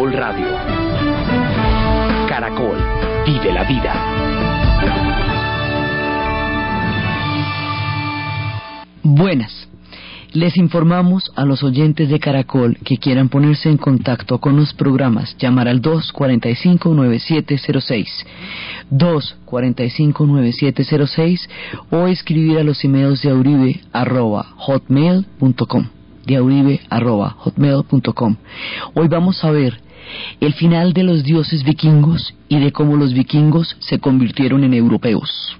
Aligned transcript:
Caracol 0.00 0.18
Radio. 0.18 0.46
Caracol, 2.26 2.78
vive 3.26 3.52
la 3.52 3.64
vida. 3.64 3.92
Buenas. 9.02 9.68
Les 10.32 10.56
informamos 10.56 11.30
a 11.36 11.44
los 11.44 11.62
oyentes 11.62 12.08
de 12.08 12.18
Caracol 12.18 12.78
que 12.82 12.96
quieran 12.96 13.28
ponerse 13.28 13.68
en 13.68 13.76
contacto 13.76 14.38
con 14.38 14.56
los 14.56 14.72
programas, 14.72 15.36
llamar 15.38 15.68
al 15.68 15.82
245-9706, 15.82 18.06
245-9706 18.90 21.46
o 21.90 22.06
escribir 22.06 22.58
a 22.58 22.64
los 22.64 22.82
emails 22.84 23.20
de 23.20 23.32
auribe 23.32 23.82
arroba 23.92 24.46
hotmail.com, 24.56 25.88
de 26.24 26.36
auribe 26.36 26.80
arroba 26.88 27.36
hotmail.com. 27.38 28.36
Hoy 28.94 29.08
vamos 29.08 29.44
a 29.44 29.50
ver 29.50 29.89
el 30.40 30.54
final 30.54 30.92
de 30.92 31.04
los 31.04 31.22
dioses 31.22 31.64
vikingos 31.64 32.34
y 32.48 32.58
de 32.58 32.72
cómo 32.72 32.96
los 32.96 33.12
vikingos 33.12 33.76
se 33.80 33.98
convirtieron 33.98 34.64
en 34.64 34.74
europeos. 34.74 35.56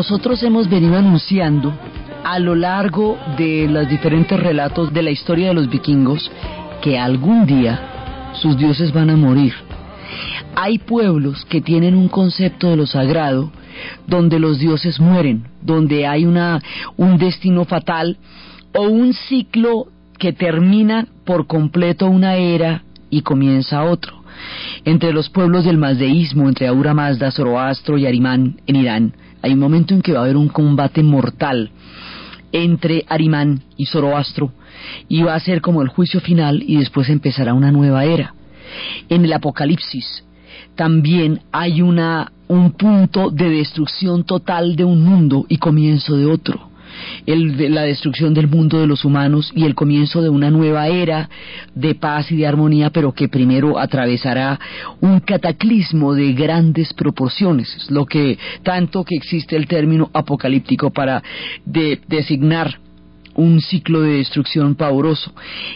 Nosotros 0.00 0.42
hemos 0.42 0.66
venido 0.66 0.96
anunciando 0.96 1.74
a 2.24 2.38
lo 2.38 2.54
largo 2.54 3.18
de 3.36 3.68
los 3.68 3.86
diferentes 3.86 4.40
relatos 4.40 4.90
de 4.94 5.02
la 5.02 5.10
historia 5.10 5.48
de 5.48 5.54
los 5.54 5.68
vikingos 5.68 6.32
que 6.80 6.98
algún 6.98 7.44
día 7.44 8.30
sus 8.32 8.56
dioses 8.56 8.94
van 8.94 9.10
a 9.10 9.16
morir. 9.16 9.52
Hay 10.56 10.78
pueblos 10.78 11.44
que 11.44 11.60
tienen 11.60 11.94
un 11.94 12.08
concepto 12.08 12.70
de 12.70 12.78
lo 12.78 12.86
sagrado 12.86 13.52
donde 14.06 14.38
los 14.38 14.58
dioses 14.58 14.98
mueren, 15.00 15.48
donde 15.60 16.06
hay 16.06 16.24
una 16.24 16.62
un 16.96 17.18
destino 17.18 17.66
fatal 17.66 18.16
o 18.74 18.84
un 18.84 19.12
ciclo 19.12 19.88
que 20.18 20.32
termina 20.32 21.08
por 21.26 21.46
completo 21.46 22.06
una 22.06 22.36
era 22.36 22.84
y 23.10 23.20
comienza 23.20 23.84
otro. 23.84 24.22
Entre 24.86 25.12
los 25.12 25.28
pueblos 25.28 25.66
del 25.66 25.76
mazdeísmo, 25.76 26.48
entre 26.48 26.68
Aura 26.68 26.94
Mazda, 26.94 27.30
Zoroastro 27.30 27.98
y 27.98 28.06
Arimán 28.06 28.62
en 28.66 28.76
Irán, 28.76 29.14
hay 29.42 29.52
un 29.52 29.58
momento 29.58 29.94
en 29.94 30.02
que 30.02 30.12
va 30.12 30.20
a 30.20 30.22
haber 30.24 30.36
un 30.36 30.48
combate 30.48 31.02
mortal 31.02 31.70
entre 32.52 33.04
Arimán 33.08 33.62
y 33.76 33.86
Zoroastro 33.86 34.52
y 35.08 35.22
va 35.22 35.34
a 35.34 35.40
ser 35.40 35.60
como 35.60 35.82
el 35.82 35.88
juicio 35.88 36.20
final 36.20 36.62
y 36.66 36.76
después 36.76 37.08
empezará 37.08 37.54
una 37.54 37.70
nueva 37.70 38.04
era. 38.04 38.34
En 39.08 39.24
el 39.24 39.32
Apocalipsis 39.32 40.24
también 40.74 41.40
hay 41.52 41.82
una 41.82 42.32
un 42.48 42.72
punto 42.72 43.30
de 43.30 43.48
destrucción 43.48 44.24
total 44.24 44.74
de 44.74 44.82
un 44.82 45.04
mundo 45.04 45.46
y 45.48 45.58
comienzo 45.58 46.16
de 46.16 46.26
otro. 46.26 46.69
El, 47.26 47.74
la 47.74 47.82
destrucción 47.82 48.34
del 48.34 48.48
mundo 48.48 48.80
de 48.80 48.86
los 48.86 49.04
humanos 49.04 49.52
y 49.54 49.64
el 49.64 49.74
comienzo 49.74 50.22
de 50.22 50.28
una 50.28 50.50
nueva 50.50 50.88
era 50.88 51.28
de 51.74 51.94
paz 51.94 52.30
y 52.30 52.36
de 52.36 52.46
armonía, 52.46 52.90
pero 52.90 53.12
que 53.12 53.28
primero 53.28 53.78
atravesará 53.78 54.58
un 55.00 55.20
cataclismo 55.20 56.14
de 56.14 56.32
grandes 56.32 56.92
proporciones, 56.94 57.74
es 57.76 57.90
lo 57.90 58.06
que 58.06 58.38
tanto 58.62 59.04
que 59.04 59.16
existe 59.16 59.56
el 59.56 59.66
término 59.66 60.10
apocalíptico 60.12 60.90
para 60.90 61.22
de, 61.64 62.00
designar 62.08 62.78
un 63.34 63.60
ciclo 63.60 64.00
de 64.02 64.18
destrucción 64.18 64.74
pavoroso. 64.74 65.32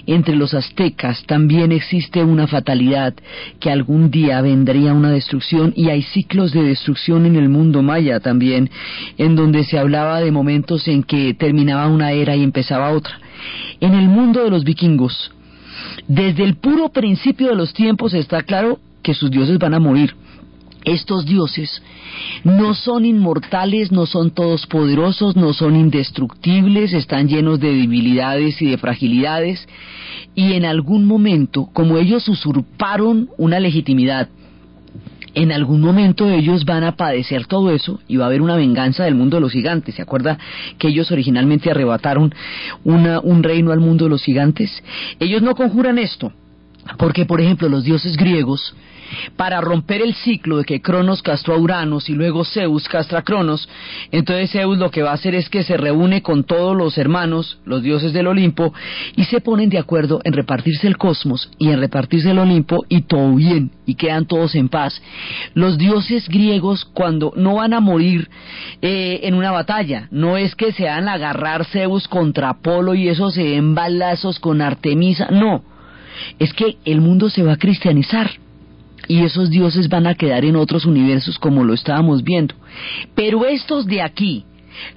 Entre 0.06 0.36
los 0.36 0.54
aztecas 0.54 1.24
también 1.26 1.72
existe 1.72 2.22
una 2.22 2.46
fatalidad 2.46 3.14
que 3.60 3.70
algún 3.70 4.10
día 4.10 4.40
vendría 4.40 4.92
una 4.92 5.10
destrucción 5.10 5.72
y 5.76 5.88
hay 5.88 6.02
ciclos 6.02 6.52
de 6.52 6.62
destrucción 6.62 7.26
en 7.26 7.36
el 7.36 7.48
mundo 7.48 7.82
maya 7.82 8.20
también, 8.20 8.70
en 9.18 9.36
donde 9.36 9.64
se 9.64 9.78
hablaba 9.78 10.20
de 10.20 10.30
momentos 10.30 10.88
en 10.88 11.02
que 11.02 11.34
terminaba 11.34 11.88
una 11.88 12.12
era 12.12 12.36
y 12.36 12.42
empezaba 12.42 12.90
otra. 12.90 13.18
En 13.80 13.94
el 13.94 14.08
mundo 14.08 14.44
de 14.44 14.50
los 14.50 14.64
vikingos, 14.64 15.32
desde 16.08 16.44
el 16.44 16.56
puro 16.56 16.90
principio 16.90 17.48
de 17.48 17.56
los 17.56 17.72
tiempos 17.72 18.14
está 18.14 18.42
claro 18.42 18.78
que 19.02 19.14
sus 19.14 19.30
dioses 19.30 19.58
van 19.58 19.74
a 19.74 19.80
morir 19.80 20.14
estos 20.84 21.24
dioses 21.24 21.82
no 22.44 22.74
son 22.74 23.04
inmortales, 23.04 23.90
no 23.90 24.06
son 24.06 24.30
todos 24.30 24.66
poderosos, 24.66 25.36
no 25.36 25.52
son 25.52 25.76
indestructibles, 25.76 26.92
están 26.92 27.28
llenos 27.28 27.60
de 27.60 27.74
debilidades 27.74 28.60
y 28.60 28.66
de 28.66 28.78
fragilidades, 28.78 29.66
y 30.34 30.52
en 30.52 30.64
algún 30.64 31.04
momento, 31.04 31.68
como 31.72 31.96
ellos 31.96 32.28
usurparon 32.28 33.30
una 33.38 33.60
legitimidad, 33.60 34.28
en 35.34 35.52
algún 35.52 35.80
momento 35.80 36.28
ellos 36.30 36.64
van 36.64 36.84
a 36.84 36.96
padecer 36.96 37.46
todo 37.46 37.72
eso 37.72 38.00
y 38.06 38.16
va 38.16 38.24
a 38.24 38.28
haber 38.28 38.40
una 38.40 38.56
venganza 38.56 39.04
del 39.04 39.16
mundo 39.16 39.36
de 39.36 39.40
los 39.40 39.52
gigantes. 39.52 39.96
¿Se 39.96 40.02
acuerda 40.02 40.38
que 40.78 40.88
ellos 40.88 41.10
originalmente 41.10 41.70
arrebataron 41.70 42.32
una, 42.84 43.20
un 43.20 43.42
reino 43.42 43.72
al 43.72 43.80
mundo 43.80 44.04
de 44.04 44.10
los 44.10 44.22
gigantes? 44.22 44.82
Ellos 45.18 45.42
no 45.42 45.54
conjuran 45.54 45.98
esto, 45.98 46.32
porque 46.98 47.24
por 47.24 47.40
ejemplo 47.40 47.68
los 47.68 47.84
dioses 47.84 48.16
griegos, 48.16 48.74
para 49.36 49.60
romper 49.60 50.02
el 50.02 50.14
ciclo 50.14 50.58
de 50.58 50.64
que 50.64 50.80
Cronos 50.80 51.22
castró 51.22 51.54
a 51.54 51.58
Uranos 51.58 52.08
y 52.08 52.14
luego 52.14 52.44
Zeus 52.44 52.88
castra 52.88 53.20
a 53.20 53.22
Cronos, 53.22 53.68
entonces 54.12 54.50
Zeus 54.50 54.78
lo 54.78 54.90
que 54.90 55.02
va 55.02 55.10
a 55.10 55.14
hacer 55.14 55.34
es 55.34 55.48
que 55.48 55.62
se 55.62 55.76
reúne 55.76 56.22
con 56.22 56.44
todos 56.44 56.76
los 56.76 56.98
hermanos, 56.98 57.58
los 57.64 57.82
dioses 57.82 58.12
del 58.12 58.26
Olimpo, 58.26 58.72
y 59.16 59.24
se 59.24 59.40
ponen 59.40 59.70
de 59.70 59.78
acuerdo 59.78 60.20
en 60.24 60.32
repartirse 60.32 60.86
el 60.86 60.96
cosmos 60.96 61.50
y 61.58 61.70
en 61.70 61.80
repartirse 61.80 62.30
el 62.30 62.38
Olimpo 62.38 62.84
y 62.88 63.02
todo 63.02 63.34
bien, 63.34 63.70
y 63.86 63.94
quedan 63.94 64.26
todos 64.26 64.54
en 64.54 64.68
paz. 64.68 65.00
Los 65.54 65.78
dioses 65.78 66.28
griegos 66.28 66.84
cuando 66.84 67.32
no 67.36 67.56
van 67.56 67.72
a 67.72 67.80
morir 67.80 68.28
eh, 68.82 69.20
en 69.22 69.34
una 69.34 69.50
batalla, 69.50 70.08
no 70.10 70.36
es 70.36 70.54
que 70.54 70.72
se 70.72 70.84
van 70.84 71.08
a 71.08 71.14
agarrar 71.14 71.64
Zeus 71.66 72.08
contra 72.08 72.50
Apolo 72.50 72.94
y 72.94 73.08
eso 73.08 73.30
se 73.30 73.44
den 73.44 73.74
balazos 73.74 74.38
con 74.38 74.60
Artemisa, 74.60 75.28
no, 75.30 75.62
es 76.38 76.52
que 76.52 76.76
el 76.84 77.00
mundo 77.00 77.28
se 77.28 77.42
va 77.42 77.54
a 77.54 77.58
cristianizar 77.58 78.30
y 79.08 79.24
esos 79.24 79.50
dioses 79.50 79.88
van 79.88 80.06
a 80.06 80.14
quedar 80.14 80.44
en 80.44 80.56
otros 80.56 80.84
universos 80.84 81.38
como 81.38 81.64
lo 81.64 81.74
estábamos 81.74 82.22
viendo. 82.22 82.54
Pero 83.14 83.44
estos 83.44 83.86
de 83.86 84.02
aquí, 84.02 84.44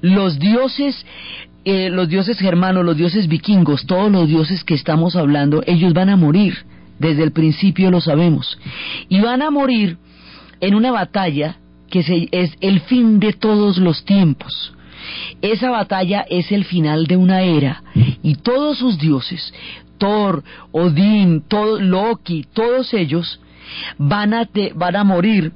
los 0.01 0.39
dioses, 0.39 1.05
eh, 1.65 1.89
los 1.89 2.09
dioses 2.09 2.37
germanos, 2.39 2.85
los 2.85 2.97
dioses 2.97 3.27
vikingos, 3.27 3.85
todos 3.85 4.11
los 4.11 4.27
dioses 4.27 4.63
que 4.63 4.73
estamos 4.73 5.15
hablando, 5.15 5.63
ellos 5.65 5.93
van 5.93 6.09
a 6.09 6.15
morir. 6.17 6.65
Desde 6.99 7.23
el 7.23 7.31
principio 7.31 7.91
lo 7.91 8.01
sabemos. 8.01 8.57
Y 9.07 9.19
van 9.19 9.43
a 9.43 9.51
morir 9.51 9.97
en 10.61 10.73
una 10.73 10.91
batalla 10.91 11.57
que 11.89 12.03
se, 12.03 12.27
es 12.31 12.51
el 12.61 12.81
fin 12.81 13.19
de 13.19 13.33
todos 13.33 13.77
los 13.77 14.03
tiempos. 14.03 14.73
Esa 15.41 15.69
batalla 15.69 16.25
es 16.29 16.51
el 16.51 16.65
final 16.65 17.05
de 17.05 17.17
una 17.17 17.41
era 17.41 17.83
y 18.23 18.35
todos 18.35 18.79
sus 18.79 18.97
dioses, 18.97 19.53
Thor, 19.97 20.43
Odín, 20.71 21.43
todo, 21.47 21.79
Loki, 21.79 22.45
todos 22.53 22.93
ellos 22.93 23.39
van 23.97 24.33
a, 24.33 24.45
te, 24.45 24.73
van 24.75 24.95
a 24.95 25.03
morir 25.03 25.53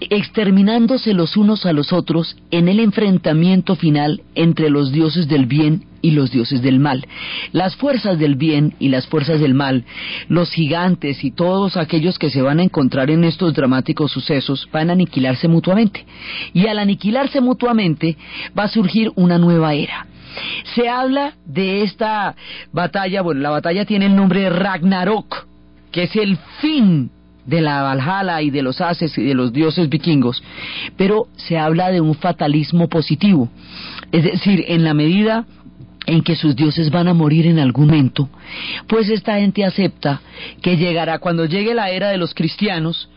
exterminándose 0.00 1.12
los 1.12 1.36
unos 1.36 1.66
a 1.66 1.72
los 1.72 1.92
otros 1.92 2.36
en 2.50 2.68
el 2.68 2.80
enfrentamiento 2.80 3.76
final 3.76 4.22
entre 4.34 4.70
los 4.70 4.92
dioses 4.92 5.28
del 5.28 5.46
bien 5.46 5.84
y 6.00 6.12
los 6.12 6.30
dioses 6.30 6.62
del 6.62 6.78
mal. 6.78 7.06
Las 7.52 7.76
fuerzas 7.76 8.18
del 8.18 8.36
bien 8.36 8.74
y 8.78 8.88
las 8.88 9.06
fuerzas 9.06 9.40
del 9.40 9.54
mal, 9.54 9.84
los 10.28 10.50
gigantes 10.50 11.24
y 11.24 11.32
todos 11.32 11.76
aquellos 11.76 12.18
que 12.18 12.30
se 12.30 12.42
van 12.42 12.60
a 12.60 12.62
encontrar 12.62 13.10
en 13.10 13.24
estos 13.24 13.54
dramáticos 13.54 14.12
sucesos 14.12 14.68
van 14.72 14.90
a 14.90 14.92
aniquilarse 14.92 15.48
mutuamente. 15.48 16.06
Y 16.52 16.66
al 16.66 16.78
aniquilarse 16.78 17.40
mutuamente 17.40 18.16
va 18.56 18.64
a 18.64 18.68
surgir 18.68 19.10
una 19.16 19.38
nueva 19.38 19.74
era. 19.74 20.06
Se 20.76 20.88
habla 20.88 21.34
de 21.44 21.82
esta 21.82 22.36
batalla, 22.72 23.22
bueno, 23.22 23.40
la 23.40 23.50
batalla 23.50 23.84
tiene 23.84 24.06
el 24.06 24.14
nombre 24.14 24.42
de 24.42 24.50
Ragnarok, 24.50 25.48
que 25.90 26.04
es 26.04 26.14
el 26.14 26.36
fin 26.60 27.10
de 27.48 27.62
la 27.62 27.82
Valhalla 27.82 28.42
y 28.42 28.50
de 28.50 28.62
los 28.62 28.80
Ases 28.80 29.16
y 29.16 29.24
de 29.24 29.34
los 29.34 29.52
dioses 29.52 29.88
vikingos, 29.88 30.42
pero 30.96 31.28
se 31.36 31.58
habla 31.58 31.90
de 31.90 32.00
un 32.00 32.14
fatalismo 32.14 32.88
positivo. 32.88 33.48
Es 34.12 34.22
decir, 34.22 34.64
en 34.68 34.84
la 34.84 34.92
medida 34.92 35.46
en 36.06 36.22
que 36.22 36.36
sus 36.36 36.54
dioses 36.54 36.90
van 36.90 37.08
a 37.08 37.14
morir 37.14 37.46
en 37.46 37.58
algún 37.58 37.86
momento, 37.86 38.28
pues 38.86 39.08
esta 39.08 39.38
gente 39.38 39.64
acepta 39.64 40.20
que 40.62 40.76
llegará 40.76 41.18
cuando 41.18 41.46
llegue 41.46 41.74
la 41.74 41.90
era 41.90 42.10
de 42.10 42.18
los 42.18 42.34
cristianos, 42.34 43.08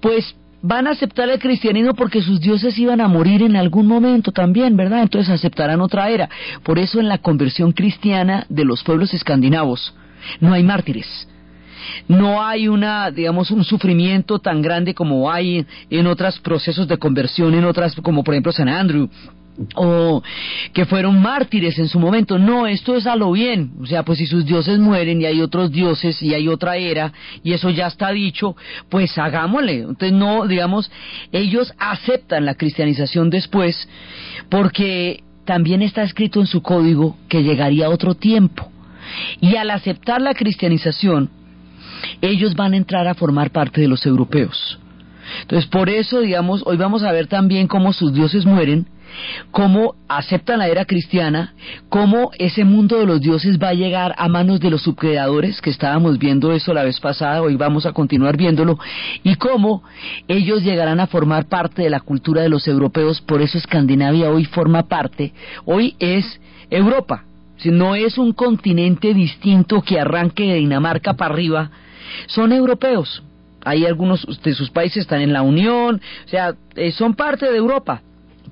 pues 0.00 0.34
van 0.62 0.86
a 0.86 0.90
aceptar 0.90 1.30
el 1.30 1.38
cristianismo 1.38 1.94
porque 1.94 2.20
sus 2.20 2.38
dioses 2.38 2.78
iban 2.78 3.00
a 3.00 3.08
morir 3.08 3.42
en 3.42 3.56
algún 3.56 3.86
momento 3.86 4.30
también, 4.30 4.76
¿verdad? 4.76 5.02
Entonces 5.02 5.30
aceptarán 5.30 5.80
otra 5.80 6.10
era. 6.10 6.28
Por 6.62 6.78
eso 6.78 7.00
en 7.00 7.08
la 7.08 7.18
conversión 7.18 7.72
cristiana 7.72 8.44
de 8.50 8.64
los 8.64 8.82
pueblos 8.82 9.14
escandinavos 9.14 9.94
no 10.40 10.52
hay 10.52 10.62
mártires. 10.62 11.28
No 12.08 12.42
hay 12.42 12.68
una, 12.68 13.10
digamos, 13.10 13.50
un 13.50 13.64
sufrimiento 13.64 14.38
tan 14.38 14.62
grande 14.62 14.94
como 14.94 15.30
hay 15.30 15.66
en 15.90 16.06
otros 16.06 16.38
procesos 16.40 16.88
de 16.88 16.98
conversión, 16.98 17.54
en 17.54 17.64
otras, 17.64 17.94
como 17.96 18.24
por 18.24 18.34
ejemplo 18.34 18.52
San 18.52 18.68
Andrew, 18.68 19.08
o 19.74 20.22
que 20.72 20.84
fueron 20.86 21.20
mártires 21.20 21.78
en 21.78 21.88
su 21.88 21.98
momento. 21.98 22.38
No, 22.38 22.66
esto 22.66 22.96
es 22.96 23.06
a 23.06 23.16
lo 23.16 23.32
bien. 23.32 23.72
O 23.80 23.86
sea, 23.86 24.02
pues 24.04 24.18
si 24.18 24.26
sus 24.26 24.44
dioses 24.44 24.78
mueren 24.78 25.20
y 25.20 25.26
hay 25.26 25.40
otros 25.40 25.70
dioses 25.70 26.22
y 26.22 26.34
hay 26.34 26.48
otra 26.48 26.76
era 26.76 27.12
y 27.42 27.52
eso 27.52 27.70
ya 27.70 27.86
está 27.86 28.10
dicho, 28.10 28.56
pues 28.88 29.16
hagámosle. 29.18 29.80
Entonces 29.80 30.12
no, 30.12 30.46
digamos, 30.46 30.90
ellos 31.32 31.72
aceptan 31.78 32.44
la 32.44 32.54
cristianización 32.54 33.30
después 33.30 33.88
porque 34.48 35.22
también 35.44 35.82
está 35.82 36.02
escrito 36.02 36.40
en 36.40 36.46
su 36.46 36.62
código 36.62 37.16
que 37.28 37.42
llegaría 37.42 37.90
otro 37.90 38.14
tiempo. 38.14 38.70
Y 39.40 39.56
al 39.56 39.70
aceptar 39.70 40.20
la 40.20 40.34
cristianización, 40.34 41.30
ellos 42.20 42.54
van 42.54 42.74
a 42.74 42.76
entrar 42.76 43.06
a 43.06 43.14
formar 43.14 43.50
parte 43.50 43.80
de 43.80 43.88
los 43.88 44.04
europeos. 44.06 44.78
Entonces, 45.42 45.68
por 45.70 45.88
eso, 45.88 46.20
digamos, 46.20 46.62
hoy 46.66 46.76
vamos 46.76 47.02
a 47.02 47.12
ver 47.12 47.26
también 47.26 47.68
cómo 47.68 47.92
sus 47.92 48.12
dioses 48.12 48.44
mueren, 48.44 48.86
cómo 49.50 49.94
aceptan 50.08 50.58
la 50.58 50.68
era 50.68 50.84
cristiana, 50.84 51.54
cómo 51.88 52.30
ese 52.38 52.64
mundo 52.64 52.98
de 52.98 53.06
los 53.06 53.20
dioses 53.20 53.58
va 53.58 53.68
a 53.68 53.74
llegar 53.74 54.14
a 54.18 54.28
manos 54.28 54.60
de 54.60 54.70
los 54.70 54.82
subcreadores, 54.82 55.60
que 55.60 55.70
estábamos 55.70 56.18
viendo 56.18 56.52
eso 56.52 56.72
la 56.72 56.84
vez 56.84 57.00
pasada, 57.00 57.42
hoy 57.42 57.56
vamos 57.56 57.86
a 57.86 57.92
continuar 57.92 58.36
viéndolo, 58.36 58.78
y 59.22 59.34
cómo 59.36 59.82
ellos 60.28 60.62
llegarán 60.62 61.00
a 61.00 61.06
formar 61.06 61.46
parte 61.46 61.82
de 61.82 61.90
la 61.90 62.00
cultura 62.00 62.42
de 62.42 62.48
los 62.48 62.66
europeos, 62.68 63.20
por 63.20 63.42
eso 63.42 63.58
Escandinavia 63.58 64.30
hoy 64.30 64.44
forma 64.44 64.84
parte, 64.84 65.32
hoy 65.64 65.96
es 65.98 66.40
Europa, 66.70 67.24
no 67.64 67.94
es 67.94 68.16
un 68.16 68.32
continente 68.32 69.12
distinto 69.12 69.82
que 69.82 70.00
arranque 70.00 70.44
de 70.44 70.54
Dinamarca 70.54 71.14
para 71.14 71.34
arriba, 71.34 71.70
son 72.26 72.52
europeos. 72.52 73.22
Hay 73.64 73.84
algunos 73.84 74.26
de 74.42 74.54
sus 74.54 74.70
países 74.70 75.02
están 75.02 75.20
en 75.20 75.32
la 75.32 75.42
Unión, 75.42 76.00
o 76.24 76.28
sea, 76.28 76.54
eh, 76.76 76.92
son 76.92 77.14
parte 77.14 77.50
de 77.50 77.58
Europa 77.58 78.02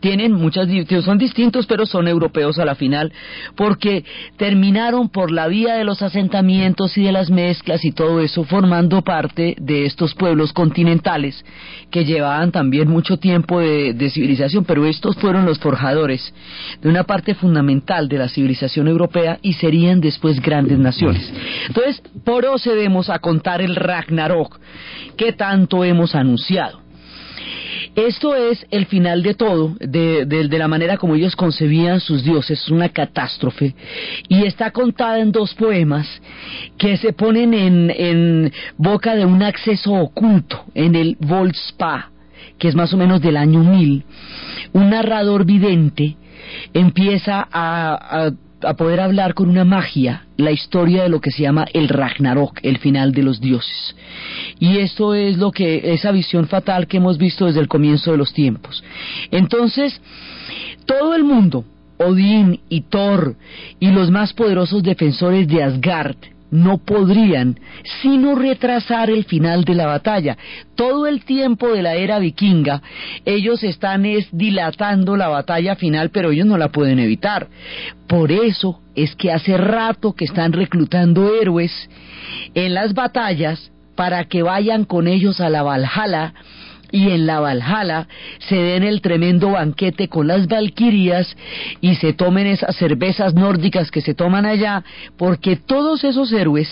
tienen 0.00 0.32
muchas 0.32 0.68
son 1.02 1.18
distintos 1.18 1.66
pero 1.66 1.86
son 1.86 2.08
europeos 2.08 2.58
a 2.58 2.64
la 2.64 2.74
final 2.74 3.12
porque 3.56 4.04
terminaron 4.36 5.08
por 5.08 5.30
la 5.30 5.48
vía 5.48 5.74
de 5.74 5.84
los 5.84 6.02
asentamientos 6.02 6.96
y 6.98 7.04
de 7.04 7.12
las 7.12 7.30
mezclas 7.30 7.84
y 7.84 7.92
todo 7.92 8.20
eso 8.20 8.44
formando 8.44 9.02
parte 9.02 9.56
de 9.58 9.86
estos 9.86 10.14
pueblos 10.14 10.52
continentales 10.52 11.44
que 11.90 12.04
llevaban 12.04 12.52
también 12.52 12.88
mucho 12.88 13.18
tiempo 13.18 13.60
de, 13.60 13.94
de 13.94 14.10
civilización 14.10 14.64
pero 14.64 14.86
estos 14.86 15.16
fueron 15.16 15.46
los 15.46 15.58
forjadores 15.58 16.32
de 16.80 16.88
una 16.88 17.04
parte 17.04 17.34
fundamental 17.34 18.08
de 18.08 18.18
la 18.18 18.28
civilización 18.28 18.88
europea 18.88 19.38
y 19.42 19.54
serían 19.54 20.00
después 20.00 20.40
grandes 20.40 20.78
naciones. 20.78 21.32
Entonces 21.68 22.02
procedemos 22.24 23.10
a 23.10 23.18
contar 23.18 23.62
el 23.62 23.76
Ragnarok 23.76 24.58
que 25.16 25.32
tanto 25.32 25.84
hemos 25.84 26.14
anunciado 26.14 26.87
esto 27.94 28.34
es 28.34 28.66
el 28.70 28.86
final 28.86 29.22
de 29.22 29.34
todo, 29.34 29.76
de, 29.80 30.48
la 30.50 30.68
manera 30.68 30.96
como 30.96 31.14
ellos 31.14 31.36
concebían 31.36 32.00
sus 32.00 32.22
dioses, 32.22 32.60
es 32.60 32.68
una 32.68 32.88
catástrofe, 32.88 33.74
y 34.28 34.46
está 34.46 34.70
contada 34.70 35.18
en 35.20 35.32
dos 35.32 35.54
poemas 35.54 36.06
que 36.76 36.96
se 36.96 37.12
ponen 37.12 37.54
en, 37.54 38.52
boca 38.76 39.14
de 39.14 39.24
un 39.24 39.42
acceso 39.42 39.92
oculto 39.92 40.64
en 40.74 40.94
el 40.94 41.16
Volspa, 41.20 42.10
que 42.58 42.68
es 42.68 42.74
más 42.74 42.92
o 42.92 42.96
menos 42.96 43.20
del 43.20 43.36
año 43.36 43.60
1000. 43.60 44.04
Un 44.72 44.90
narrador 44.90 45.44
vidente 45.44 46.16
empieza 46.72 47.46
a 47.50 48.30
poder 48.76 49.00
hablar 49.00 49.34
con 49.34 49.48
una 49.48 49.64
magia 49.64 50.24
la 50.36 50.50
historia 50.50 51.02
de 51.02 51.08
lo 51.08 51.20
que 51.20 51.30
se 51.30 51.42
llama 51.42 51.66
el 51.72 51.88
Ragnarok, 51.88 52.60
el 52.62 52.78
final 52.78 53.12
de 53.12 53.22
los 53.22 53.40
dioses. 53.40 53.94
Y 54.58 54.78
esto 54.78 55.14
es 55.14 55.36
lo 55.38 55.50
que 55.50 55.92
esa 55.92 56.12
visión 56.12 56.46
fatal 56.46 56.86
que 56.86 56.96
hemos 56.96 57.18
visto 57.18 57.46
desde 57.46 57.60
el 57.60 57.68
comienzo 57.68 58.12
de 58.12 58.18
los 58.18 58.32
tiempos. 58.32 58.82
Entonces, 59.30 60.00
todo 60.86 61.14
el 61.14 61.24
mundo, 61.24 61.64
Odín 61.98 62.60
y 62.68 62.82
Thor 62.82 63.36
y 63.80 63.90
los 63.90 64.10
más 64.10 64.32
poderosos 64.32 64.82
defensores 64.82 65.46
de 65.48 65.62
Asgard, 65.62 66.16
no 66.50 66.78
podrían 66.78 67.58
sino 68.02 68.34
retrasar 68.34 69.10
el 69.10 69.24
final 69.24 69.64
de 69.64 69.74
la 69.74 69.86
batalla. 69.86 70.36
Todo 70.74 71.06
el 71.06 71.24
tiempo 71.24 71.68
de 71.68 71.82
la 71.82 71.94
era 71.94 72.18
vikinga, 72.18 72.82
ellos 73.24 73.62
están 73.62 74.06
es 74.06 74.28
dilatando 74.32 75.16
la 75.16 75.28
batalla 75.28 75.76
final, 75.76 76.10
pero 76.10 76.30
ellos 76.30 76.46
no 76.46 76.56
la 76.56 76.68
pueden 76.68 76.98
evitar. 76.98 77.48
Por 78.06 78.32
eso 78.32 78.80
es 78.94 79.14
que 79.14 79.32
hace 79.32 79.56
rato 79.56 80.14
que 80.14 80.24
están 80.24 80.52
reclutando 80.52 81.34
héroes 81.34 81.72
en 82.54 82.74
las 82.74 82.94
batallas 82.94 83.70
para 83.94 84.24
que 84.24 84.42
vayan 84.42 84.84
con 84.84 85.08
ellos 85.08 85.40
a 85.40 85.50
la 85.50 85.62
Valhalla 85.62 86.32
y 86.90 87.10
en 87.10 87.26
la 87.26 87.40
Valhalla 87.40 88.06
se 88.38 88.56
den 88.56 88.82
el 88.82 89.00
tremendo 89.00 89.52
banquete 89.52 90.08
con 90.08 90.26
las 90.26 90.46
valquirias 90.46 91.36
y 91.80 91.96
se 91.96 92.12
tomen 92.12 92.46
esas 92.46 92.76
cervezas 92.76 93.34
nórdicas 93.34 93.90
que 93.90 94.00
se 94.00 94.14
toman 94.14 94.46
allá, 94.46 94.84
porque 95.16 95.56
todos 95.56 96.04
esos 96.04 96.32
héroes 96.32 96.68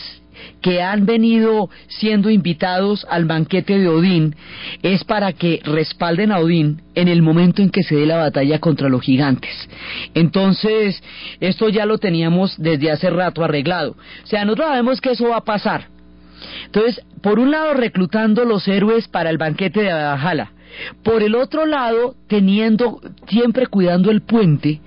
que 0.60 0.82
han 0.82 1.06
venido 1.06 1.70
siendo 1.88 2.30
invitados 2.30 3.06
al 3.10 3.24
banquete 3.24 3.78
de 3.78 3.88
Odín 3.88 4.36
es 4.82 5.04
para 5.04 5.32
que 5.32 5.60
respalden 5.64 6.32
a 6.32 6.38
Odín 6.38 6.82
en 6.94 7.08
el 7.08 7.22
momento 7.22 7.62
en 7.62 7.70
que 7.70 7.82
se 7.82 7.96
dé 7.96 8.06
la 8.06 8.16
batalla 8.16 8.58
contra 8.58 8.88
los 8.88 9.02
gigantes. 9.02 9.68
Entonces, 10.14 11.02
esto 11.40 11.68
ya 11.68 11.86
lo 11.86 11.98
teníamos 11.98 12.54
desde 12.58 12.90
hace 12.90 13.10
rato 13.10 13.44
arreglado. 13.44 13.92
O 13.92 14.26
sea, 14.26 14.44
nosotros 14.44 14.68
sabemos 14.68 15.00
que 15.00 15.12
eso 15.12 15.28
va 15.28 15.38
a 15.38 15.44
pasar. 15.44 15.95
Entonces, 16.66 17.04
por 17.22 17.38
un 17.38 17.50
lado 17.50 17.74
reclutando 17.74 18.44
los 18.44 18.66
héroes 18.68 19.08
para 19.08 19.30
el 19.30 19.38
banquete 19.38 19.82
de 19.82 19.92
Valhalla, 19.92 20.52
por 21.02 21.22
el 21.22 21.34
otro 21.34 21.66
lado 21.66 22.14
teniendo, 22.28 23.00
siempre 23.28 23.66
cuidando 23.66 24.10
el 24.10 24.22
puente, 24.22 24.80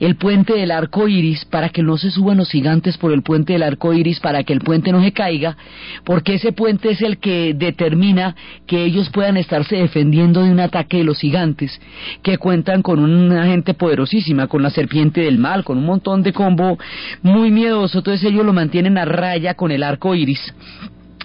el 0.00 0.16
puente 0.16 0.54
del 0.54 0.70
arco 0.70 1.08
iris, 1.08 1.44
para 1.44 1.68
que 1.68 1.82
no 1.82 1.98
se 1.98 2.10
suban 2.10 2.38
los 2.38 2.50
gigantes 2.50 2.96
por 2.96 3.12
el 3.12 3.22
puente 3.22 3.52
del 3.52 3.62
arco 3.62 3.92
iris, 3.92 4.20
para 4.20 4.42
que 4.42 4.52
el 4.52 4.60
puente 4.60 4.92
no 4.92 5.02
se 5.02 5.12
caiga, 5.12 5.56
porque 6.04 6.34
ese 6.34 6.52
puente 6.52 6.90
es 6.90 7.02
el 7.02 7.18
que 7.18 7.54
determina 7.54 8.34
que 8.66 8.84
ellos 8.84 9.10
puedan 9.10 9.36
estarse 9.36 9.76
defendiendo 9.76 10.42
de 10.42 10.50
un 10.50 10.60
ataque 10.60 10.98
de 10.98 11.04
los 11.04 11.18
gigantes, 11.18 11.80
que 12.22 12.38
cuentan 12.38 12.82
con 12.82 13.00
una 13.00 13.46
gente 13.46 13.74
poderosísima, 13.74 14.46
con 14.46 14.62
la 14.62 14.70
serpiente 14.70 15.20
del 15.20 15.38
mal, 15.38 15.64
con 15.64 15.78
un 15.78 15.86
montón 15.86 16.22
de 16.22 16.32
combo 16.32 16.78
muy 17.22 17.50
miedoso, 17.50 17.98
entonces 17.98 18.30
ellos 18.30 18.46
lo 18.46 18.52
mantienen 18.52 18.98
a 18.98 19.04
raya 19.04 19.54
con 19.54 19.70
el 19.70 19.82
arco 19.82 20.14
iris. 20.14 20.54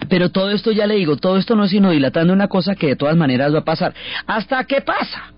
Pero 0.10 0.30
todo 0.30 0.52
esto 0.52 0.72
ya 0.72 0.88
le 0.88 0.96
digo, 0.96 1.18
todo 1.18 1.38
esto 1.38 1.56
no 1.56 1.66
es 1.66 1.72
sino 1.72 1.92
dilatando 1.92 2.34
una 2.34 2.48
cosa 2.48 2.76
que 2.76 2.88
de 2.88 2.96
todas 2.96 3.16
maneras 3.16 3.54
va 3.54 3.60
a 3.60 3.66
pasar. 3.66 3.94
¿Hasta 4.26 4.64
qué 4.66 4.82
pasa? 4.82 5.34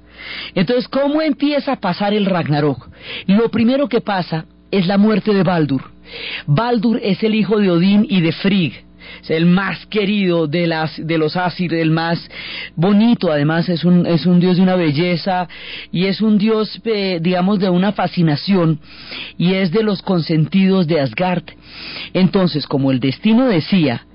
Entonces, 0.54 0.88
¿cómo 0.88 1.22
empieza 1.22 1.74
a 1.74 1.80
pasar 1.80 2.14
el 2.14 2.26
Ragnarok? 2.26 2.90
Lo 3.28 3.50
primero 3.50 3.88
que 3.88 4.02
pasa 4.02 4.46
es 4.72 4.88
la 4.88 4.98
muerte 4.98 5.34
de 5.34 5.44
Baldur. 5.44 5.84
Baldur 6.48 7.00
es 7.02 7.24
el 7.24 7.36
hijo 7.36 7.60
de 7.60 7.72
Odín 7.72 8.06
y 8.10 8.22
de 8.22 8.32
Frigg. 8.32 8.86
Es 9.22 9.30
el 9.30 9.46
más 9.46 9.86
querido 9.86 10.48
de, 10.48 10.66
las, 10.68 10.96
de 10.98 11.18
los 11.18 11.36
Asir, 11.38 11.74
el 11.76 11.92
más 11.92 12.28
bonito, 12.76 13.32
además 13.32 13.70
es 13.70 13.84
un, 13.84 14.06
es 14.06 14.26
un 14.26 14.40
dios 14.40 14.58
de 14.58 14.64
una 14.64 14.76
belleza 14.76 15.48
y 15.92 16.06
es 16.06 16.22
un 16.22 16.38
dios, 16.38 16.82
eh, 16.86 17.20
digamos, 17.22 17.60
de 17.60 17.70
una 17.70 17.92
fascinación 17.92 18.80
y 19.38 19.54
es 19.54 19.72
de 19.72 19.84
los 19.84 20.02
consentidos 20.02 20.88
de 20.88 21.02
Asgard. 21.02 21.44
Entonces, 22.14 22.66
como 22.66 22.92
el 22.92 23.00
destino 23.00 23.46
decía, 23.46 24.06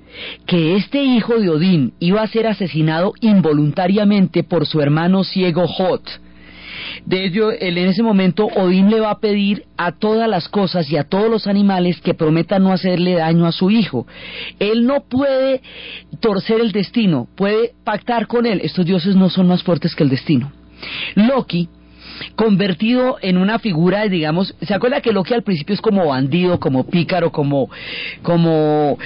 que 0.45 0.75
este 0.75 1.03
hijo 1.03 1.39
de 1.39 1.49
Odín 1.49 1.93
iba 1.99 2.21
a 2.21 2.27
ser 2.27 2.47
asesinado 2.47 3.13
involuntariamente 3.21 4.43
por 4.43 4.65
su 4.65 4.81
hermano 4.81 5.23
ciego 5.23 5.67
Hot. 5.67 6.03
De 7.05 7.25
ello, 7.25 7.51
en 7.51 7.77
ese 7.77 8.03
momento 8.03 8.45
Odín 8.45 8.89
le 8.89 8.99
va 8.99 9.11
a 9.11 9.19
pedir 9.19 9.65
a 9.77 9.91
todas 9.91 10.29
las 10.29 10.49
cosas 10.49 10.89
y 10.91 10.97
a 10.97 11.03
todos 11.03 11.29
los 11.29 11.47
animales 11.47 11.99
que 12.01 12.13
prometan 12.13 12.63
no 12.63 12.71
hacerle 12.71 13.15
daño 13.15 13.45
a 13.45 13.51
su 13.51 13.71
hijo. 13.71 14.05
Él 14.59 14.85
no 14.85 15.01
puede 15.01 15.61
torcer 16.19 16.61
el 16.61 16.71
destino, 16.71 17.27
puede 17.35 17.73
pactar 17.83 18.27
con 18.27 18.45
él. 18.45 18.61
Estos 18.63 18.85
dioses 18.85 19.15
no 19.15 19.29
son 19.29 19.47
más 19.47 19.63
fuertes 19.63 19.95
que 19.95 20.03
el 20.03 20.09
destino. 20.09 20.51
Loki 21.15 21.69
convertido 22.35 23.17
en 23.21 23.37
una 23.37 23.59
figura, 23.59 24.07
digamos, 24.07 24.55
¿se 24.61 24.73
acuerda 24.73 25.01
que 25.01 25.11
Loki 25.11 25.33
al 25.33 25.43
principio 25.43 25.73
es 25.73 25.81
como 25.81 26.07
bandido, 26.07 26.59
como 26.59 26.85
pícaro, 26.85 27.31
como, 27.31 27.69
como, 28.21 28.97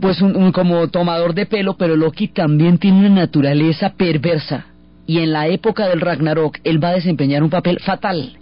pues 0.00 0.20
un, 0.22 0.52
como 0.52 0.88
tomador 0.88 1.34
de 1.34 1.46
pelo, 1.46 1.76
pero 1.76 1.96
Loki 1.96 2.28
también 2.28 2.78
tiene 2.78 3.00
una 3.00 3.22
naturaleza 3.22 3.94
perversa 3.94 4.66
y 5.06 5.18
en 5.18 5.32
la 5.32 5.48
época 5.48 5.88
del 5.88 6.00
Ragnarok 6.00 6.58
él 6.64 6.82
va 6.82 6.90
a 6.90 6.94
desempeñar 6.94 7.42
un 7.42 7.50
papel 7.50 7.80
fatal. 7.80 8.34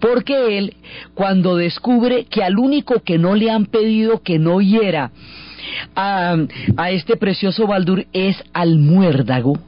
Porque 0.00 0.56
él, 0.56 0.76
cuando 1.14 1.56
descubre 1.56 2.24
que 2.24 2.42
al 2.42 2.58
único 2.58 3.02
que 3.02 3.18
no 3.18 3.34
le 3.34 3.50
han 3.50 3.66
pedido 3.66 4.22
que 4.22 4.38
no 4.38 4.62
hiera 4.62 5.10
a, 5.94 6.36
a 6.76 6.90
este 6.90 7.16
precioso 7.16 7.66
Baldur 7.66 8.06
es 8.14 8.42
al 8.54 8.78
muérdago, 8.78 9.58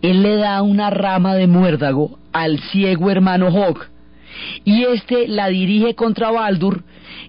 él 0.00 0.22
le 0.22 0.36
da 0.36 0.62
una 0.62 0.88
rama 0.88 1.34
de 1.34 1.46
muérdago 1.46 2.18
al 2.32 2.58
ciego 2.58 3.10
hermano 3.10 3.48
Hog 3.48 3.86
y 4.64 4.84
este 4.84 5.28
la 5.28 5.48
dirige 5.48 5.94
contra 5.94 6.30
Baldur 6.30 6.84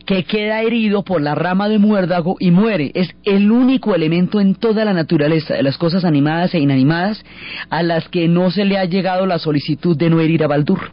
que 0.05 0.23
queda 0.23 0.61
herido 0.61 1.03
por 1.03 1.21
la 1.21 1.35
rama 1.35 1.67
de 1.67 1.79
muérdago 1.79 2.35
y 2.39 2.51
muere. 2.51 2.91
Es 2.93 3.15
el 3.23 3.51
único 3.51 3.95
elemento 3.95 4.39
en 4.39 4.55
toda 4.55 4.85
la 4.85 4.93
naturaleza 4.93 5.55
de 5.55 5.63
las 5.63 5.77
cosas 5.77 6.05
animadas 6.05 6.53
e 6.53 6.59
inanimadas 6.59 7.23
a 7.69 7.83
las 7.83 8.07
que 8.09 8.27
no 8.27 8.51
se 8.51 8.65
le 8.65 8.77
ha 8.77 8.85
llegado 8.85 9.25
la 9.25 9.39
solicitud 9.39 9.97
de 9.97 10.09
no 10.09 10.19
herir 10.19 10.43
a 10.43 10.47
Baldur. 10.47 10.91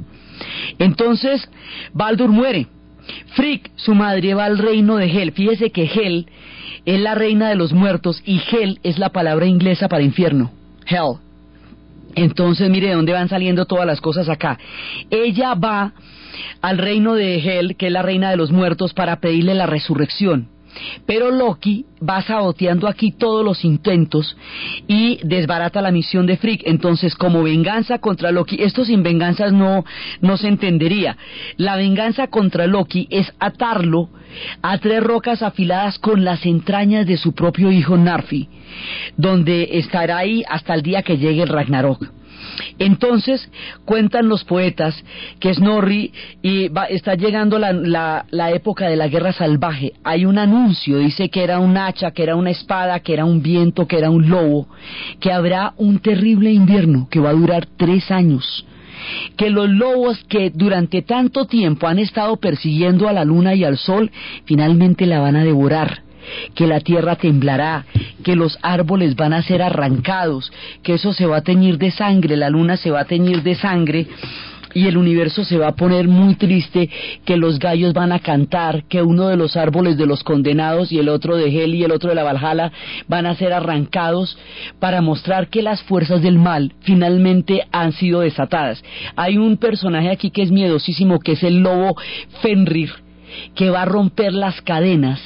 Entonces, 0.78 1.48
Baldur 1.92 2.30
muere. 2.30 2.66
Frigg, 3.34 3.70
su 3.76 3.94
madre, 3.94 4.34
va 4.34 4.44
al 4.44 4.58
reino 4.58 4.96
de 4.96 5.06
Hel. 5.06 5.32
Fíjese 5.32 5.70
que 5.70 5.84
Hel 5.84 6.26
es 6.84 7.00
la 7.00 7.14
reina 7.14 7.48
de 7.48 7.56
los 7.56 7.72
muertos 7.72 8.22
y 8.24 8.40
Hel 8.50 8.78
es 8.82 8.98
la 8.98 9.10
palabra 9.10 9.46
inglesa 9.46 9.88
para 9.88 10.02
infierno. 10.02 10.50
Hell. 10.86 11.18
Entonces, 12.14 12.68
mire 12.70 12.88
de 12.88 12.94
dónde 12.94 13.12
van 13.12 13.28
saliendo 13.28 13.64
todas 13.64 13.86
las 13.86 14.00
cosas 14.00 14.28
acá. 14.28 14.58
Ella 15.10 15.54
va 15.54 15.92
al 16.62 16.78
reino 16.78 17.14
de 17.14 17.36
Hel, 17.36 17.76
que 17.76 17.88
es 17.88 17.92
la 17.92 18.02
reina 18.02 18.30
de 18.30 18.36
los 18.36 18.52
muertos, 18.52 18.94
para 18.94 19.20
pedirle 19.20 19.54
la 19.54 19.66
resurrección. 19.66 20.48
Pero 21.06 21.30
Loki 21.30 21.84
va 22.08 22.22
saboteando 22.22 22.88
aquí 22.88 23.12
todos 23.12 23.44
los 23.44 23.64
intentos 23.64 24.36
y 24.88 25.18
desbarata 25.22 25.82
la 25.82 25.90
misión 25.90 26.26
de 26.26 26.36
Frigg. 26.36 26.62
Entonces, 26.64 27.14
como 27.14 27.42
venganza 27.42 27.98
contra 27.98 28.30
Loki, 28.30 28.56
esto 28.62 28.84
sin 28.84 29.02
venganzas 29.02 29.52
no, 29.52 29.84
no 30.20 30.36
se 30.36 30.48
entendería. 30.48 31.16
La 31.56 31.76
venganza 31.76 32.28
contra 32.28 32.66
Loki 32.66 33.06
es 33.10 33.32
atarlo 33.38 34.08
a 34.62 34.78
tres 34.78 35.02
rocas 35.02 35.42
afiladas 35.42 35.98
con 35.98 36.24
las 36.24 36.46
entrañas 36.46 37.06
de 37.06 37.18
su 37.18 37.34
propio 37.34 37.70
hijo 37.70 37.96
Narfi, 37.96 38.48
donde 39.16 39.68
estará 39.72 40.18
ahí 40.18 40.42
hasta 40.48 40.74
el 40.74 40.82
día 40.82 41.02
que 41.02 41.18
llegue 41.18 41.42
el 41.42 41.48
Ragnarok. 41.48 42.21
Entonces 42.78 43.50
cuentan 43.84 44.28
los 44.28 44.44
poetas 44.44 44.94
que 45.40 45.54
Snorri 45.54 46.12
y 46.42 46.70
está 46.90 47.14
llegando 47.14 47.58
la, 47.58 48.24
la, 48.30 48.50
época 48.50 48.88
de 48.88 48.96
la 48.96 49.08
guerra 49.08 49.32
salvaje. 49.32 49.92
Hay 50.04 50.24
un 50.24 50.38
anuncio, 50.38 50.98
dice 50.98 51.28
que 51.28 51.44
era 51.44 51.58
un 51.58 51.76
hacha, 51.76 52.10
que 52.10 52.22
era 52.22 52.36
una 52.36 52.50
espada, 52.50 53.00
que 53.00 53.14
era 53.14 53.24
un 53.24 53.42
viento, 53.42 53.86
que 53.86 53.98
era 53.98 54.10
un 54.10 54.28
lobo, 54.28 54.68
que 55.20 55.32
habrá 55.32 55.74
un 55.76 56.00
terrible 56.00 56.52
invierno 56.52 57.08
que 57.10 57.20
va 57.20 57.30
a 57.30 57.34
durar 57.34 57.66
tres 57.76 58.10
años 58.10 58.66
que 59.36 59.50
los 59.50 59.68
lobos 59.68 60.22
que 60.28 60.50
durante 60.50 61.02
tanto 61.02 61.46
tiempo 61.46 61.88
han 61.88 61.98
estado 61.98 62.36
persiguiendo 62.36 63.08
a 63.08 63.12
la 63.12 63.24
luna 63.24 63.52
y 63.54 63.64
al 63.64 63.76
sol, 63.76 64.12
finalmente 64.44 65.06
la 65.06 65.18
van 65.18 65.34
a 65.34 65.42
devorar 65.42 66.02
que 66.54 66.66
la 66.66 66.80
tierra 66.80 67.16
temblará, 67.16 67.84
que 68.22 68.36
los 68.36 68.58
árboles 68.62 69.16
van 69.16 69.32
a 69.32 69.42
ser 69.42 69.62
arrancados, 69.62 70.52
que 70.82 70.94
eso 70.94 71.12
se 71.12 71.26
va 71.26 71.38
a 71.38 71.42
teñir 71.42 71.78
de 71.78 71.90
sangre, 71.90 72.36
la 72.36 72.50
luna 72.50 72.76
se 72.76 72.90
va 72.90 73.00
a 73.00 73.04
teñir 73.04 73.42
de 73.42 73.54
sangre 73.54 74.06
y 74.74 74.86
el 74.86 74.96
universo 74.96 75.44
se 75.44 75.58
va 75.58 75.68
a 75.68 75.76
poner 75.76 76.08
muy 76.08 76.34
triste, 76.34 76.88
que 77.24 77.36
los 77.36 77.58
gallos 77.58 77.92
van 77.92 78.12
a 78.12 78.20
cantar, 78.20 78.84
que 78.84 79.02
uno 79.02 79.28
de 79.28 79.36
los 79.36 79.56
árboles 79.56 79.96
de 79.96 80.06
los 80.06 80.22
condenados 80.22 80.92
y 80.92 80.98
el 80.98 81.08
otro 81.08 81.36
de 81.36 81.46
Hel 81.46 81.74
y 81.74 81.84
el 81.84 81.92
otro 81.92 82.08
de 82.08 82.14
la 82.14 82.24
Valhalla 82.24 82.72
van 83.08 83.26
a 83.26 83.34
ser 83.34 83.52
arrancados 83.52 84.36
para 84.78 85.00
mostrar 85.00 85.48
que 85.48 85.62
las 85.62 85.82
fuerzas 85.82 86.22
del 86.22 86.38
mal 86.38 86.72
finalmente 86.80 87.66
han 87.72 87.92
sido 87.92 88.20
desatadas. 88.20 88.82
Hay 89.16 89.36
un 89.36 89.56
personaje 89.56 90.10
aquí 90.10 90.30
que 90.30 90.42
es 90.42 90.50
miedosísimo, 90.50 91.20
que 91.20 91.32
es 91.32 91.42
el 91.42 91.58
lobo 91.58 91.96
Fenrir 92.40 92.90
que 93.54 93.70
va 93.70 93.82
a 93.82 93.86
romper 93.86 94.32
las 94.32 94.60
cadenas, 94.62 95.20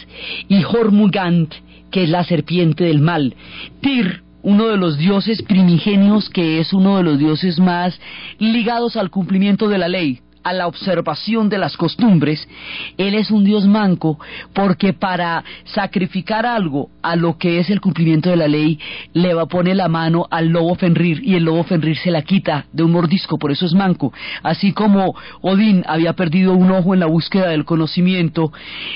y 0.49 0.65
Hormugand, 0.65 1.53
que 1.91 2.05
es 2.05 2.09
la 2.09 2.25
serpiente 2.25 2.85
del 2.85 3.01
mal. 3.01 3.35
Tyr, 3.81 4.23
uno 4.43 4.69
de 4.69 4.77
los 4.77 4.99
dioses 4.99 5.43
primigenios, 5.43 6.31
que 6.31 6.61
es 6.61 6.73
uno 6.73 6.97
de 6.99 7.03
los 7.03 7.19
dioses 7.19 7.59
más 7.59 7.99
ligados 8.39 8.97
al 8.97 9.11
cumplimiento 9.11 9.69
de 9.69 9.79
la 9.79 9.89
ley 9.89 10.21
a 10.47 10.53
la 10.53 10.69
observación 10.69 11.49
de 11.49 11.59
las 11.59 11.77
costumbres, 11.77 12.49
Él 12.97 13.17
es 13.17 13.33
un 13.33 13.43
Dios 13.43 13.67
manco 13.67 14.21
porque 14.55 14.93
para 14.93 15.43
sacrificar 15.65 16.47
algo 16.47 16.89
a 17.03 17.17
lo 17.17 17.37
que 17.37 17.59
es 17.59 17.69
el 17.69 17.81
cumplimiento 17.81 18.31
de 18.31 18.37
la 18.37 18.47
ley, 18.47 18.79
le 19.13 19.35
va 19.35 19.43
a 19.43 19.47
poner 19.47 19.75
la 19.75 19.89
mano 19.89 20.29
al 20.31 20.47
lobo 20.47 20.77
Fenrir 20.77 21.21
y 21.25 21.35
el 21.35 21.43
lobo 21.43 21.65
Fenrir 21.65 21.97
se 21.97 22.13
la 22.13 22.23
quita 22.23 22.67
de 22.73 22.85
un 22.85 22.93
mordisco, 22.93 23.39
por 23.39 23.51
eso 23.51 23.67
es 23.67 23.75
manco. 23.75 24.13
Así 24.45 24.73
como 24.73 25.17
Odín 25.41 25.83
había 25.89 26.13
perdido 26.13 26.53
un 26.53 26.71
ojo 26.71 26.95
en 26.95 27.01
la 27.01 27.07
búsqueda 27.07 27.49
del 27.49 27.65
conocimiento, 27.65 28.53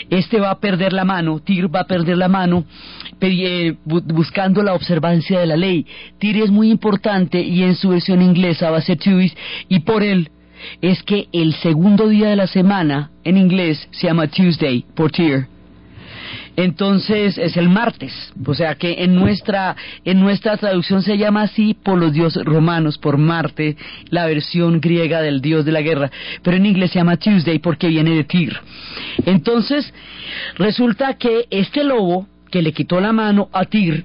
este 0.09 0.39
va 0.39 0.53
a 0.53 0.61
perder 0.61 0.93
la 0.93 1.05
mano, 1.05 1.41
Tyr 1.41 1.75
va 1.75 1.81
a 1.81 1.87
perder 1.87 2.17
la 2.17 2.29
mano 2.29 2.65
eh, 3.21 3.75
buscando 3.85 4.63
la 4.63 4.75
observancia 4.75 5.41
de 5.41 5.47
la 5.47 5.57
ley. 5.57 5.85
Tyr 6.21 6.45
es 6.45 6.51
muy 6.51 6.71
importante 6.71 7.41
y 7.41 7.65
en 7.65 7.75
su 7.75 7.89
versión 7.89 8.23
inglesa 8.23 8.71
va 8.71 8.79
a 8.79 8.83
ser 8.83 8.99
Tuis 8.99 9.35
y 9.69 9.81
por 9.81 10.05
él 10.05 10.31
es 10.81 11.03
que 11.03 11.29
el 11.33 11.55
segundo 11.55 12.09
día 12.09 12.29
de 12.29 12.37
la 12.37 12.47
semana 12.47 13.11
en 13.25 13.37
inglés 13.37 13.89
se 13.93 14.07
llama 14.07 14.29
Tuesday 14.29 14.85
por 14.95 15.11
Tyr. 15.11 15.47
Entonces 16.57 17.39
es 17.39 17.57
el 17.57 17.69
martes, 17.69 18.13
o 18.45 18.55
sea 18.55 18.75
que 18.75 19.05
en 19.05 19.15
nuestra 19.15 19.77
en 20.05 20.21
nuestra 20.21 20.57
traducción 20.57 21.03
se 21.03 21.17
llama 21.17 21.43
así 21.43 21.75
por 21.75 21.99
los 21.99 22.13
dioses 22.13 22.45
romanos, 22.45 22.99
por 22.99 23.19
Marte, 23.19 23.77
la 24.11 24.27
versión 24.27 24.81
griega 24.81 25.23
del 25.23 25.41
dios 25.41 25.65
de 25.65 25.73
la 25.73 25.81
guerra, 25.81 26.11
pero 26.43 26.57
en 26.57 26.67
inglés 26.67 26.91
se 26.91 26.99
llama 26.99 27.17
Tuesday 27.17 27.61
porque 27.61 27.89
viene 27.89 28.11
de 28.11 28.25
Tyr. 28.25 28.59
Entonces 29.27 29.93
resulta 30.57 31.15
que 31.15 31.47
este 31.51 31.85
lobo 31.85 32.27
que 32.51 32.63
le 32.63 32.73
quitó 32.73 33.01
la 33.01 33.13
mano 33.13 33.49
a 33.53 33.65
Tyr 33.65 34.05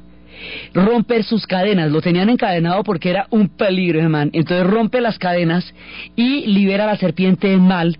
romper 0.73 1.23
sus 1.23 1.45
cadenas, 1.45 1.91
lo 1.91 2.01
tenían 2.01 2.29
encadenado 2.29 2.83
porque 2.83 3.09
era 3.09 3.27
un 3.29 3.49
peligro, 3.49 3.99
hermano. 3.99 4.31
Entonces 4.33 4.65
rompe 4.65 5.01
las 5.01 5.17
cadenas 5.17 5.73
y 6.15 6.45
libera 6.47 6.83
a 6.85 6.87
la 6.87 6.97
serpiente 6.97 7.49
del 7.49 7.61
mal. 7.61 7.97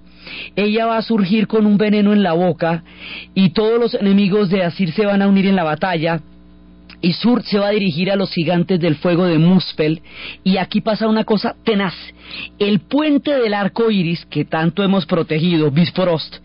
Ella 0.56 0.86
va 0.86 0.98
a 0.98 1.02
surgir 1.02 1.48
con 1.48 1.66
un 1.66 1.78
veneno 1.78 2.14
en 2.14 2.24
la 2.24 2.34
boca 2.34 2.84
y 3.34 3.52
todos 3.52 3.80
los 3.80 3.94
enemigos 3.94 4.50
de 4.50 4.64
Asir 4.64 4.92
se 4.92 5.06
van 5.06 5.22
a 5.22 5.28
unir 5.28 5.46
en 5.46 5.56
la 5.56 5.64
batalla. 5.64 6.22
Y 7.02 7.14
Sur 7.14 7.44
se 7.44 7.60
va 7.60 7.68
a 7.68 7.72
dirigir 7.72 8.10
a 8.10 8.16
los 8.16 8.32
gigantes 8.32 8.80
del 8.80 8.96
fuego 8.96 9.26
de 9.26 9.38
Muspel. 9.38 10.02
Y 10.44 10.58
aquí 10.58 10.82
pasa 10.82 11.08
una 11.08 11.24
cosa 11.24 11.56
tenaz. 11.64 11.94
El 12.58 12.80
puente 12.80 13.38
del 13.38 13.54
arco 13.54 13.92
iris, 13.92 14.26
que 14.26 14.46
tanto 14.46 14.82
hemos 14.84 15.06
protegido, 15.06 15.70
Bifrost, 15.70 16.38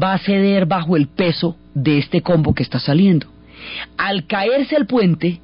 va 0.00 0.14
a 0.14 0.18
ceder 0.18 0.64
bajo 0.64 0.96
el 0.96 1.08
peso 1.08 1.56
de 1.74 1.98
este 1.98 2.22
combo 2.22 2.54
que 2.54 2.62
está 2.62 2.78
saliendo. 2.78 3.26
Al 3.96 4.26
caerse 4.26 4.76
el 4.76 4.86
puente, 4.86 5.40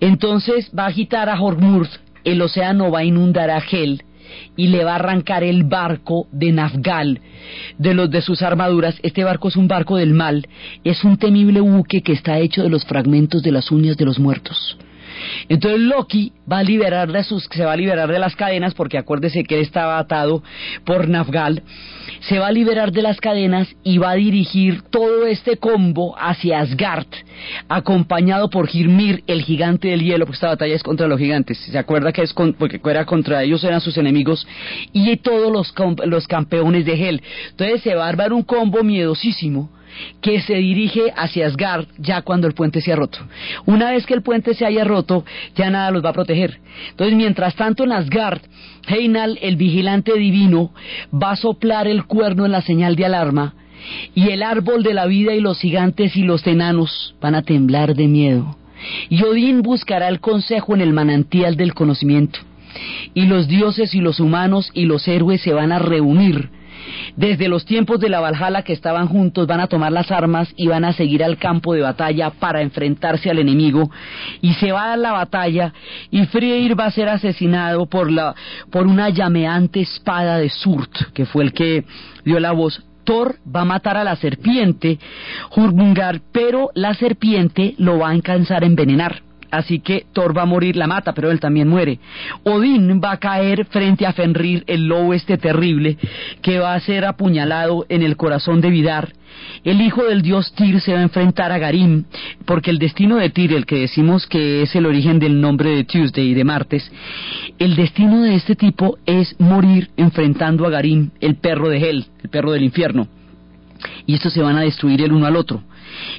entonces 0.00 0.70
va 0.76 0.84
a 0.84 0.88
agitar 0.88 1.28
a 1.28 1.40
Hormuz, 1.40 1.88
el 2.24 2.40
océano 2.42 2.90
va 2.90 3.00
a 3.00 3.04
inundar 3.04 3.50
a 3.50 3.58
Hel 3.58 4.02
y 4.56 4.68
le 4.68 4.84
va 4.84 4.92
a 4.92 4.96
arrancar 4.96 5.44
el 5.44 5.64
barco 5.64 6.26
de 6.32 6.52
Nafgal 6.52 7.20
de 7.78 7.94
los 7.94 8.10
de 8.10 8.22
sus 8.22 8.42
armaduras. 8.42 8.98
Este 9.02 9.24
barco 9.24 9.48
es 9.48 9.56
un 9.56 9.68
barco 9.68 9.96
del 9.96 10.14
mal, 10.14 10.46
es 10.82 11.04
un 11.04 11.16
temible 11.18 11.60
buque 11.60 12.02
que 12.02 12.12
está 12.12 12.38
hecho 12.38 12.62
de 12.62 12.70
los 12.70 12.84
fragmentos 12.84 13.42
de 13.42 13.52
las 13.52 13.70
uñas 13.70 13.96
de 13.96 14.04
los 14.04 14.18
muertos. 14.18 14.78
Entonces 15.48 15.80
Loki 15.80 16.32
va 16.50 16.58
a 16.58 16.62
liberar 16.62 17.10
de 17.10 17.24
sus, 17.24 17.44
se 17.44 17.64
va 17.64 17.72
a 17.72 17.76
liberar 17.76 18.10
de 18.10 18.18
las 18.18 18.36
cadenas, 18.36 18.74
porque 18.74 18.98
acuérdese 18.98 19.44
que 19.44 19.56
él 19.56 19.62
estaba 19.62 19.98
atado 19.98 20.42
por 20.84 21.08
Nafgal, 21.08 21.62
se 22.20 22.38
va 22.38 22.48
a 22.48 22.52
liberar 22.52 22.92
de 22.92 23.02
las 23.02 23.20
cadenas 23.20 23.68
y 23.82 23.98
va 23.98 24.10
a 24.10 24.14
dirigir 24.14 24.82
todo 24.82 25.26
este 25.26 25.56
combo 25.56 26.14
hacia 26.18 26.60
Asgard, 26.60 27.06
acompañado 27.68 28.50
por 28.50 28.66
Girmir, 28.66 29.22
el 29.26 29.42
gigante 29.42 29.88
del 29.88 30.02
hielo, 30.02 30.26
porque 30.26 30.36
esta 30.36 30.48
batalla 30.48 30.74
es 30.74 30.82
contra 30.82 31.06
los 31.06 31.18
gigantes, 31.18 31.58
se 31.58 31.78
acuerda 31.78 32.12
que 32.12 32.22
es 32.22 32.32
porque 32.32 32.80
era 32.84 33.04
contra 33.04 33.42
ellos, 33.42 33.64
eran 33.64 33.80
sus 33.80 33.96
enemigos, 33.96 34.46
y 34.92 35.16
todos 35.18 35.52
los, 35.52 35.74
los 36.06 36.26
campeones 36.26 36.84
de 36.84 36.92
Hel. 36.94 37.22
Entonces 37.50 37.82
se 37.82 37.94
va 37.94 38.06
a 38.06 38.08
armar 38.08 38.32
un 38.32 38.42
combo 38.42 38.82
miedosísimo, 38.82 39.70
que 40.20 40.40
se 40.40 40.54
dirige 40.54 41.12
hacia 41.16 41.46
Asgard 41.46 41.86
ya 41.98 42.22
cuando 42.22 42.46
el 42.46 42.54
puente 42.54 42.80
se 42.80 42.92
ha 42.92 42.96
roto. 42.96 43.18
Una 43.66 43.90
vez 43.90 44.06
que 44.06 44.14
el 44.14 44.22
puente 44.22 44.54
se 44.54 44.66
haya 44.66 44.84
roto, 44.84 45.24
ya 45.54 45.70
nada 45.70 45.90
los 45.90 46.04
va 46.04 46.10
a 46.10 46.14
proteger. 46.14 46.58
Entonces, 46.90 47.16
mientras 47.16 47.54
tanto 47.54 47.84
en 47.84 47.92
Asgard, 47.92 48.40
Heinal, 48.86 49.38
el 49.42 49.56
vigilante 49.56 50.14
divino, 50.14 50.72
va 51.12 51.32
a 51.32 51.36
soplar 51.36 51.86
el 51.86 52.04
cuerno 52.04 52.44
en 52.46 52.52
la 52.52 52.62
señal 52.62 52.96
de 52.96 53.06
alarma 53.06 53.54
y 54.14 54.30
el 54.30 54.42
árbol 54.42 54.82
de 54.82 54.94
la 54.94 55.06
vida 55.06 55.34
y 55.34 55.40
los 55.40 55.60
gigantes 55.60 56.16
y 56.16 56.22
los 56.22 56.46
enanos 56.46 57.14
van 57.20 57.34
a 57.34 57.42
temblar 57.42 57.94
de 57.94 58.08
miedo. 58.08 58.56
Y 59.08 59.22
Odín 59.22 59.62
buscará 59.62 60.08
el 60.08 60.20
consejo 60.20 60.74
en 60.74 60.80
el 60.80 60.92
manantial 60.92 61.56
del 61.56 61.74
conocimiento. 61.74 62.40
y 63.14 63.26
los 63.26 63.46
dioses 63.46 63.94
y 63.94 64.00
los 64.00 64.18
humanos 64.18 64.72
y 64.74 64.86
los 64.86 65.06
héroes 65.06 65.40
se 65.42 65.52
van 65.52 65.70
a 65.70 65.78
reunir 65.78 66.50
desde 67.16 67.48
los 67.48 67.64
tiempos 67.64 68.00
de 68.00 68.08
la 68.08 68.20
Valhalla 68.20 68.62
que 68.62 68.72
estaban 68.72 69.08
juntos, 69.08 69.46
van 69.46 69.60
a 69.60 69.66
tomar 69.66 69.92
las 69.92 70.10
armas 70.10 70.52
y 70.56 70.66
van 70.66 70.84
a 70.84 70.92
seguir 70.92 71.22
al 71.22 71.38
campo 71.38 71.74
de 71.74 71.82
batalla 71.82 72.30
para 72.30 72.62
enfrentarse 72.62 73.30
al 73.30 73.38
enemigo. 73.38 73.90
Y 74.40 74.54
se 74.54 74.72
va 74.72 74.92
a 74.92 74.96
la 74.96 75.12
batalla 75.12 75.72
y 76.10 76.24
Freyr 76.26 76.78
va 76.78 76.86
a 76.86 76.90
ser 76.90 77.08
asesinado 77.08 77.86
por, 77.86 78.10
la, 78.10 78.34
por 78.70 78.86
una 78.86 79.10
llameante 79.10 79.80
espada 79.80 80.38
de 80.38 80.48
Surt, 80.50 81.12
que 81.12 81.26
fue 81.26 81.44
el 81.44 81.52
que 81.52 81.84
dio 82.24 82.40
la 82.40 82.52
voz. 82.52 82.82
Thor 83.04 83.36
va 83.54 83.60
a 83.60 83.66
matar 83.66 83.96
a 83.98 84.04
la 84.04 84.16
serpiente, 84.16 84.98
Jurgungar, 85.50 86.20
pero 86.32 86.70
la 86.74 86.94
serpiente 86.94 87.74
lo 87.78 87.98
va 87.98 88.08
a 88.08 88.12
alcanzar 88.12 88.62
a 88.62 88.66
envenenar. 88.66 89.22
Así 89.54 89.78
que 89.78 90.06
Thor 90.12 90.36
va 90.36 90.42
a 90.42 90.46
morir, 90.46 90.76
la 90.76 90.88
mata, 90.88 91.12
pero 91.12 91.30
él 91.30 91.38
también 91.38 91.68
muere. 91.68 92.00
Odín 92.42 93.00
va 93.02 93.12
a 93.12 93.18
caer 93.18 93.66
frente 93.66 94.04
a 94.04 94.12
Fenrir, 94.12 94.64
el 94.66 94.88
lobo 94.88 95.14
este 95.14 95.38
terrible, 95.38 95.96
que 96.42 96.58
va 96.58 96.74
a 96.74 96.80
ser 96.80 97.04
apuñalado 97.04 97.86
en 97.88 98.02
el 98.02 98.16
corazón 98.16 98.60
de 98.60 98.70
Vidar. 98.70 99.12
El 99.62 99.80
hijo 99.80 100.04
del 100.04 100.22
dios 100.22 100.52
Tyr 100.54 100.80
se 100.80 100.92
va 100.92 100.98
a 100.98 101.04
enfrentar 101.04 101.52
a 101.52 101.58
Garim, 101.58 102.04
porque 102.44 102.70
el 102.70 102.78
destino 102.78 103.16
de 103.16 103.30
Tyr, 103.30 103.52
el 103.52 103.64
que 103.64 103.78
decimos 103.78 104.26
que 104.26 104.62
es 104.62 104.74
el 104.74 104.86
origen 104.86 105.20
del 105.20 105.40
nombre 105.40 105.70
de 105.70 105.84
Tuesday, 105.84 106.34
de 106.34 106.44
martes, 106.44 106.90
el 107.60 107.76
destino 107.76 108.22
de 108.22 108.34
este 108.34 108.56
tipo 108.56 108.98
es 109.06 109.36
morir 109.38 109.90
enfrentando 109.96 110.66
a 110.66 110.70
Garim, 110.70 111.10
el 111.20 111.36
perro 111.36 111.68
de 111.68 111.78
Hel, 111.78 112.06
el 112.24 112.28
perro 112.28 112.50
del 112.50 112.64
infierno. 112.64 113.06
Y 114.04 114.14
estos 114.14 114.32
se 114.32 114.42
van 114.42 114.56
a 114.56 114.62
destruir 114.62 115.00
el 115.02 115.12
uno 115.12 115.26
al 115.26 115.36
otro. 115.36 115.62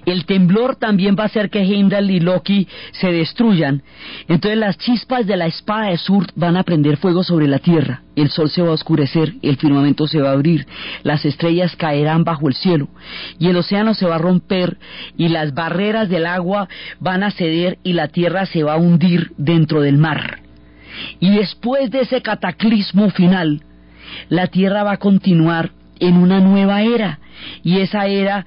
El 0.05 0.25
temblor 0.25 0.75
también 0.75 1.15
va 1.17 1.24
a 1.24 1.27
hacer 1.27 1.50
que 1.50 1.62
Heimdall 1.62 2.12
y 2.12 2.20
Loki 2.20 2.67
se 2.91 3.12
destruyan. 3.12 3.84
Entonces 4.27 4.58
las 4.60 4.77
chispas 4.77 5.25
de 5.25 5.38
la 5.38 5.48
espada 5.48 5.89
de 5.89 5.98
Surt 5.98 6.32
van 6.36 6.58
a 6.58 6.63
prender 6.63 6.98
fuego 6.98 7.24
sobre 7.24 7.48
la 7.48 7.60
tierra. 7.60 8.01
El 8.15 8.29
sol 8.29 8.50
se 8.50 8.62
va 8.62 8.70
a 8.70 8.74
oscurecer, 8.74 9.34
el 9.41 9.58
firmamento 9.58 10.08
se 10.08 10.22
va 10.22 10.29
a 10.29 10.34
abrir, 10.34 10.65
las 11.03 11.25
estrellas 11.25 11.75
caerán 11.75 12.24
bajo 12.24 12.48
el 12.48 12.55
cielo 12.55 12.88
y 13.39 13.50
el 13.50 13.58
océano 13.58 13.94
se 13.94 14.05
va 14.05 14.15
a 14.15 14.20
romper 14.20 14.77
y 15.17 15.27
las 15.27 15.53
barreras 15.53 16.08
del 16.08 16.25
agua 16.25 16.70
van 17.00 17.24
a 17.24 17.32
ceder 17.32 17.77
y 17.84 17.94
la 17.94 18.08
tierra 18.08 18.46
se 18.46 18.63
va 18.63 18.74
a 18.74 18.77
hundir 18.77 19.34
dentro 19.38 19.82
del 19.82 19.98
mar. 19.98 20.39
Y 21.20 21.32
después 21.32 21.91
de 21.91 22.01
ese 22.01 22.22
cataclismo 22.22 23.10
final, 23.10 23.63
la 24.29 24.48
tierra 24.48 24.84
va 24.84 24.94
a 24.94 24.98
continuar 24.98 25.72
en 26.00 26.18
una 26.18 26.40
nueva 26.40 26.82
era. 26.84 27.20
Y 27.64 27.80
esa 27.80 28.08
era 28.08 28.46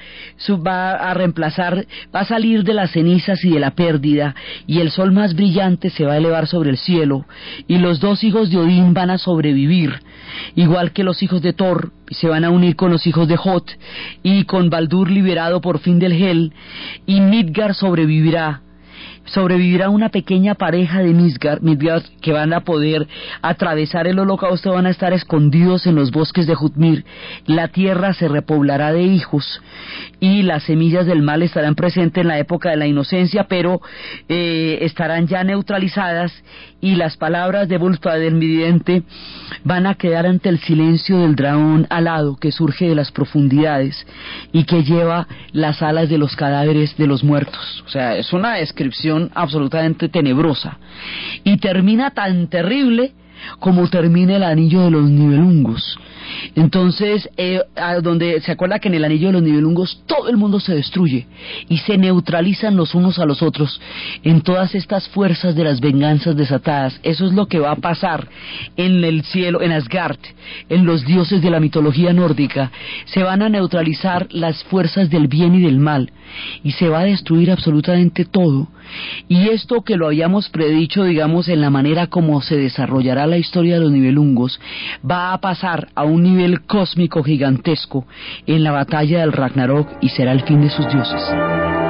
va 0.67 0.93
a 0.93 1.14
reemplazar, 1.14 1.87
va 2.14 2.21
a 2.21 2.25
salir 2.25 2.64
de 2.64 2.75
las 2.75 2.93
cenizas 2.93 3.45
y 3.45 3.50
de 3.50 3.61
la 3.61 3.73
pérdida, 3.73 4.35
y 4.67 4.81
el 4.81 4.90
sol 4.90 5.12
más 5.12 5.35
brillante 5.35 5.90
se 5.90 6.05
va 6.05 6.14
a 6.14 6.17
elevar 6.17 6.47
sobre 6.47 6.71
el 6.71 6.78
cielo, 6.78 7.26
y 7.67 7.78
los 7.78 8.00
dos 8.00 8.25
hijos 8.25 8.50
de 8.50 8.59
Odín 8.59 8.95
van 8.95 9.11
a 9.11 9.19
sobrevivir, 9.19 10.00
igual 10.55 10.93
que 10.93 11.05
los 11.05 11.23
hijos 11.23 11.43
de 11.43 11.52
Thor, 11.52 11.93
se 12.11 12.28
van 12.28 12.45
a 12.45 12.50
unir 12.50 12.76
con 12.76 12.90
los 12.90 13.07
hijos 13.07 13.28
de 13.28 13.37
Hot, 13.37 13.71
y 14.23 14.45
con 14.45 14.71
Baldur 14.71 15.11
liberado 15.11 15.61
por 15.61 15.81
fin 15.81 15.99
del 15.99 16.12
Hel, 16.12 16.52
y 17.07 17.21
Midgar 17.21 17.75
sobrevivirá, 17.75 18.62
sobrevivirá 19.28 19.88
una 19.90 20.08
pequeña 20.08 20.54
pareja 20.54 21.00
de 21.00 21.14
Midgard, 21.14 22.02
que 22.20 22.32
van 22.32 22.52
a 22.52 22.61
poder 22.61 23.06
atravesar 23.42 24.06
el 24.06 24.18
holocausto, 24.18 24.73
van 24.73 24.87
a 24.87 24.90
estar 24.90 25.12
escondidos 25.12 25.87
en 25.87 25.94
los 25.94 26.11
bosques 26.11 26.47
de 26.47 26.54
Jutmir. 26.54 27.04
La 27.47 27.68
tierra 27.68 28.14
se 28.14 28.28
repoblará 28.28 28.92
de 28.92 29.02
hijos 29.02 29.61
y 30.20 30.42
las 30.42 30.64
semillas 30.64 31.06
del 31.06 31.23
mal 31.23 31.42
estarán 31.42 31.75
presentes 31.75 32.23
en 32.23 32.28
la 32.28 32.38
época 32.38 32.70
de 32.70 32.76
la 32.76 32.87
inocencia, 32.87 33.44
pero 33.44 33.80
eh, 34.28 34.78
estarán 34.82 35.26
ya 35.26 35.44
neutralizadas 35.44 36.32
y 36.80 36.94
las 36.94 37.16
palabras 37.16 37.68
de 37.68 37.78
Bulfa 37.78 38.14
del 38.14 38.38
vidente 38.38 39.02
van 39.64 39.87
a 39.87 39.97
quedar 39.97 40.26
ante 40.26 40.49
el 40.49 40.58
silencio 40.61 41.18
del 41.18 41.35
dragón 41.35 41.87
alado 41.90 42.37
que 42.37 42.52
surge 42.52 42.88
de 42.88 42.94
las 42.94 43.11
profundidades 43.11 44.06
y 44.52 44.64
que 44.64 44.85
lleva 44.85 45.26
las 45.52 45.82
alas 45.82 46.08
de 46.08 46.18
los 46.18 46.37
cadáveres 46.37 46.97
de 46.97 47.06
los 47.06 47.25
muertos. 47.25 47.82
O 47.87 47.88
sea, 47.88 48.16
es 48.16 48.32
una 48.32 48.54
descripción 48.54 49.17
absolutamente 49.34 50.08
tenebrosa 50.08 50.78
y 51.44 51.56
termina 51.58 52.11
tan 52.11 52.48
terrible 52.48 53.12
como 53.59 53.88
termina 53.88 54.37
el 54.37 54.42
anillo 54.42 54.83
de 54.83 54.90
los 54.90 55.09
nivelungos. 55.09 55.98
Entonces, 56.54 57.28
eh, 57.37 57.61
donde 58.02 58.40
se 58.40 58.52
acuerda 58.52 58.78
que 58.78 58.88
en 58.88 58.94
el 58.94 59.04
anillo 59.04 59.28
de 59.28 59.35
los 59.35 59.42
nivelungos 59.42 60.02
todo 60.07 60.28
el 60.28 60.37
mundo 60.37 60.61
se 60.61 60.74
destruye 60.74 61.26
y 61.68 61.78
se 61.78 61.96
neutralizan 61.96 62.76
los 62.76 62.94
unos 62.94 63.18
a 63.18 63.24
los 63.24 63.42
otros 63.42 63.81
en 64.24 64.42
todas 64.42 64.74
estas 64.74 65.09
fuerzas 65.09 65.54
de 65.54 65.64
las 65.64 65.81
venganzas 65.81 66.37
desatadas. 66.37 67.00
Eso 67.02 67.26
es 67.26 67.33
lo 67.33 67.46
que 67.46 67.59
va 67.59 67.72
a 67.72 67.76
pasar 67.76 68.28
en 68.76 69.04
el 69.04 69.24
cielo, 69.24 69.62
en 69.62 69.72
Asgard, 69.72 70.18
en 70.68 70.85
los 70.85 71.04
dioses 71.07 71.40
de 71.40 71.50
la 71.50 71.61
mitología 71.61 72.12
nórdica. 72.12 72.70
Se 73.07 73.22
van 73.22 73.42
a 73.42 73.48
neutralizar 73.48 74.26
las 74.31 74.62
fuerzas 74.64 75.11
del 75.11 75.28
bien 75.28 75.54
y 75.54 75.62
del 75.62 75.78
mal 75.78 76.12
y 76.62 76.72
se 76.72 76.88
va 76.88 77.00
a 77.00 77.04
destruir 77.04 77.50
absolutamente 77.50 78.24
todo. 78.24 78.68
Y 79.29 79.48
esto 79.48 79.83
que 79.83 79.96
lo 79.96 80.07
habíamos 80.07 80.48
predicho, 80.48 81.05
digamos, 81.05 81.48
en 81.48 81.61
la 81.61 81.70
manera 81.70 82.07
como 82.07 82.40
se 82.42 82.57
desarrollará 82.57 83.27
la 83.27 83.38
historia 83.38 83.74
de 83.74 83.81
los 83.81 83.92
nivelungos, 83.92 84.61
va 85.09 85.33
a 85.33 85.38
pasar 85.38 85.88
a 85.94 86.05
un 86.05 86.22
nivel 86.22 86.62
cósmico 86.62 87.22
gigantesco 87.22 88.07
en 88.46 88.64
la 88.64 88.72
batalla 88.72 89.20
del 89.20 89.33
Ragnarok 89.33 89.88
y 90.01 90.09
será 90.09 90.33
el 90.33 90.42
fin 90.42 90.61
de 90.61 90.70
sus 90.70 90.87
dioses. 90.92 91.88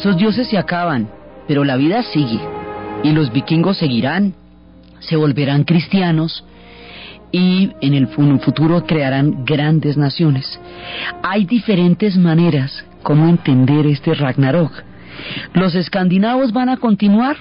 Estos 0.00 0.16
dioses 0.16 0.48
se 0.48 0.56
acaban, 0.56 1.10
pero 1.46 1.62
la 1.62 1.76
vida 1.76 2.02
sigue 2.02 2.40
y 3.04 3.12
los 3.12 3.30
vikingos 3.30 3.76
seguirán, 3.76 4.32
se 4.98 5.14
volverán 5.14 5.64
cristianos 5.64 6.42
y 7.30 7.72
en 7.82 7.92
el 7.92 8.06
futuro 8.08 8.86
crearán 8.86 9.44
grandes 9.44 9.98
naciones. 9.98 10.58
Hay 11.22 11.44
diferentes 11.44 12.16
maneras 12.16 12.82
como 13.02 13.28
entender 13.28 13.86
este 13.86 14.14
Ragnarok. 14.14 14.72
Los 15.52 15.74
escandinavos 15.74 16.54
van 16.54 16.70
a 16.70 16.78
continuar 16.78 17.36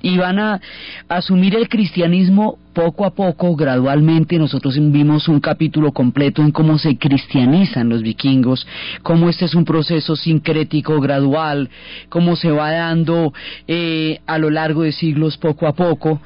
y 0.00 0.16
van 0.16 0.38
a 0.38 0.62
asumir 1.10 1.56
el 1.56 1.68
cristianismo 1.68 2.58
poco 2.78 3.04
a 3.04 3.10
poco, 3.10 3.56
gradualmente. 3.56 4.38
Nosotros 4.38 4.78
vimos 4.78 5.26
un 5.26 5.40
capítulo 5.40 5.90
completo 5.90 6.42
en 6.42 6.52
cómo 6.52 6.78
se 6.78 6.96
cristianizan 6.96 7.88
los 7.88 8.02
vikingos, 8.02 8.68
cómo 9.02 9.28
este 9.28 9.46
es 9.46 9.56
un 9.56 9.64
proceso 9.64 10.14
sincrético, 10.14 11.00
gradual, 11.00 11.70
cómo 12.08 12.36
se 12.36 12.52
va 12.52 12.70
dando 12.70 13.34
eh, 13.66 14.20
a 14.28 14.38
lo 14.38 14.50
largo 14.50 14.82
de 14.82 14.92
siglos 14.92 15.36
poco 15.38 15.66
a 15.66 15.72
poco, 15.72 16.20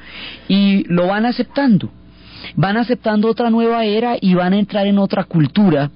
y 0.46 0.84
lo 0.92 1.06
van 1.06 1.24
aceptando. 1.24 1.88
Van 2.56 2.76
aceptando 2.76 3.28
otra 3.28 3.50
nueva 3.50 3.84
era 3.84 4.16
y 4.20 4.34
van 4.34 4.52
a 4.52 4.58
entrar 4.58 4.86
en 4.86 4.98
otra 4.98 5.24
cultura. 5.24 5.90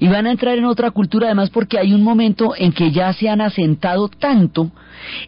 Y 0.00 0.08
van 0.08 0.26
a 0.26 0.32
entrar 0.32 0.58
en 0.58 0.64
otra 0.64 0.90
cultura 0.90 1.26
además 1.26 1.50
porque 1.50 1.78
hay 1.78 1.92
un 1.92 2.02
momento 2.02 2.54
en 2.56 2.72
que 2.72 2.90
ya 2.90 3.12
se 3.12 3.28
han 3.28 3.40
asentado 3.40 4.08
tanto 4.08 4.72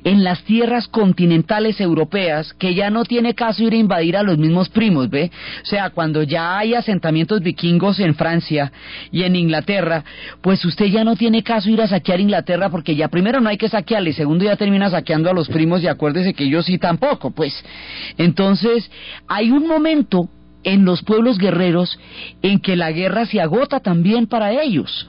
en 0.02 0.24
las 0.24 0.42
tierras 0.44 0.88
continentales 0.88 1.80
europeas 1.80 2.52
que 2.54 2.74
ya 2.74 2.90
no 2.90 3.04
tiene 3.04 3.34
caso 3.34 3.62
ir 3.62 3.72
a 3.72 3.76
invadir 3.76 4.16
a 4.16 4.22
los 4.22 4.38
mismos 4.38 4.68
primos, 4.68 5.10
¿ve? 5.10 5.30
O 5.62 5.66
sea, 5.66 5.90
cuando 5.90 6.22
ya 6.22 6.58
hay 6.58 6.74
asentamientos 6.74 7.40
vikingos 7.40 8.00
en 8.00 8.14
Francia 8.14 8.72
y 9.10 9.22
en 9.22 9.36
Inglaterra, 9.36 10.04
pues 10.40 10.64
usted 10.64 10.86
ya 10.86 11.04
no 11.04 11.16
tiene 11.16 11.42
caso 11.42 11.70
ir 11.70 11.80
a 11.80 11.88
saquear 11.88 12.20
Inglaterra 12.20 12.68
porque 12.70 12.96
ya 12.96 13.08
primero 13.08 13.40
no 13.40 13.48
hay 13.48 13.56
que 13.56 13.68
saquearle, 13.68 14.12
segundo 14.12 14.44
ya 14.44 14.56
termina 14.56 14.90
saqueando 14.90 15.30
a 15.30 15.34
los 15.34 15.48
primos 15.48 15.82
y 15.82 15.88
acuérdese 15.88 16.34
que 16.34 16.44
ellos 16.44 16.66
sí 16.66 16.78
tampoco, 16.78 17.30
pues. 17.30 17.64
Entonces, 18.18 18.90
hay 19.28 19.50
un 19.50 19.66
momento 19.66 20.28
en 20.64 20.84
los 20.84 21.02
pueblos 21.02 21.38
guerreros 21.38 21.98
en 22.42 22.60
que 22.60 22.76
la 22.76 22.92
guerra 22.92 23.26
se 23.26 23.40
agota 23.40 23.80
también 23.80 24.26
para 24.26 24.52
ellos. 24.62 25.06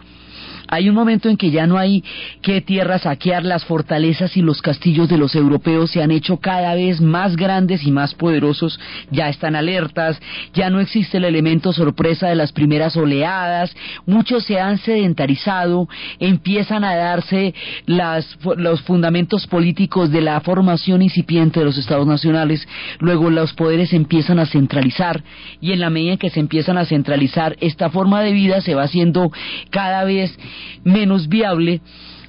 Hay 0.67 0.89
un 0.89 0.95
momento 0.95 1.29
en 1.29 1.37
que 1.37 1.51
ya 1.51 1.67
no 1.67 1.77
hay 1.77 2.03
que 2.41 2.61
tierra 2.61 2.99
saquear, 2.99 3.43
las 3.45 3.65
fortalezas 3.65 4.35
y 4.37 4.41
los 4.41 4.61
castillos 4.61 5.09
de 5.09 5.17
los 5.17 5.35
europeos 5.35 5.91
se 5.91 6.01
han 6.01 6.11
hecho 6.11 6.37
cada 6.37 6.73
vez 6.75 7.01
más 7.01 7.35
grandes 7.35 7.83
y 7.83 7.91
más 7.91 8.13
poderosos, 8.15 8.79
ya 9.11 9.29
están 9.29 9.55
alertas, 9.55 10.19
ya 10.53 10.69
no 10.69 10.79
existe 10.79 11.17
el 11.17 11.25
elemento 11.25 11.73
sorpresa 11.73 12.27
de 12.27 12.35
las 12.35 12.51
primeras 12.51 12.95
oleadas, 12.97 13.75
muchos 14.05 14.43
se 14.45 14.59
han 14.59 14.77
sedentarizado, 14.77 15.87
empiezan 16.19 16.83
a 16.83 16.95
darse 16.95 17.53
las, 17.85 18.37
los 18.57 18.81
fundamentos 18.81 19.47
políticos 19.47 20.11
de 20.11 20.21
la 20.21 20.39
formación 20.41 21.01
incipiente 21.01 21.59
de 21.59 21.65
los 21.65 21.77
estados 21.77 22.07
nacionales, 22.07 22.67
luego 22.99 23.29
los 23.29 23.53
poderes 23.53 23.93
empiezan 23.93 24.39
a 24.39 24.45
centralizar 24.45 25.23
y 25.61 25.71
en 25.71 25.79
la 25.79 25.89
medida 25.89 26.13
en 26.13 26.17
que 26.17 26.29
se 26.29 26.39
empiezan 26.39 26.77
a 26.77 26.85
centralizar 26.85 27.55
esta 27.59 27.89
forma 27.89 28.21
de 28.21 28.31
vida 28.31 28.61
se 28.61 28.75
va 28.75 28.83
haciendo 28.83 29.31
cada 29.69 30.03
vez 30.03 30.37
menos 30.83 31.27
viable, 31.27 31.81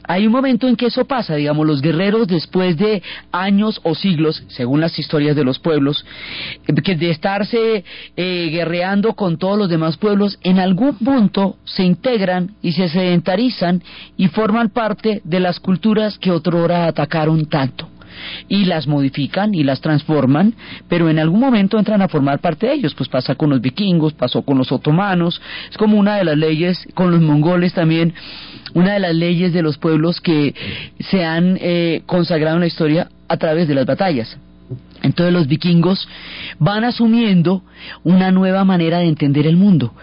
hay 0.08 0.26
un 0.26 0.32
momento 0.32 0.68
en 0.68 0.76
que 0.76 0.86
eso 0.86 1.04
pasa, 1.04 1.34
digamos, 1.34 1.66
los 1.66 1.82
guerreros 1.82 2.28
después 2.28 2.76
de 2.76 3.02
años 3.32 3.80
o 3.82 3.94
siglos, 3.94 4.44
según 4.48 4.80
las 4.80 4.98
historias 4.98 5.34
de 5.34 5.44
los 5.44 5.58
pueblos, 5.58 6.04
que 6.84 6.94
de 6.94 7.10
estarse 7.10 7.84
eh, 8.16 8.48
guerreando 8.50 9.14
con 9.14 9.36
todos 9.36 9.58
los 9.58 9.68
demás 9.68 9.96
pueblos, 9.96 10.38
en 10.42 10.60
algún 10.60 10.96
punto 10.98 11.56
se 11.64 11.82
integran 11.82 12.52
y 12.62 12.72
se 12.72 12.88
sedentarizan 12.88 13.82
y 14.16 14.28
forman 14.28 14.70
parte 14.70 15.22
de 15.24 15.40
las 15.40 15.58
culturas 15.58 16.18
que 16.18 16.30
otrora 16.30 16.86
atacaron 16.86 17.46
tanto 17.46 17.88
y 18.48 18.64
las 18.64 18.86
modifican 18.86 19.54
y 19.54 19.64
las 19.64 19.80
transforman, 19.80 20.54
pero 20.88 21.08
en 21.08 21.18
algún 21.18 21.40
momento 21.40 21.78
entran 21.78 22.02
a 22.02 22.08
formar 22.08 22.40
parte 22.40 22.66
de 22.66 22.74
ellos. 22.74 22.94
Pues 22.94 23.08
pasa 23.08 23.34
con 23.34 23.50
los 23.50 23.60
vikingos, 23.60 24.12
pasó 24.12 24.42
con 24.42 24.58
los 24.58 24.72
otomanos, 24.72 25.40
es 25.70 25.76
como 25.76 25.98
una 25.98 26.16
de 26.16 26.24
las 26.24 26.36
leyes, 26.36 26.86
con 26.94 27.10
los 27.10 27.20
mongoles 27.20 27.72
también, 27.72 28.14
una 28.74 28.94
de 28.94 29.00
las 29.00 29.14
leyes 29.14 29.52
de 29.52 29.62
los 29.62 29.78
pueblos 29.78 30.20
que 30.20 30.54
se 31.00 31.24
han 31.24 31.58
eh, 31.60 32.02
consagrado 32.06 32.56
en 32.56 32.60
la 32.60 32.66
historia 32.66 33.08
a 33.28 33.36
través 33.36 33.68
de 33.68 33.74
las 33.74 33.86
batallas. 33.86 34.36
Entonces 35.02 35.32
los 35.32 35.46
vikingos 35.46 36.08
van 36.58 36.84
asumiendo 36.84 37.62
una 38.02 38.32
nueva 38.32 38.64
manera 38.64 38.98
de 38.98 39.06
entender 39.06 39.46
el 39.46 39.56
mundo, 39.56 39.94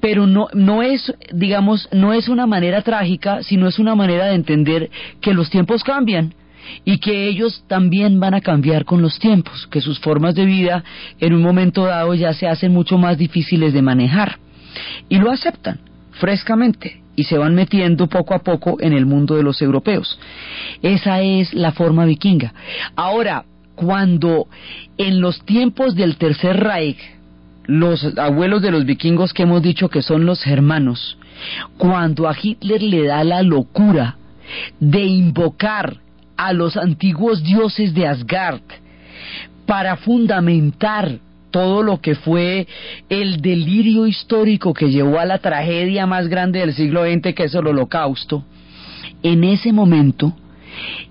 pero 0.00 0.26
no, 0.26 0.48
no 0.52 0.82
es, 0.82 1.14
digamos, 1.32 1.88
no 1.92 2.12
es 2.12 2.28
una 2.28 2.46
manera 2.46 2.82
trágica, 2.82 3.42
sino 3.42 3.68
es 3.68 3.78
una 3.78 3.94
manera 3.94 4.26
de 4.26 4.34
entender 4.34 4.90
que 5.20 5.32
los 5.32 5.48
tiempos 5.48 5.82
cambian 5.82 6.34
y 6.84 6.98
que 6.98 7.28
ellos 7.28 7.64
también 7.68 8.20
van 8.20 8.34
a 8.34 8.40
cambiar 8.40 8.84
con 8.84 9.02
los 9.02 9.18
tiempos, 9.18 9.66
que 9.70 9.80
sus 9.80 9.98
formas 10.00 10.34
de 10.34 10.44
vida 10.44 10.84
en 11.18 11.34
un 11.34 11.42
momento 11.42 11.84
dado 11.84 12.14
ya 12.14 12.32
se 12.32 12.48
hacen 12.48 12.72
mucho 12.72 12.98
más 12.98 13.18
difíciles 13.18 13.72
de 13.72 13.82
manejar. 13.82 14.38
Y 15.08 15.18
lo 15.18 15.30
aceptan 15.30 15.80
frescamente 16.12 17.00
y 17.16 17.24
se 17.24 17.38
van 17.38 17.54
metiendo 17.54 18.06
poco 18.06 18.34
a 18.34 18.40
poco 18.40 18.76
en 18.80 18.92
el 18.92 19.06
mundo 19.06 19.36
de 19.36 19.42
los 19.42 19.60
europeos. 19.60 20.18
Esa 20.82 21.20
es 21.20 21.52
la 21.54 21.72
forma 21.72 22.04
vikinga. 22.04 22.54
Ahora, 22.96 23.44
cuando 23.74 24.46
en 24.96 25.20
los 25.20 25.44
tiempos 25.44 25.94
del 25.94 26.16
Tercer 26.16 26.56
Reich, 26.58 26.98
los 27.66 28.18
abuelos 28.18 28.62
de 28.62 28.70
los 28.70 28.84
vikingos 28.84 29.32
que 29.32 29.44
hemos 29.44 29.62
dicho 29.62 29.88
que 29.88 30.02
son 30.02 30.26
los 30.26 30.42
germanos, 30.42 31.18
cuando 31.78 32.28
a 32.28 32.36
Hitler 32.40 32.82
le 32.82 33.04
da 33.04 33.24
la 33.24 33.42
locura 33.42 34.16
de 34.78 35.04
invocar 35.04 35.98
a 36.40 36.54
los 36.54 36.74
antiguos 36.78 37.42
dioses 37.42 37.92
de 37.92 38.06
Asgard 38.06 38.62
para 39.66 39.96
fundamentar 39.96 41.18
todo 41.50 41.82
lo 41.82 42.00
que 42.00 42.14
fue 42.14 42.66
el 43.10 43.42
delirio 43.42 44.06
histórico 44.06 44.72
que 44.72 44.88
llevó 44.88 45.18
a 45.20 45.26
la 45.26 45.36
tragedia 45.36 46.06
más 46.06 46.28
grande 46.28 46.60
del 46.60 46.72
siglo 46.72 47.04
XX, 47.04 47.34
que 47.34 47.44
es 47.44 47.54
el 47.54 47.66
holocausto, 47.66 48.42
en 49.22 49.44
ese 49.44 49.70
momento 49.70 50.32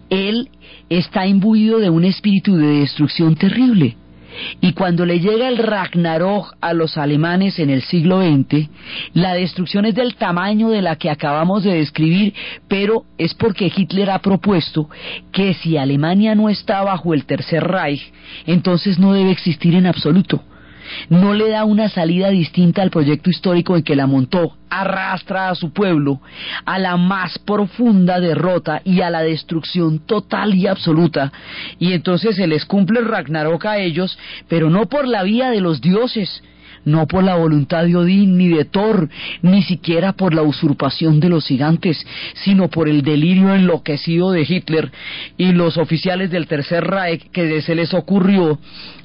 él 0.09 0.49
está 0.89 1.27
imbuido 1.27 1.77
de 1.77 1.91
un 1.91 2.05
espíritu 2.05 2.55
de 2.55 2.79
destrucción 2.79 3.35
terrible. 3.35 3.97
Y 4.61 4.73
cuando 4.73 5.05
le 5.05 5.19
llega 5.19 5.47
el 5.47 5.57
Ragnarok 5.57 6.55
a 6.61 6.73
los 6.73 6.97
alemanes 6.97 7.59
en 7.59 7.69
el 7.69 7.81
siglo 7.81 8.21
XX, 8.21 8.69
la 9.13 9.33
destrucción 9.33 9.85
es 9.85 9.95
del 9.95 10.15
tamaño 10.15 10.69
de 10.69 10.81
la 10.81 10.95
que 10.95 11.09
acabamos 11.09 11.63
de 11.63 11.73
describir, 11.73 12.33
pero 12.67 13.03
es 13.17 13.33
porque 13.33 13.71
Hitler 13.75 14.09
ha 14.09 14.19
propuesto 14.19 14.89
que 15.31 15.53
si 15.53 15.77
Alemania 15.77 16.35
no 16.35 16.49
está 16.49 16.83
bajo 16.83 17.13
el 17.13 17.25
Tercer 17.25 17.63
Reich, 17.63 18.11
entonces 18.45 18.99
no 18.99 19.13
debe 19.13 19.31
existir 19.31 19.75
en 19.75 19.85
absoluto 19.85 20.43
no 21.09 21.33
le 21.33 21.49
da 21.49 21.65
una 21.65 21.89
salida 21.89 22.29
distinta 22.29 22.81
al 22.81 22.89
proyecto 22.89 23.29
histórico 23.29 23.75
en 23.75 23.83
que 23.83 23.95
la 23.95 24.07
montó, 24.07 24.55
arrastra 24.69 25.49
a 25.49 25.55
su 25.55 25.71
pueblo 25.71 26.21
a 26.65 26.77
la 26.77 26.97
más 26.97 27.39
profunda 27.39 28.19
derrota 28.19 28.81
y 28.83 29.01
a 29.01 29.09
la 29.09 29.21
destrucción 29.21 29.99
total 29.99 30.55
y 30.55 30.67
absoluta. 30.67 31.31
Y 31.79 31.93
entonces 31.93 32.35
se 32.35 32.47
les 32.47 32.65
cumple 32.65 32.99
el 32.99 33.07
Ragnarok 33.07 33.65
a 33.65 33.77
ellos, 33.79 34.17
pero 34.47 34.69
no 34.69 34.87
por 34.87 35.07
la 35.07 35.23
vía 35.23 35.49
de 35.49 35.61
los 35.61 35.81
dioses, 35.81 36.43
no 36.85 37.07
por 37.07 37.23
la 37.23 37.35
voluntad 37.35 37.85
de 37.85 37.95
Odín 37.95 38.37
ni 38.37 38.49
de 38.49 38.65
Thor, 38.65 39.09
ni 39.41 39.63
siquiera 39.63 40.13
por 40.13 40.33
la 40.33 40.41
usurpación 40.41 41.19
de 41.19 41.29
los 41.29 41.45
gigantes, 41.45 42.05
sino 42.33 42.69
por 42.69 42.89
el 42.89 43.01
delirio 43.01 43.53
enloquecido 43.53 44.31
de 44.31 44.41
Hitler 44.41 44.91
y 45.37 45.51
los 45.51 45.77
oficiales 45.77 46.31
del 46.31 46.47
Tercer 46.47 46.83
Reich 46.83 47.29
que 47.31 47.61
se 47.61 47.75
les 47.75 47.93
ocurrió 47.93 48.59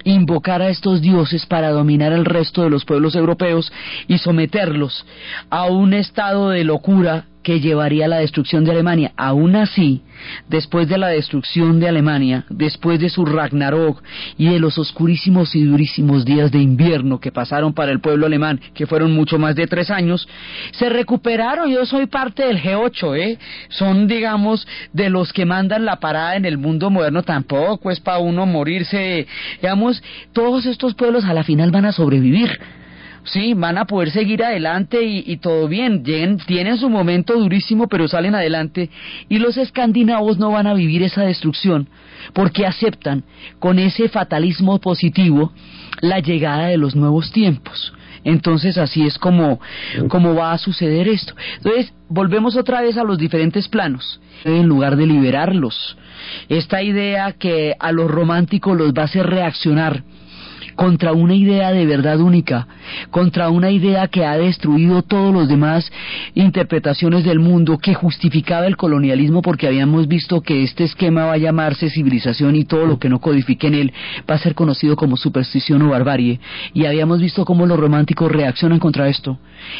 invocar 0.04 0.62
a 0.62 0.68
estos 0.68 1.00
dioses 1.00 1.46
para 1.46 1.70
dominar 1.70 2.12
el 2.12 2.24
resto 2.24 2.62
de 2.62 2.70
los 2.70 2.84
pueblos 2.84 3.14
europeos 3.14 3.72
y 4.06 4.18
someterlos 4.18 5.06
a 5.50 5.66
un 5.66 5.94
estado 5.94 6.50
de 6.50 6.64
locura 6.64 7.26
que 7.44 7.60
llevaría 7.60 8.06
a 8.06 8.08
la 8.08 8.18
destrucción 8.18 8.64
de 8.64 8.72
Alemania. 8.72 9.12
Aún 9.16 9.54
así, 9.54 10.02
después 10.48 10.88
de 10.88 10.98
la 10.98 11.08
destrucción 11.08 11.78
de 11.78 11.88
Alemania, 11.88 12.44
después 12.48 12.98
de 12.98 13.10
su 13.10 13.24
Ragnarok 13.24 14.02
y 14.38 14.46
de 14.46 14.58
los 14.58 14.78
oscurísimos 14.78 15.54
y 15.54 15.62
durísimos 15.62 16.24
días 16.24 16.50
de 16.50 16.58
invierno 16.58 17.20
que 17.20 17.30
pasaron 17.30 17.74
para 17.74 17.92
el 17.92 18.00
pueblo 18.00 18.26
alemán, 18.26 18.60
que 18.74 18.86
fueron 18.86 19.12
mucho 19.12 19.38
más 19.38 19.54
de 19.54 19.66
tres 19.66 19.90
años, 19.90 20.26
se 20.72 20.88
recuperaron. 20.88 21.70
Yo 21.70 21.84
soy 21.86 22.06
parte 22.06 22.46
del 22.46 22.60
G8, 22.60 23.16
¿eh? 23.18 23.38
Son, 23.68 24.08
digamos, 24.08 24.66
de 24.92 25.10
los 25.10 25.32
que 25.32 25.44
mandan 25.44 25.84
la 25.84 26.00
parada 26.00 26.36
en 26.36 26.46
el 26.46 26.58
mundo 26.58 26.90
moderno. 26.90 27.22
Tampoco 27.22 27.90
es 27.90 28.00
para 28.00 28.18
uno 28.18 28.46
morirse. 28.46 29.26
Digamos, 29.60 30.02
todos 30.32 30.64
estos 30.64 30.94
pueblos 30.94 31.24
a 31.26 31.34
la 31.34 31.44
final 31.44 31.70
van 31.70 31.84
a 31.84 31.92
sobrevivir 31.92 32.58
sí, 33.24 33.54
van 33.54 33.78
a 33.78 33.86
poder 33.86 34.10
seguir 34.10 34.42
adelante 34.42 35.02
y, 35.02 35.36
todo 35.38 35.68
bien, 35.68 36.02
tienen 36.02 36.78
su 36.78 36.88
momento 36.88 37.34
durísimo, 37.34 37.88
pero 37.88 38.08
salen 38.08 38.34
adelante 38.34 38.90
y 39.28 39.38
los 39.38 39.56
escandinavos 39.56 40.38
no 40.38 40.50
van 40.50 40.66
a 40.66 40.74
vivir 40.74 41.02
esa 41.02 41.22
destrucción 41.22 41.88
porque 42.32 42.66
aceptan 42.66 43.24
con 43.58 43.78
ese 43.78 44.08
fatalismo 44.08 44.78
positivo 44.80 45.52
la 46.00 46.20
llegada 46.20 46.66
de 46.66 46.78
los 46.78 46.94
nuevos 46.94 47.32
tiempos. 47.32 47.92
Entonces 48.24 48.78
así 48.78 49.02
es 49.02 49.18
como, 49.18 49.60
como 50.08 50.34
va 50.34 50.52
a 50.52 50.58
suceder 50.58 51.08
esto. 51.08 51.34
Entonces 51.58 51.92
volvemos 52.08 52.56
otra 52.56 52.80
vez 52.80 52.96
a 52.96 53.04
los 53.04 53.18
diferentes 53.18 53.68
planos, 53.68 54.20
en 54.44 54.66
lugar 54.66 54.96
de 54.96 55.06
liberarlos. 55.06 55.96
Esta 56.48 56.82
idea 56.82 57.32
que 57.32 57.74
a 57.78 57.92
los 57.92 58.10
románticos 58.10 58.76
los 58.76 58.94
va 58.94 59.02
a 59.02 59.06
hacer 59.06 59.26
reaccionar 59.26 60.02
contra 60.74 61.12
una 61.12 61.34
idea 61.34 61.72
de 61.72 61.86
verdad 61.86 62.20
única, 62.20 62.66
contra 63.10 63.48
una 63.48 63.70
idea 63.70 64.08
que 64.08 64.24
ha 64.24 64.36
destruido 64.36 65.02
todos 65.02 65.32
los 65.32 65.48
demás 65.48 65.90
interpretaciones 66.34 67.24
del 67.24 67.38
mundo, 67.38 67.78
que 67.78 67.94
justificaba 67.94 68.66
el 68.66 68.76
colonialismo 68.76 69.42
porque 69.42 69.66
habíamos 69.66 70.08
visto 70.08 70.40
que 70.40 70.62
este 70.62 70.84
esquema 70.84 71.26
va 71.26 71.32
a 71.34 71.38
llamarse 71.38 71.90
civilización 71.90 72.56
y 72.56 72.64
todo 72.64 72.86
lo 72.86 72.98
que 72.98 73.08
no 73.08 73.20
codifique 73.20 73.66
en 73.66 73.74
él 73.74 73.92
va 74.28 74.34
a 74.34 74.38
ser 74.38 74.54
conocido 74.54 74.96
como 74.96 75.16
superstición 75.16 75.82
o 75.82 75.90
barbarie. 75.90 76.40
Y 76.72 76.86
habíamos 76.86 77.20
visto 77.20 77.44
cómo 77.44 77.66
los 77.66 77.78
románticos 77.78 78.30
reaccionan 78.30 78.78
contra 78.78 79.08
esto 79.08 79.38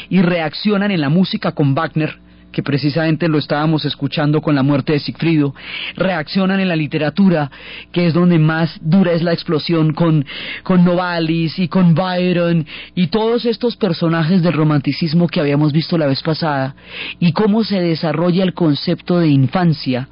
y 0.09 0.21
reaccionan 0.21 0.91
en 0.91 1.01
la 1.01 1.09
música 1.09 1.51
con 1.51 1.75
Wagner 1.75 2.24
que 2.55 2.63
precisamente 2.63 3.27
lo 3.27 3.37
estábamos 3.37 3.83
escuchando 3.83 4.41
con 4.41 4.55
la 4.55 4.63
muerte 4.63 4.93
de 4.93 5.01
Sigfrido, 5.01 5.53
reaccionan 5.97 6.61
en 6.61 6.69
la 6.69 6.77
literatura, 6.77 7.51
que 7.91 8.07
es 8.07 8.13
donde 8.13 8.39
más 8.39 8.79
dura 8.81 9.11
es 9.11 9.21
la 9.21 9.33
explosión 9.33 9.93
con, 9.93 10.25
con 10.63 10.85
Novalis 10.85 11.59
y 11.59 11.67
con 11.67 11.93
Byron 11.93 12.65
y 12.95 13.07
todos 13.07 13.43
estos 13.43 13.75
personajes 13.75 14.41
del 14.41 14.53
romanticismo 14.53 15.27
que 15.27 15.41
habíamos 15.41 15.73
visto 15.73 15.97
la 15.97 16.07
vez 16.07 16.23
pasada, 16.23 16.77
y 17.19 17.33
cómo 17.33 17.65
se 17.65 17.81
desarrolla 17.81 18.45
el 18.45 18.53
concepto 18.53 19.19
de 19.19 19.27
infancia 19.27 20.07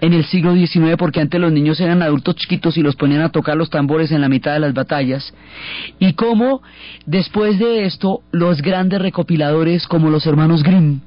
en 0.00 0.12
el 0.12 0.24
siglo 0.24 0.56
XIX, 0.56 0.96
porque 0.98 1.20
antes 1.20 1.40
los 1.40 1.52
niños 1.52 1.80
eran 1.80 2.02
adultos 2.02 2.34
chiquitos 2.34 2.76
y 2.76 2.82
los 2.82 2.96
ponían 2.96 3.22
a 3.22 3.30
tocar 3.30 3.56
los 3.56 3.70
tambores 3.70 4.10
en 4.10 4.20
la 4.20 4.28
mitad 4.28 4.54
de 4.54 4.58
las 4.58 4.74
batallas, 4.74 5.32
y 6.00 6.14
cómo 6.14 6.62
después 7.06 7.60
de 7.60 7.84
esto 7.84 8.22
los 8.32 8.60
grandes 8.60 9.00
recopiladores 9.00 9.86
como 9.86 10.10
los 10.10 10.26
hermanos 10.26 10.64
Grimm 10.64 11.00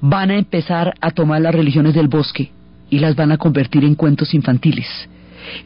van 0.00 0.30
a 0.30 0.38
empezar 0.38 0.94
a 1.00 1.10
tomar 1.10 1.40
las 1.40 1.54
religiones 1.54 1.94
del 1.94 2.08
bosque 2.08 2.50
y 2.88 2.98
las 2.98 3.14
van 3.16 3.32
a 3.32 3.38
convertir 3.38 3.84
en 3.84 3.94
cuentos 3.94 4.34
infantiles. 4.34 4.86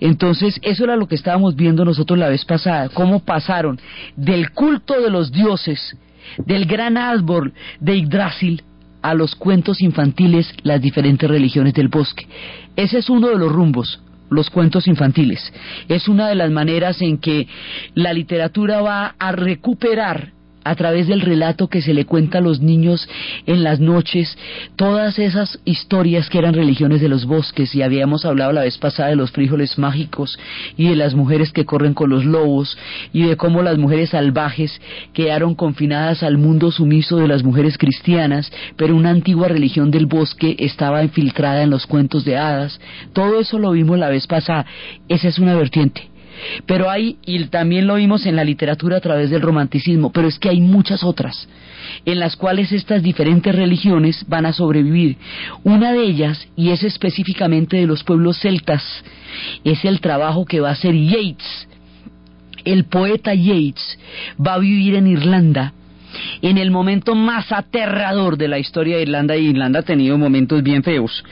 Entonces, 0.00 0.58
eso 0.62 0.84
era 0.84 0.96
lo 0.96 1.08
que 1.08 1.14
estábamos 1.14 1.56
viendo 1.56 1.84
nosotros 1.84 2.18
la 2.18 2.28
vez 2.28 2.44
pasada, 2.44 2.88
cómo 2.90 3.20
pasaron 3.20 3.80
del 4.16 4.50
culto 4.50 5.00
de 5.00 5.10
los 5.10 5.32
dioses, 5.32 5.96
del 6.38 6.66
gran 6.66 6.96
árbol 6.96 7.52
de 7.80 7.98
Yggdrasil, 7.98 8.62
a 9.02 9.12
los 9.12 9.34
cuentos 9.34 9.82
infantiles 9.82 10.50
las 10.62 10.80
diferentes 10.80 11.28
religiones 11.28 11.74
del 11.74 11.88
bosque. 11.88 12.26
Ese 12.74 12.98
es 12.98 13.10
uno 13.10 13.28
de 13.28 13.36
los 13.36 13.52
rumbos, 13.52 14.00
los 14.30 14.48
cuentos 14.48 14.88
infantiles. 14.88 15.52
Es 15.88 16.08
una 16.08 16.28
de 16.28 16.34
las 16.34 16.50
maneras 16.50 17.02
en 17.02 17.18
que 17.18 17.46
la 17.94 18.14
literatura 18.14 18.80
va 18.80 19.14
a 19.18 19.32
recuperar 19.32 20.32
a 20.64 20.74
través 20.74 21.06
del 21.06 21.20
relato 21.20 21.68
que 21.68 21.82
se 21.82 21.94
le 21.94 22.06
cuenta 22.06 22.38
a 22.38 22.40
los 22.40 22.60
niños 22.60 23.08
en 23.46 23.62
las 23.62 23.80
noches, 23.80 24.36
todas 24.76 25.18
esas 25.18 25.60
historias 25.64 26.28
que 26.30 26.38
eran 26.38 26.54
religiones 26.54 27.00
de 27.00 27.08
los 27.08 27.26
bosques, 27.26 27.74
y 27.74 27.82
habíamos 27.82 28.24
hablado 28.24 28.52
la 28.52 28.62
vez 28.62 28.78
pasada 28.78 29.10
de 29.10 29.16
los 29.16 29.30
frijoles 29.30 29.78
mágicos 29.78 30.38
y 30.76 30.88
de 30.88 30.96
las 30.96 31.14
mujeres 31.14 31.52
que 31.52 31.64
corren 31.64 31.94
con 31.94 32.10
los 32.10 32.24
lobos, 32.24 32.76
y 33.12 33.22
de 33.22 33.36
cómo 33.36 33.62
las 33.62 33.78
mujeres 33.78 34.10
salvajes 34.10 34.80
quedaron 35.12 35.54
confinadas 35.54 36.22
al 36.22 36.38
mundo 36.38 36.72
sumiso 36.72 37.18
de 37.18 37.28
las 37.28 37.42
mujeres 37.42 37.78
cristianas, 37.78 38.50
pero 38.76 38.96
una 38.96 39.10
antigua 39.10 39.48
religión 39.48 39.90
del 39.90 40.06
bosque 40.06 40.56
estaba 40.58 41.02
infiltrada 41.02 41.62
en 41.62 41.70
los 41.70 41.86
cuentos 41.86 42.24
de 42.24 42.36
hadas. 42.36 42.80
Todo 43.12 43.40
eso 43.40 43.58
lo 43.58 43.72
vimos 43.72 43.98
la 43.98 44.08
vez 44.08 44.26
pasada. 44.26 44.66
Esa 45.08 45.28
es 45.28 45.38
una 45.38 45.54
vertiente. 45.54 46.13
Pero 46.66 46.90
hay, 46.90 47.16
y 47.24 47.44
también 47.46 47.86
lo 47.86 47.96
vimos 47.96 48.26
en 48.26 48.36
la 48.36 48.44
literatura 48.44 48.98
a 48.98 49.00
través 49.00 49.30
del 49.30 49.42
romanticismo, 49.42 50.12
pero 50.12 50.28
es 50.28 50.38
que 50.38 50.48
hay 50.48 50.60
muchas 50.60 51.02
otras 51.04 51.48
en 52.04 52.18
las 52.18 52.36
cuales 52.36 52.72
estas 52.72 53.02
diferentes 53.02 53.54
religiones 53.54 54.24
van 54.28 54.46
a 54.46 54.52
sobrevivir. 54.52 55.16
Una 55.62 55.92
de 55.92 56.02
ellas, 56.02 56.48
y 56.56 56.70
es 56.70 56.82
específicamente 56.82 57.76
de 57.76 57.86
los 57.86 58.04
pueblos 58.04 58.38
celtas, 58.40 58.82
es 59.64 59.84
el 59.84 60.00
trabajo 60.00 60.44
que 60.44 60.60
va 60.60 60.70
a 60.70 60.72
hacer 60.72 60.94
Yeats. 60.94 61.68
El 62.64 62.84
poeta 62.84 63.34
Yeats 63.34 63.98
va 64.44 64.54
a 64.54 64.58
vivir 64.58 64.94
en 64.94 65.06
Irlanda 65.06 65.72
en 66.42 66.58
el 66.58 66.70
momento 66.70 67.14
más 67.14 67.50
aterrador 67.52 68.36
de 68.36 68.48
la 68.48 68.58
historia 68.58 68.96
de 68.96 69.02
Irlanda, 69.02 69.36
y 69.36 69.46
Irlanda 69.46 69.80
ha 69.80 69.82
tenido 69.82 70.18
momentos 70.18 70.62
bien 70.62 70.82
feos, 70.82 71.24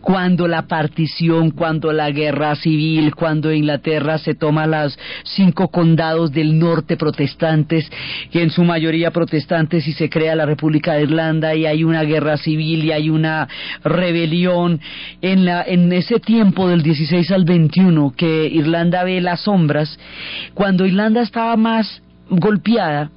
cuando 0.00 0.48
la 0.48 0.62
partición, 0.62 1.50
cuando 1.50 1.92
la 1.92 2.10
guerra 2.10 2.54
civil, 2.56 3.14
cuando 3.14 3.52
Inglaterra 3.52 4.18
se 4.18 4.34
toma 4.34 4.66
las 4.66 4.98
cinco 5.24 5.68
condados 5.68 6.32
del 6.32 6.58
norte 6.58 6.96
protestantes, 6.96 7.90
que 8.30 8.42
en 8.42 8.50
su 8.50 8.64
mayoría 8.64 9.10
protestantes, 9.10 9.86
y 9.86 9.92
se 9.92 10.08
crea 10.08 10.34
la 10.34 10.46
República 10.46 10.94
de 10.94 11.02
Irlanda, 11.02 11.54
y 11.54 11.66
hay 11.66 11.84
una 11.84 12.02
guerra 12.02 12.36
civil 12.36 12.84
y 12.84 12.92
hay 12.92 13.10
una 13.10 13.48
rebelión, 13.84 14.80
en, 15.22 15.44
la, 15.44 15.62
en 15.62 15.92
ese 15.92 16.20
tiempo 16.20 16.68
del 16.68 16.82
16 16.82 17.30
al 17.30 17.44
21, 17.44 18.14
que 18.16 18.46
Irlanda 18.46 19.04
ve 19.04 19.20
las 19.20 19.42
sombras, 19.42 19.98
cuando 20.54 20.86
Irlanda 20.86 21.22
estaba 21.22 21.56
más 21.56 22.02
golpeada, 22.28 23.10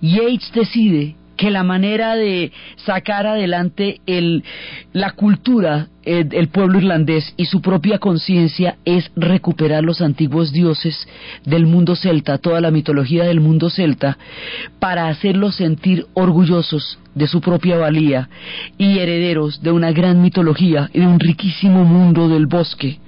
Yates 0.00 0.50
decide 0.52 1.16
que 1.36 1.50
la 1.50 1.62
manera 1.62 2.16
de 2.16 2.50
sacar 2.76 3.26
adelante 3.26 4.00
el, 4.06 4.42
la 4.92 5.10
cultura 5.12 5.88
del 6.04 6.48
pueblo 6.48 6.78
irlandés 6.78 7.34
y 7.36 7.46
su 7.46 7.60
propia 7.60 7.98
conciencia 7.98 8.76
es 8.84 9.10
recuperar 9.16 9.82
los 9.82 10.00
antiguos 10.00 10.52
dioses 10.52 11.06
del 11.44 11.66
mundo 11.66 11.96
celta, 11.96 12.38
toda 12.38 12.60
la 12.60 12.70
mitología 12.70 13.24
del 13.24 13.40
mundo 13.40 13.70
celta, 13.70 14.16
para 14.78 15.08
hacerlos 15.08 15.56
sentir 15.56 16.06
orgullosos 16.14 16.98
de 17.14 17.26
su 17.26 17.40
propia 17.40 17.76
valía 17.76 18.28
y 18.78 18.98
herederos 18.98 19.60
de 19.62 19.72
una 19.72 19.90
gran 19.90 20.22
mitología 20.22 20.90
y 20.92 21.00
de 21.00 21.06
un 21.06 21.18
riquísimo 21.18 21.84
mundo 21.84 22.28
del 22.28 22.46
bosque. 22.46 23.00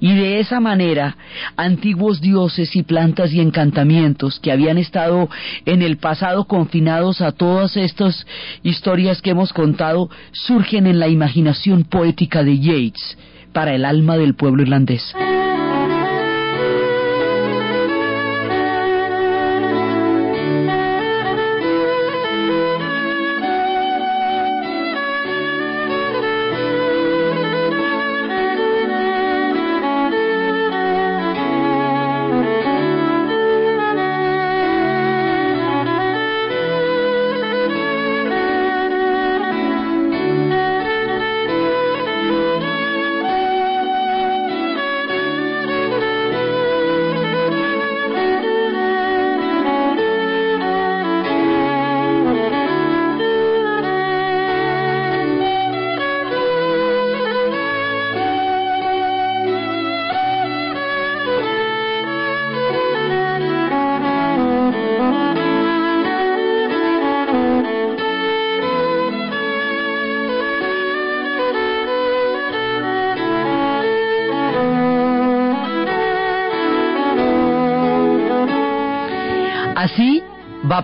Y 0.00 0.14
de 0.14 0.40
esa 0.40 0.60
manera, 0.60 1.16
antiguos 1.56 2.20
dioses 2.20 2.74
y 2.76 2.82
plantas 2.82 3.32
y 3.32 3.40
encantamientos 3.40 4.40
que 4.40 4.52
habían 4.52 4.78
estado 4.78 5.28
en 5.64 5.82
el 5.82 5.96
pasado 5.96 6.44
confinados 6.44 7.20
a 7.20 7.32
todas 7.32 7.76
estas 7.76 8.26
historias 8.62 9.22
que 9.22 9.30
hemos 9.30 9.52
contado, 9.52 10.10
surgen 10.32 10.86
en 10.86 10.98
la 10.98 11.08
imaginación 11.08 11.84
poética 11.84 12.42
de 12.42 12.58
Yeats 12.58 13.16
para 13.52 13.74
el 13.74 13.84
alma 13.84 14.16
del 14.16 14.34
pueblo 14.34 14.62
irlandés. 14.62 15.14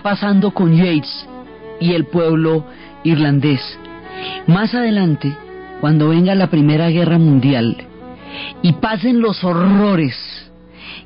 Pasando 0.01 0.51
con 0.51 0.75
Yates 0.75 1.27
y 1.79 1.93
el 1.93 2.05
pueblo 2.05 2.65
irlandés. 3.03 3.61
Más 4.47 4.73
adelante, 4.73 5.35
cuando 5.79 6.09
venga 6.09 6.35
la 6.35 6.47
Primera 6.47 6.89
Guerra 6.89 7.17
Mundial 7.17 7.77
y 8.61 8.73
pasen 8.73 9.21
los 9.21 9.43
horrores 9.43 10.15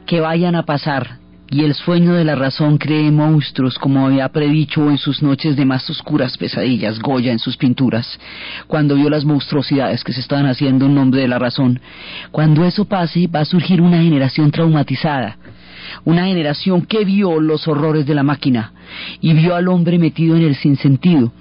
que 0.06 0.20
vayan 0.20 0.56
a 0.56 0.64
pasar 0.64 1.20
y 1.50 1.64
el 1.64 1.74
sueño 1.76 2.14
de 2.14 2.24
la 2.24 2.36
razón 2.36 2.78
cree 2.78 3.12
monstruos 3.12 3.78
como 3.78 4.06
había 4.06 4.28
predicho 4.30 4.90
en 4.90 4.98
sus 4.98 5.22
noches 5.22 5.56
de 5.56 5.66
más 5.66 5.88
oscuras 5.90 6.38
pesadillas 6.38 7.00
Goya 7.00 7.32
en 7.32 7.40
sus 7.40 7.56
pinturas, 7.56 8.20
cuando 8.68 8.96
vio 8.96 9.10
las 9.10 9.26
monstruosidades 9.26 10.04
que 10.04 10.14
se 10.14 10.22
estaban 10.22 10.48
haciendo 10.48 10.86
en 10.86 10.96
nombre 10.96 11.22
de 11.22 11.28
la 11.28 11.40
razón. 11.40 11.80
Cuando 12.32 12.66
eso 12.66 12.86
pase 12.86 13.28
va 13.28 13.42
a 13.42 13.46
surgir 13.46 13.82
una 13.82 14.02
generación 14.02 14.52
traumatizada, 14.52 15.38
una 16.04 16.26
generación 16.26 16.86
que 16.86 17.06
vio 17.06 17.40
los 17.40 17.68
horrores 17.68 18.06
de 18.06 18.16
la 18.16 18.24
máquina 18.24 18.74
y 19.22 19.34
vio 19.34 19.56
al 19.56 19.68
hombre 19.68 19.98
metido 19.98 20.36
en 20.36 20.44
el 20.44 20.56
sinsentido. 20.56 21.32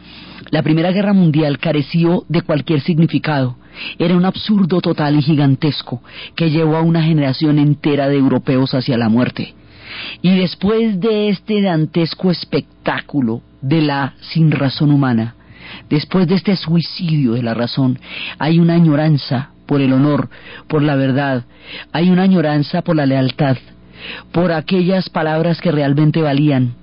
La 0.50 0.62
Primera 0.62 0.92
Guerra 0.92 1.12
Mundial 1.12 1.58
careció 1.58 2.24
de 2.28 2.42
cualquier 2.42 2.80
significado. 2.80 3.56
Era 3.98 4.16
un 4.16 4.24
absurdo 4.24 4.80
total 4.80 5.16
y 5.16 5.22
gigantesco 5.22 6.02
que 6.36 6.50
llevó 6.50 6.76
a 6.76 6.82
una 6.82 7.02
generación 7.02 7.58
entera 7.58 8.08
de 8.08 8.16
europeos 8.16 8.72
hacia 8.74 8.96
la 8.96 9.08
muerte. 9.08 9.54
Y 10.22 10.36
después 10.36 11.00
de 11.00 11.28
este 11.28 11.62
dantesco 11.62 12.30
espectáculo 12.30 13.42
de 13.60 13.82
la 13.82 14.14
sin 14.20 14.50
razón 14.50 14.90
humana, 14.90 15.34
después 15.88 16.26
de 16.28 16.36
este 16.36 16.56
suicidio 16.56 17.32
de 17.32 17.42
la 17.42 17.54
razón, 17.54 17.98
hay 18.38 18.58
una 18.58 18.74
añoranza 18.74 19.50
por 19.66 19.80
el 19.80 19.92
honor, 19.92 20.28
por 20.68 20.82
la 20.82 20.94
verdad, 20.94 21.44
hay 21.92 22.10
una 22.10 22.22
añoranza 22.22 22.82
por 22.82 22.96
la 22.96 23.06
lealtad, 23.06 23.56
por 24.32 24.52
aquellas 24.52 25.08
palabras 25.08 25.60
que 25.60 25.72
realmente 25.72 26.22
valían, 26.22 26.74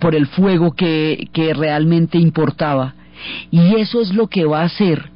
por 0.00 0.14
el 0.14 0.26
fuego 0.26 0.72
que, 0.72 1.28
que 1.32 1.54
realmente 1.54 2.18
importaba 2.18 2.94
Y 3.50 3.76
eso 3.76 4.00
es 4.00 4.12
lo 4.12 4.26
que 4.26 4.44
va 4.44 4.62
a 4.62 4.66
hacer 4.66 5.10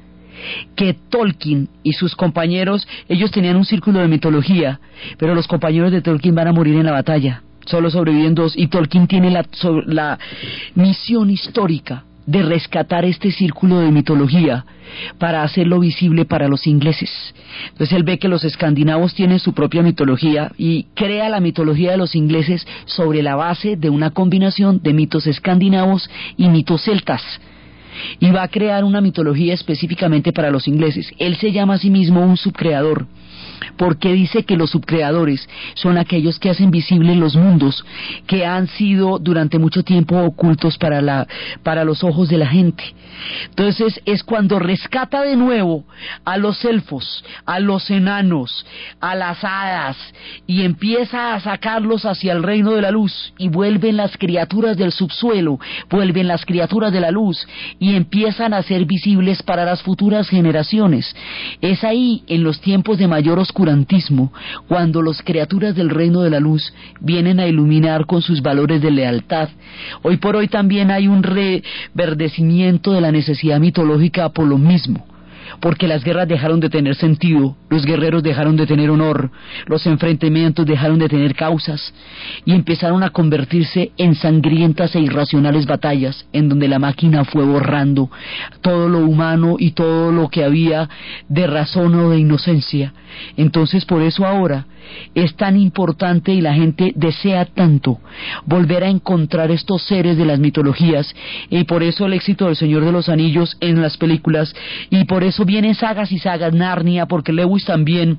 que 0.74 0.94
Tolkien 0.94 1.68
y 1.82 1.92
sus 1.92 2.16
compañeros, 2.16 2.88
ellos 3.10 3.30
tenían 3.30 3.56
un 3.56 3.66
círculo 3.66 3.98
de 4.00 4.08
mitología, 4.08 4.80
pero 5.18 5.34
los 5.34 5.46
compañeros 5.46 5.92
de 5.92 6.00
Tolkien 6.00 6.34
van 6.34 6.48
a 6.48 6.52
morir 6.52 6.76
en 6.76 6.86
la 6.86 6.92
batalla. 6.92 7.42
Solo 7.66 7.90
sobreviven 7.90 8.34
dos 8.34 8.54
y 8.56 8.68
Tolkien 8.68 9.06
tiene 9.06 9.30
la, 9.30 9.44
la 9.86 10.18
misión 10.74 11.28
histórica 11.28 12.04
de 12.26 12.42
rescatar 12.42 13.04
este 13.04 13.30
círculo 13.30 13.80
de 13.80 13.90
mitología 13.90 14.64
para 15.18 15.42
hacerlo 15.42 15.80
visible 15.80 16.24
para 16.24 16.48
los 16.48 16.66
ingleses. 16.66 17.10
Entonces 17.68 17.96
él 17.96 18.02
ve 18.02 18.18
que 18.18 18.28
los 18.28 18.44
escandinavos 18.44 19.14
tienen 19.14 19.38
su 19.38 19.52
propia 19.52 19.82
mitología 19.82 20.52
y 20.58 20.84
crea 20.94 21.28
la 21.28 21.40
mitología 21.40 21.92
de 21.92 21.96
los 21.96 22.14
ingleses 22.14 22.66
sobre 22.86 23.22
la 23.22 23.36
base 23.36 23.76
de 23.76 23.90
una 23.90 24.10
combinación 24.10 24.80
de 24.82 24.92
mitos 24.92 25.26
escandinavos 25.26 26.10
y 26.36 26.48
mitos 26.48 26.82
celtas 26.82 27.22
y 28.18 28.30
va 28.30 28.42
a 28.42 28.48
crear 28.48 28.84
una 28.84 29.00
mitología 29.00 29.54
específicamente 29.54 30.32
para 30.32 30.50
los 30.50 30.68
ingleses. 30.68 31.12
Él 31.18 31.36
se 31.36 31.52
llama 31.52 31.74
a 31.74 31.78
sí 31.78 31.90
mismo 31.90 32.24
un 32.24 32.36
subcreador 32.36 33.06
porque 33.76 34.12
dice 34.12 34.44
que 34.44 34.56
los 34.56 34.70
subcreadores 34.70 35.48
son 35.74 35.98
aquellos 35.98 36.38
que 36.38 36.50
hacen 36.50 36.70
visibles 36.70 37.16
los 37.16 37.36
mundos 37.36 37.84
que 38.26 38.44
han 38.44 38.68
sido 38.68 39.18
durante 39.18 39.58
mucho 39.58 39.82
tiempo 39.82 40.18
ocultos 40.18 40.78
para, 40.78 41.00
la, 41.00 41.26
para 41.62 41.84
los 41.84 42.04
ojos 42.04 42.28
de 42.28 42.38
la 42.38 42.46
gente. 42.46 42.84
Entonces 43.48 44.00
es 44.04 44.22
cuando 44.22 44.58
rescata 44.58 45.22
de 45.22 45.36
nuevo 45.36 45.84
a 46.24 46.36
los 46.36 46.64
elfos, 46.64 47.24
a 47.44 47.60
los 47.60 47.90
enanos, 47.90 48.64
a 49.00 49.14
las 49.14 49.42
hadas 49.44 49.96
y 50.46 50.62
empieza 50.62 51.34
a 51.34 51.40
sacarlos 51.40 52.04
hacia 52.04 52.32
el 52.32 52.42
reino 52.42 52.72
de 52.72 52.82
la 52.82 52.90
luz 52.90 53.34
y 53.38 53.48
vuelven 53.48 53.96
las 53.96 54.16
criaturas 54.16 54.76
del 54.76 54.92
subsuelo, 54.92 55.58
vuelven 55.88 56.28
las 56.28 56.44
criaturas 56.44 56.92
de 56.92 57.00
la 57.00 57.10
luz 57.10 57.46
y 57.78 57.94
empiezan 57.94 58.54
a 58.54 58.62
ser 58.62 58.84
visibles 58.84 59.42
para 59.42 59.64
las 59.64 59.82
futuras 59.82 60.28
generaciones. 60.28 61.14
Es 61.60 61.84
ahí, 61.84 62.22
en 62.26 62.42
los 62.42 62.60
tiempos 62.60 62.98
de 62.98 63.08
mayor 63.08 63.38
oscurantismo, 63.50 64.32
cuando 64.68 65.02
las 65.02 65.20
criaturas 65.22 65.74
del 65.74 65.90
reino 65.90 66.20
de 66.20 66.30
la 66.30 66.40
luz 66.40 66.72
vienen 67.00 67.40
a 67.40 67.46
iluminar 67.46 68.06
con 68.06 68.22
sus 68.22 68.40
valores 68.42 68.80
de 68.80 68.90
lealtad. 68.90 69.48
Hoy 70.02 70.18
por 70.18 70.36
hoy 70.36 70.46
también 70.48 70.90
hay 70.90 71.08
un 71.08 71.22
reverdecimiento 71.22 72.92
de 72.92 73.00
la 73.00 73.12
necesidad 73.12 73.58
mitológica 73.58 74.28
por 74.28 74.46
lo 74.46 74.56
mismo 74.56 75.09
porque 75.60 75.86
las 75.86 76.02
guerras 76.02 76.26
dejaron 76.26 76.58
de 76.60 76.70
tener 76.70 76.94
sentido, 76.94 77.56
los 77.68 77.84
guerreros 77.84 78.22
dejaron 78.22 78.56
de 78.56 78.66
tener 78.66 78.90
honor, 78.90 79.30
los 79.66 79.86
enfrentamientos 79.86 80.66
dejaron 80.66 80.98
de 80.98 81.08
tener 81.08 81.34
causas 81.34 81.92
y 82.44 82.52
empezaron 82.52 83.02
a 83.02 83.10
convertirse 83.10 83.92
en 83.96 84.14
sangrientas 84.14 84.94
e 84.94 85.00
irracionales 85.00 85.66
batallas 85.66 86.26
en 86.32 86.48
donde 86.48 86.68
la 86.68 86.78
máquina 86.78 87.24
fue 87.24 87.44
borrando 87.44 88.10
todo 88.62 88.88
lo 88.88 89.00
humano 89.00 89.56
y 89.58 89.72
todo 89.72 90.12
lo 90.12 90.28
que 90.28 90.44
había 90.44 90.88
de 91.28 91.46
razón 91.46 91.94
o 91.94 92.10
de 92.10 92.18
inocencia. 92.18 92.92
Entonces 93.36 93.84
por 93.84 94.02
eso 94.02 94.26
ahora 94.26 94.66
es 95.14 95.34
tan 95.36 95.58
importante 95.58 96.32
y 96.32 96.40
la 96.40 96.54
gente 96.54 96.92
desea 96.94 97.44
tanto 97.44 98.00
volver 98.46 98.84
a 98.84 98.88
encontrar 98.88 99.50
estos 99.50 99.82
seres 99.82 100.16
de 100.16 100.24
las 100.24 100.38
mitologías 100.38 101.14
y 101.48 101.64
por 101.64 101.82
eso 101.82 102.06
el 102.06 102.12
éxito 102.12 102.46
del 102.46 102.56
Señor 102.56 102.84
de 102.84 102.92
los 102.92 103.08
Anillos 103.08 103.56
en 103.60 103.80
las 103.80 103.96
películas 103.96 104.54
y 104.90 105.04
por 105.04 105.24
eso 105.24 105.44
vienen 105.44 105.74
sagas 105.74 106.12
y 106.12 106.18
sagas 106.18 106.52
Narnia 106.52 107.06
porque 107.06 107.32
Lewis 107.32 107.64
también 107.64 108.18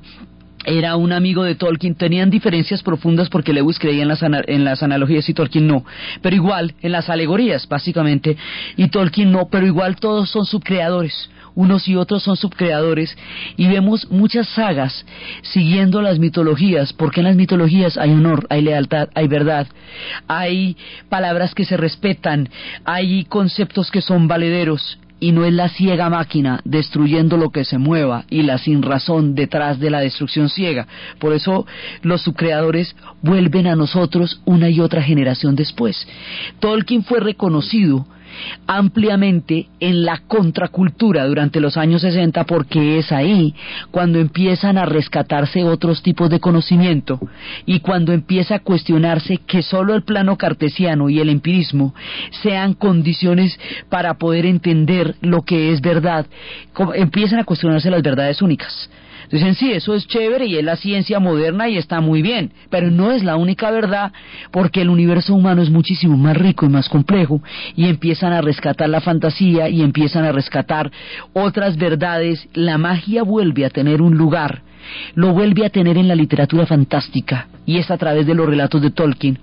era 0.64 0.96
un 0.96 1.12
amigo 1.12 1.44
de 1.44 1.54
Tolkien, 1.54 1.94
tenían 1.94 2.30
diferencias 2.30 2.82
profundas 2.82 3.28
porque 3.28 3.52
Lewis 3.52 3.78
creía 3.78 4.02
en 4.02 4.64
las, 4.64 4.82
analogías 4.82 5.28
y 5.28 5.34
Tolkien 5.34 5.66
no, 5.66 5.84
pero 6.20 6.36
igual 6.36 6.74
en 6.82 6.92
las 6.92 7.08
alegorías 7.10 7.68
básicamente, 7.68 8.36
y 8.76 8.88
Tolkien 8.88 9.32
no, 9.32 9.48
pero 9.48 9.66
igual 9.66 9.96
todos 9.96 10.30
son 10.30 10.44
subcreadores. 10.44 11.30
Unos 11.54 11.86
y 11.86 11.96
otros 11.96 12.22
son 12.22 12.38
subcreadores. 12.38 13.14
Y 13.58 13.68
vemos 13.68 14.10
muchas 14.10 14.48
sagas 14.48 15.04
siguiendo 15.42 16.00
las 16.00 16.18
mitologías, 16.18 16.94
porque 16.94 17.20
en 17.20 17.24
las 17.24 17.36
mitologías 17.36 17.98
hay 17.98 18.10
honor, 18.10 18.46
hay 18.48 18.62
lealtad, 18.62 19.10
hay 19.14 19.28
verdad, 19.28 19.66
hay 20.28 20.78
palabras 21.10 21.54
que 21.54 21.66
se 21.66 21.76
respetan, 21.76 22.48
hay 22.86 23.24
conceptos 23.26 23.90
que 23.90 24.00
son 24.00 24.28
valederos 24.28 24.98
y 25.22 25.30
no 25.30 25.44
es 25.44 25.54
la 25.54 25.68
ciega 25.68 26.10
máquina 26.10 26.60
destruyendo 26.64 27.36
lo 27.36 27.50
que 27.50 27.64
se 27.64 27.78
mueva 27.78 28.24
y 28.28 28.42
la 28.42 28.58
sin 28.58 28.82
razón 28.82 29.36
detrás 29.36 29.78
de 29.78 29.88
la 29.88 30.00
destrucción 30.00 30.48
ciega. 30.48 30.88
Por 31.20 31.32
eso 31.32 31.64
los 32.02 32.22
subcreadores 32.22 32.96
vuelven 33.22 33.68
a 33.68 33.76
nosotros 33.76 34.40
una 34.46 34.68
y 34.68 34.80
otra 34.80 35.00
generación 35.00 35.54
después. 35.54 36.08
Tolkien 36.58 37.04
fue 37.04 37.20
reconocido 37.20 38.04
ampliamente 38.66 39.68
en 39.80 40.04
la 40.04 40.18
contracultura 40.26 41.26
durante 41.26 41.60
los 41.60 41.76
años 41.76 42.02
60 42.02 42.44
porque 42.44 42.98
es 42.98 43.12
ahí 43.12 43.54
cuando 43.90 44.18
empiezan 44.18 44.78
a 44.78 44.86
rescatarse 44.86 45.64
otros 45.64 46.02
tipos 46.02 46.30
de 46.30 46.40
conocimiento 46.40 47.20
y 47.66 47.80
cuando 47.80 48.12
empieza 48.12 48.56
a 48.56 48.60
cuestionarse 48.60 49.38
que 49.38 49.62
solo 49.62 49.94
el 49.94 50.02
plano 50.02 50.36
cartesiano 50.36 51.08
y 51.08 51.20
el 51.20 51.28
empirismo 51.28 51.94
sean 52.42 52.74
condiciones 52.74 53.58
para 53.88 54.14
poder 54.14 54.46
entender 54.46 55.16
lo 55.20 55.42
que 55.42 55.72
es 55.72 55.80
verdad, 55.80 56.26
empiezan 56.94 57.40
a 57.40 57.44
cuestionarse 57.44 57.90
las 57.90 58.02
verdades 58.02 58.42
únicas. 58.42 58.90
Dicen, 59.30 59.54
sí, 59.54 59.72
eso 59.72 59.94
es 59.94 60.06
chévere 60.06 60.46
y 60.46 60.56
es 60.56 60.64
la 60.64 60.76
ciencia 60.76 61.20
moderna 61.20 61.68
y 61.68 61.76
está 61.76 62.00
muy 62.00 62.22
bien, 62.22 62.52
pero 62.70 62.90
no 62.90 63.12
es 63.12 63.22
la 63.22 63.36
única 63.36 63.70
verdad 63.70 64.12
porque 64.50 64.82
el 64.82 64.90
universo 64.90 65.34
humano 65.34 65.62
es 65.62 65.70
muchísimo 65.70 66.16
más 66.16 66.36
rico 66.36 66.66
y 66.66 66.68
más 66.68 66.88
complejo 66.88 67.42
y 67.76 67.86
empiezan 67.86 68.32
a 68.32 68.40
rescatar 68.40 68.88
la 68.88 69.00
fantasía 69.00 69.68
y 69.68 69.82
empiezan 69.82 70.24
a 70.24 70.32
rescatar 70.32 70.90
otras 71.32 71.76
verdades. 71.76 72.48
La 72.54 72.78
magia 72.78 73.22
vuelve 73.22 73.64
a 73.64 73.70
tener 73.70 74.02
un 74.02 74.16
lugar, 74.16 74.62
lo 75.14 75.32
vuelve 75.32 75.64
a 75.66 75.70
tener 75.70 75.96
en 75.96 76.08
la 76.08 76.14
literatura 76.14 76.66
fantástica 76.66 77.48
y 77.64 77.78
es 77.78 77.90
a 77.90 77.98
través 77.98 78.26
de 78.26 78.34
los 78.34 78.46
relatos 78.46 78.82
de 78.82 78.90
Tolkien 78.90 79.38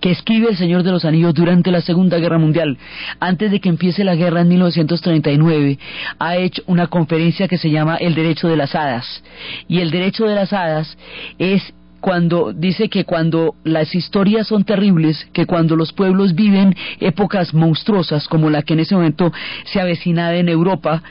que 0.00 0.10
escribe 0.10 0.48
El 0.48 0.56
Señor 0.56 0.82
de 0.82 0.90
los 0.90 1.04
Anillos 1.04 1.34
durante 1.34 1.70
la 1.70 1.80
Segunda 1.80 2.18
Guerra 2.18 2.38
Mundial. 2.38 2.78
Antes 3.20 3.50
de 3.50 3.60
que 3.60 3.68
empiece 3.68 4.04
la 4.04 4.16
guerra 4.16 4.40
en 4.40 4.48
1939, 4.48 5.78
ha 6.18 6.36
hecho 6.36 6.62
una 6.66 6.86
conferencia 6.86 7.48
que 7.48 7.58
se 7.58 7.70
llama 7.70 7.96
El 7.96 8.14
Derecho 8.14 8.48
de 8.48 8.56
las 8.56 8.74
Hadas. 8.74 9.22
Y 9.68 9.80
el 9.80 9.90
Derecho 9.90 10.24
de 10.24 10.34
las 10.34 10.52
Hadas 10.52 10.96
es 11.38 11.72
cuando 12.00 12.52
dice 12.52 12.88
que 12.88 13.04
cuando 13.04 13.54
las 13.62 13.94
historias 13.94 14.46
son 14.46 14.64
terribles, 14.64 15.28
que 15.32 15.46
cuando 15.46 15.76
los 15.76 15.92
pueblos 15.92 16.34
viven 16.34 16.74
épocas 16.98 17.52
monstruosas 17.52 18.26
como 18.26 18.48
la 18.48 18.62
que 18.62 18.72
en 18.72 18.80
ese 18.80 18.94
momento 18.94 19.32
se 19.64 19.80
avecinaba 19.80 20.34
en 20.36 20.48
Europa, 20.48 21.02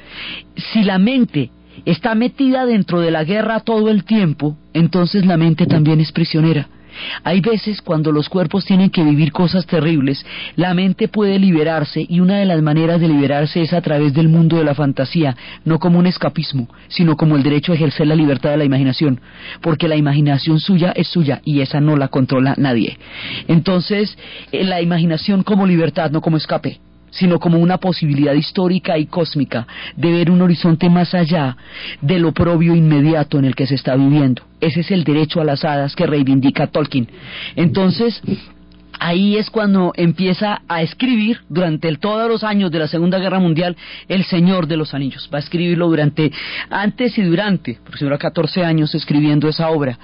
si 0.55 0.83
la 0.83 0.97
mente 0.97 1.51
está 1.85 2.15
metida 2.15 2.65
dentro 2.65 2.99
de 3.01 3.11
la 3.11 3.23
guerra 3.23 3.59
todo 3.59 3.89
el 3.89 4.03
tiempo, 4.03 4.57
entonces 4.73 5.25
la 5.25 5.37
mente 5.37 5.67
también 5.67 5.99
es 5.99 6.11
prisionera. 6.11 6.67
Hay 7.23 7.41
veces 7.41 7.81
cuando 7.81 8.11
los 8.11 8.29
cuerpos 8.29 8.65
tienen 8.65 8.89
que 8.89 9.03
vivir 9.03 9.31
cosas 9.31 9.65
terribles, 9.65 10.25
la 10.55 10.73
mente 10.73 11.07
puede 11.07 11.39
liberarse 11.39 12.05
y 12.07 12.19
una 12.19 12.37
de 12.37 12.45
las 12.45 12.61
maneras 12.61 12.99
de 12.99 13.07
liberarse 13.07 13.61
es 13.61 13.73
a 13.73 13.81
través 13.81 14.13
del 14.13 14.29
mundo 14.29 14.57
de 14.57 14.63
la 14.63 14.75
fantasía, 14.75 15.35
no 15.65 15.79
como 15.79 15.99
un 15.99 16.07
escapismo, 16.07 16.67
sino 16.87 17.15
como 17.17 17.35
el 17.35 17.43
derecho 17.43 17.71
a 17.71 17.75
ejercer 17.75 18.07
la 18.07 18.15
libertad 18.15 18.51
de 18.51 18.57
la 18.57 18.65
imaginación, 18.65 19.21
porque 19.61 19.87
la 19.87 19.95
imaginación 19.95 20.59
suya 20.59 20.91
es 20.95 21.07
suya 21.07 21.41
y 21.43 21.61
esa 21.61 21.79
no 21.79 21.97
la 21.97 22.07
controla 22.07 22.55
nadie. 22.57 22.97
Entonces, 23.47 24.17
eh, 24.51 24.63
la 24.63 24.81
imaginación 24.81 25.43
como 25.43 25.65
libertad, 25.65 26.11
no 26.11 26.21
como 26.21 26.37
escape 26.37 26.79
sino 27.11 27.39
como 27.39 27.59
una 27.59 27.77
posibilidad 27.77 28.33
histórica 28.33 28.97
y 28.97 29.05
cósmica 29.05 29.67
de 29.95 30.11
ver 30.11 30.31
un 30.31 30.41
horizonte 30.41 30.89
más 30.89 31.13
allá 31.13 31.57
de 32.01 32.19
lo 32.19 32.31
propio 32.31 32.75
inmediato 32.75 33.39
en 33.39 33.45
el 33.45 33.55
que 33.55 33.67
se 33.67 33.75
está 33.75 33.95
viviendo. 33.95 34.43
Ese 34.61 34.81
es 34.81 34.91
el 34.91 35.03
derecho 35.03 35.41
a 35.41 35.45
las 35.45 35.63
hadas 35.63 35.95
que 35.95 36.05
reivindica 36.05 36.67
Tolkien. 36.67 37.07
Entonces, 37.55 38.21
ahí 38.99 39.37
es 39.37 39.49
cuando 39.49 39.93
empieza 39.95 40.61
a 40.67 40.81
escribir 40.81 41.39
durante 41.49 41.95
todos 41.97 42.29
los 42.29 42.43
años 42.43 42.71
de 42.71 42.79
la 42.79 42.87
Segunda 42.87 43.17
Guerra 43.17 43.39
Mundial 43.39 43.75
El 44.07 44.25
Señor 44.25 44.67
de 44.67 44.77
los 44.77 44.93
Anillos. 44.93 45.29
Va 45.33 45.37
a 45.37 45.41
escribirlo 45.41 45.87
durante, 45.87 46.31
antes 46.69 47.17
y 47.17 47.23
durante, 47.23 47.79
porque 47.83 48.03
duró 48.03 48.17
14 48.17 48.63
años 48.63 48.93
escribiendo 48.93 49.47
esa 49.47 49.69
obra. 49.69 49.97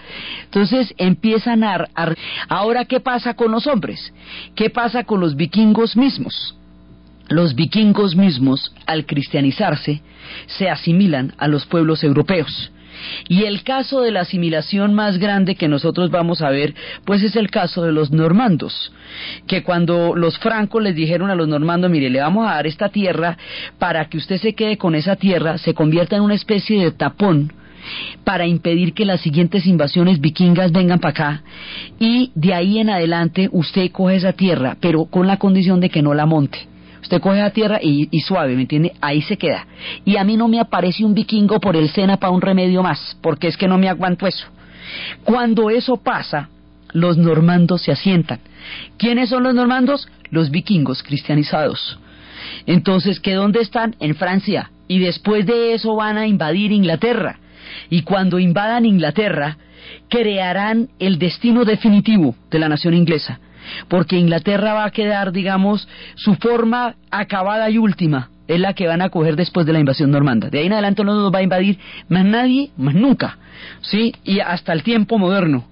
Entonces 0.45 0.93
empieza 0.97 1.53
a 1.53 1.55
narrar, 1.55 2.17
ahora 2.47 2.85
qué 2.85 2.99
pasa 2.99 3.35
con 3.35 3.51
los 3.51 3.67
hombres, 3.67 4.13
qué 4.55 4.69
pasa 4.69 5.03
con 5.03 5.19
los 5.19 5.35
vikingos 5.35 5.95
mismos 5.97 6.55
los 7.27 7.55
vikingos 7.55 8.15
mismos, 8.15 8.73
al 8.85 9.05
cristianizarse, 9.05 10.01
se 10.47 10.69
asimilan 10.69 11.33
a 11.37 11.47
los 11.47 11.65
pueblos 11.65 12.03
europeos. 12.03 12.71
Y 13.27 13.43
el 13.43 13.63
caso 13.63 14.01
de 14.01 14.11
la 14.11 14.21
asimilación 14.21 14.93
más 14.93 15.17
grande 15.17 15.55
que 15.55 15.67
nosotros 15.67 16.11
vamos 16.11 16.41
a 16.41 16.49
ver, 16.49 16.73
pues 17.03 17.23
es 17.23 17.35
el 17.35 17.49
caso 17.49 17.83
de 17.83 17.91
los 17.91 18.11
normandos, 18.11 18.93
que 19.47 19.63
cuando 19.63 20.15
los 20.15 20.37
francos 20.39 20.81
les 20.81 20.95
dijeron 20.95 21.29
a 21.29 21.35
los 21.35 21.47
normandos, 21.47 21.91
mire, 21.91 22.09
le 22.09 22.21
vamos 22.21 22.47
a 22.47 22.55
dar 22.55 22.67
esta 22.67 22.89
tierra 22.89 23.37
para 23.79 24.05
que 24.05 24.17
usted 24.17 24.37
se 24.37 24.53
quede 24.53 24.77
con 24.77 24.95
esa 24.95 25.15
tierra, 25.15 25.57
se 25.57 25.73
convierta 25.73 26.15
en 26.15 26.21
una 26.21 26.35
especie 26.35 26.83
de 26.83 26.91
tapón 26.91 27.51
para 28.23 28.47
impedir 28.47 28.93
que 28.93 29.05
las 29.05 29.21
siguientes 29.21 29.67
invasiones 29.67 30.19
vikingas 30.19 30.71
vengan 30.71 30.99
para 30.99 31.11
acá 31.11 31.43
y 31.99 32.31
de 32.33 32.53
ahí 32.53 32.79
en 32.79 32.89
adelante 32.89 33.47
usted 33.51 33.91
coge 33.91 34.15
esa 34.15 34.33
tierra, 34.33 34.77
pero 34.79 35.05
con 35.05 35.27
la 35.27 35.37
condición 35.37 35.79
de 35.79 35.89
que 35.89 36.01
no 36.01 36.13
la 36.13 36.25
monte 36.25 36.67
Usted 37.05 37.21
coge 37.21 37.39
a 37.39 37.51
tierra 37.51 37.77
y, 37.79 38.07
y, 38.09 38.21
suave, 38.21 38.55
¿me 38.55 38.63
entiende? 38.63 38.93
Ahí 38.99 39.21
se 39.21 39.37
queda. 39.37 39.67
Y 40.05 40.17
a 40.17 40.23
mí 40.23 40.37
no 40.37 40.47
me 40.47 40.59
aparece 40.59 41.05
un 41.05 41.13
vikingo 41.13 41.59
por 41.59 41.75
el 41.75 41.87
Sena 41.89 42.17
para 42.17 42.31
un 42.31 42.41
remedio 42.41 42.81
más, 42.81 43.15
porque 43.21 43.47
es 43.47 43.57
que 43.57 43.67
no 43.67 43.77
me 43.77 43.87
aguanto 43.87 44.25
eso. 44.25 44.47
Cuando 45.23 45.69
eso 45.69 45.97
pasa, 45.97 46.49
los 46.93 47.15
normandos 47.15 47.83
se 47.83 47.91
asientan. 47.91 48.39
¿Quiénes 48.97 49.29
son 49.29 49.43
los 49.43 49.53
normandos? 49.53 50.07
Los 50.31 50.49
vikingos 50.49 51.03
cristianizados. 51.03 51.99
Entonces, 52.65 53.19
¿qué 53.19 53.35
dónde 53.35 53.61
están? 53.61 53.95
En 53.99 54.15
Francia. 54.15 54.71
Y 54.87 54.97
después 54.97 55.45
de 55.45 55.75
eso 55.75 55.95
van 55.95 56.17
a 56.17 56.25
invadir 56.25 56.71
Inglaterra. 56.71 57.37
Y 57.91 58.01
cuando 58.01 58.39
invadan 58.39 58.83
Inglaterra, 58.83 59.59
crearán 60.09 60.89
el 60.97 61.19
destino 61.19 61.65
definitivo 61.65 62.35
de 62.49 62.57
la 62.57 62.67
nación 62.67 62.95
inglesa. 62.95 63.39
Porque 63.87 64.17
Inglaterra 64.17 64.73
va 64.73 64.85
a 64.85 64.91
quedar, 64.91 65.31
digamos, 65.31 65.87
su 66.15 66.35
forma 66.35 66.95
acabada 67.11 67.69
y 67.69 67.77
última. 67.77 68.29
Es 68.47 68.59
la 68.59 68.73
que 68.73 68.87
van 68.87 69.01
a 69.01 69.09
coger 69.09 69.35
después 69.35 69.65
de 69.65 69.73
la 69.73 69.79
invasión 69.79 70.11
normanda. 70.11 70.49
De 70.49 70.59
ahí 70.59 70.67
en 70.67 70.73
adelante 70.73 71.03
no 71.03 71.15
nos 71.15 71.33
va 71.33 71.39
a 71.39 71.43
invadir 71.43 71.79
más 72.09 72.25
nadie, 72.25 72.71
más 72.77 72.93
nunca. 72.93 73.37
¿Sí? 73.81 74.13
Y 74.23 74.39
hasta 74.39 74.73
el 74.73 74.83
tiempo 74.83 75.17
moderno. 75.17 75.65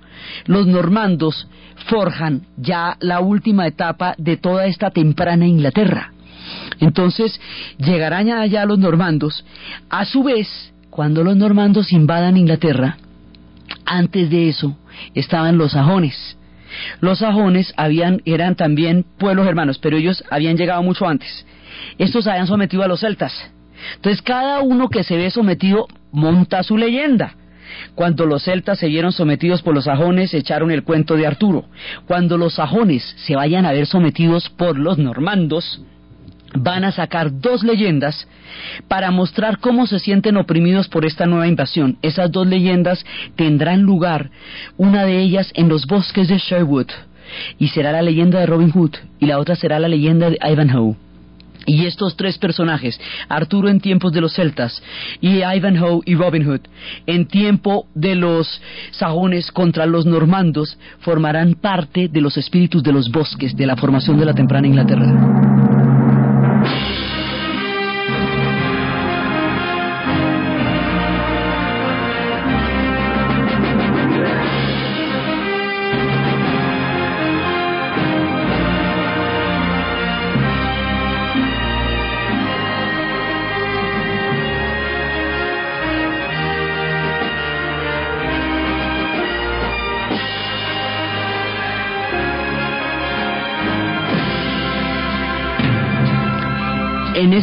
Los 0.46 0.66
normandos 0.68 1.48
forjan 1.88 2.44
ya 2.58 2.98
la 3.00 3.20
última 3.20 3.68
etapa 3.68 4.16
de 4.18 4.38
toda 4.38 4.66
esta 4.66 4.90
temprana 4.90 5.46
Inglaterra. 5.46 6.14
Entonces 6.80 7.40
llegarán 7.78 8.30
allá 8.30 8.66
los 8.66 8.80
normandos. 8.80 9.46
A 9.90 10.06
su 10.06 10.24
vez, 10.24 10.74
cuando 10.90 11.24
los 11.24 11.36
normandos 11.36 11.92
invadan 11.92 12.38
Inglaterra, 12.38 12.98
antes 13.86 14.30
de 14.30 14.50
eso 14.50 14.78
estaban 15.14 15.58
los 15.58 15.72
sajones. 15.72 16.38
Los 17.02 17.20
sajones 17.20 17.74
habían, 17.78 18.22
eran 18.26 18.56
también 18.56 19.06
pueblos 19.18 19.48
hermanos, 19.48 19.80
pero 19.80 19.98
ellos 19.98 20.24
habían 20.30 20.58
llegado 20.58 20.84
mucho 20.84 21.08
antes. 21.08 21.46
Estos 21.98 22.28
habían 22.28 22.48
sometido 22.48 22.84
a 22.84 22.88
los 22.88 23.02
celtas. 23.02 23.34
Entonces 23.96 24.22
cada 24.22 24.62
uno 24.62 24.90
que 24.90 25.04
se 25.04 25.18
ve 25.18 25.30
sometido 25.30 25.88
monta 26.12 26.64
su 26.64 26.78
leyenda. 26.78 27.36
Cuando 27.96 28.26
los 28.26 28.44
celtas 28.44 28.80
se 28.80 28.88
vieron 28.88 29.12
sometidos 29.12 29.62
por 29.62 29.74
los 29.74 29.86
sajones, 29.86 30.34
echaron 30.34 30.72
el 30.72 30.84
cuento 30.84 31.16
de 31.16 31.28
Arturo. 31.28 31.66
Cuando 32.08 32.38
los 32.38 32.56
sajones 32.56 33.04
se 33.18 33.36
vayan 33.36 33.66
a 33.66 33.72
ver 33.72 33.88
sometidos 33.88 34.50
por 34.50 34.78
los 34.78 34.98
normandos, 34.98 35.82
van 36.56 36.84
a 36.84 36.92
sacar 36.92 37.40
dos 37.40 37.64
leyendas 37.64 38.28
para 38.88 39.12
mostrar 39.12 39.60
cómo 39.60 39.88
se 39.88 40.00
sienten 40.00 40.38
oprimidos 40.38 40.88
por 40.88 41.06
esta 41.06 41.26
nueva 41.26 41.48
invasión. 41.48 41.98
Esas 42.02 42.32
dos 42.32 42.48
leyendas 42.48 43.06
tendrán 43.36 43.82
lugar, 43.82 44.30
una 44.78 45.06
de 45.06 45.20
ellas 45.20 45.52
en 45.56 45.70
los 45.70 45.86
bosques 45.86 46.28
de 46.28 46.38
Sherwood, 46.38 46.88
y 47.58 47.70
será 47.70 47.92
la 47.92 48.02
leyenda 48.02 48.40
de 48.40 48.46
Robin 48.46 48.72
Hood, 48.72 48.96
y 49.20 49.26
la 49.26 49.40
otra 49.40 49.56
será 49.56 49.80
la 49.80 49.88
leyenda 49.88 50.30
de 50.30 50.38
Ivanhoe. 50.42 50.96
Y 51.66 51.86
estos 51.86 52.18
tres 52.18 52.38
personajes, 52.38 53.00
Arturo 53.30 53.70
en 53.70 53.80
tiempos 53.80 54.12
de 54.12 54.20
los 54.20 54.34
celtas 54.34 54.84
y 55.22 55.44
Ivanhoe 55.44 56.02
y 56.06 56.16
Robin 56.16 56.44
Hood 56.44 56.62
en 57.06 57.26
tiempo 57.26 57.88
de 57.96 58.16
los 58.16 58.62
sajones 58.92 59.50
contra 59.52 59.86
los 59.86 60.06
normandos, 60.06 60.78
formarán 61.00 61.54
parte 61.54 62.10
de 62.10 62.22
los 62.22 62.36
espíritus 62.38 62.84
de 62.84 62.92
los 62.92 63.10
bosques 63.10 63.56
de 63.56 63.66
la 63.66 63.78
formación 63.78 64.20
de 64.20 64.26
la 64.26 64.34
temprana 64.34 64.68
Inglaterra. 64.68 65.73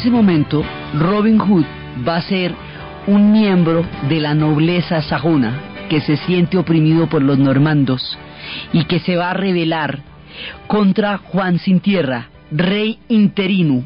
Ese 0.01 0.11
momento, 0.11 0.64
Robin 0.94 1.38
Hood 1.38 1.66
va 2.09 2.16
a 2.16 2.22
ser 2.22 2.55
un 3.07 3.32
miembro 3.32 3.84
de 4.09 4.18
la 4.18 4.32
nobleza 4.32 5.03
sajona 5.03 5.61
que 5.90 6.01
se 6.01 6.16
siente 6.16 6.57
oprimido 6.57 7.07
por 7.07 7.20
los 7.20 7.38
normandos 7.38 8.18
y 8.72 8.86
que 8.86 9.01
se 9.01 9.16
va 9.16 9.32
a 9.32 9.34
rebelar 9.34 9.98
contra 10.66 11.18
Juan 11.18 11.59
sin 11.59 11.80
tierra, 11.80 12.30
rey 12.51 12.98
interino, 13.11 13.84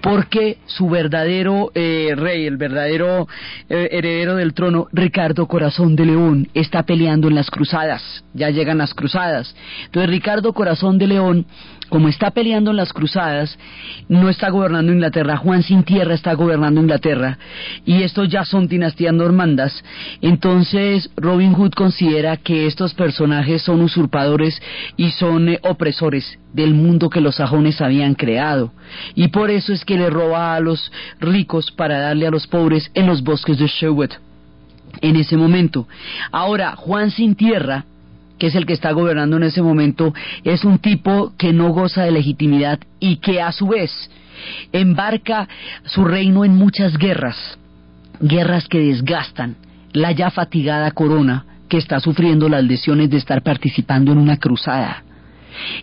porque 0.00 0.58
su 0.66 0.88
verdadero 0.88 1.72
eh, 1.74 2.12
rey, 2.14 2.46
el 2.46 2.56
verdadero 2.56 3.26
eh, 3.68 3.88
heredero 3.90 4.36
del 4.36 4.54
trono, 4.54 4.86
Ricardo 4.92 5.48
Corazón 5.48 5.96
de 5.96 6.06
León, 6.06 6.50
está 6.54 6.84
peleando 6.84 7.26
en 7.26 7.34
las 7.34 7.50
cruzadas, 7.50 8.24
ya 8.32 8.50
llegan 8.50 8.78
las 8.78 8.94
cruzadas. 8.94 9.56
Entonces 9.86 10.08
Ricardo 10.08 10.52
Corazón 10.52 10.98
de 10.98 11.08
León 11.08 11.46
como 11.92 12.08
está 12.08 12.30
peleando 12.30 12.70
en 12.70 12.78
las 12.78 12.90
cruzadas, 12.94 13.58
no 14.08 14.30
está 14.30 14.48
gobernando 14.48 14.90
Inglaterra, 14.90 15.36
Juan 15.36 15.62
sin 15.62 15.82
tierra 15.82 16.14
está 16.14 16.32
gobernando 16.32 16.80
Inglaterra, 16.80 17.36
y 17.84 18.02
estos 18.02 18.30
ya 18.30 18.46
son 18.46 18.66
dinastías 18.66 19.12
normandas, 19.12 19.84
entonces 20.22 21.10
Robin 21.16 21.52
Hood 21.52 21.72
considera 21.72 22.38
que 22.38 22.66
estos 22.66 22.94
personajes 22.94 23.60
son 23.60 23.82
usurpadores 23.82 24.58
y 24.96 25.10
son 25.10 25.50
eh, 25.50 25.60
opresores 25.64 26.38
del 26.54 26.72
mundo 26.72 27.10
que 27.10 27.20
los 27.20 27.34
sajones 27.34 27.82
habían 27.82 28.14
creado, 28.14 28.72
y 29.14 29.28
por 29.28 29.50
eso 29.50 29.74
es 29.74 29.84
que 29.84 29.98
le 29.98 30.08
roba 30.08 30.54
a 30.54 30.60
los 30.60 30.90
ricos 31.20 31.70
para 31.72 31.98
darle 31.98 32.26
a 32.26 32.30
los 32.30 32.46
pobres 32.46 32.90
en 32.94 33.06
los 33.06 33.22
bosques 33.22 33.58
de 33.58 33.66
Sherwood 33.66 34.12
en 35.02 35.16
ese 35.16 35.36
momento. 35.36 35.88
Ahora, 36.30 36.74
Juan 36.76 37.10
sin 37.10 37.34
tierra 37.34 37.84
que 38.42 38.48
es 38.48 38.56
el 38.56 38.66
que 38.66 38.72
está 38.72 38.90
gobernando 38.90 39.36
en 39.36 39.44
ese 39.44 39.62
momento, 39.62 40.12
es 40.42 40.64
un 40.64 40.80
tipo 40.80 41.32
que 41.38 41.52
no 41.52 41.68
goza 41.68 42.02
de 42.02 42.10
legitimidad 42.10 42.80
y 42.98 43.18
que 43.18 43.40
a 43.40 43.52
su 43.52 43.68
vez 43.68 44.10
embarca 44.72 45.48
su 45.84 46.04
reino 46.04 46.44
en 46.44 46.56
muchas 46.56 46.98
guerras, 46.98 47.36
guerras 48.20 48.66
que 48.66 48.80
desgastan 48.80 49.54
la 49.92 50.10
ya 50.10 50.32
fatigada 50.32 50.90
corona 50.90 51.46
que 51.68 51.76
está 51.76 52.00
sufriendo 52.00 52.48
las 52.48 52.64
lesiones 52.64 53.10
de 53.10 53.18
estar 53.18 53.42
participando 53.42 54.10
en 54.10 54.18
una 54.18 54.38
cruzada. 54.38 55.04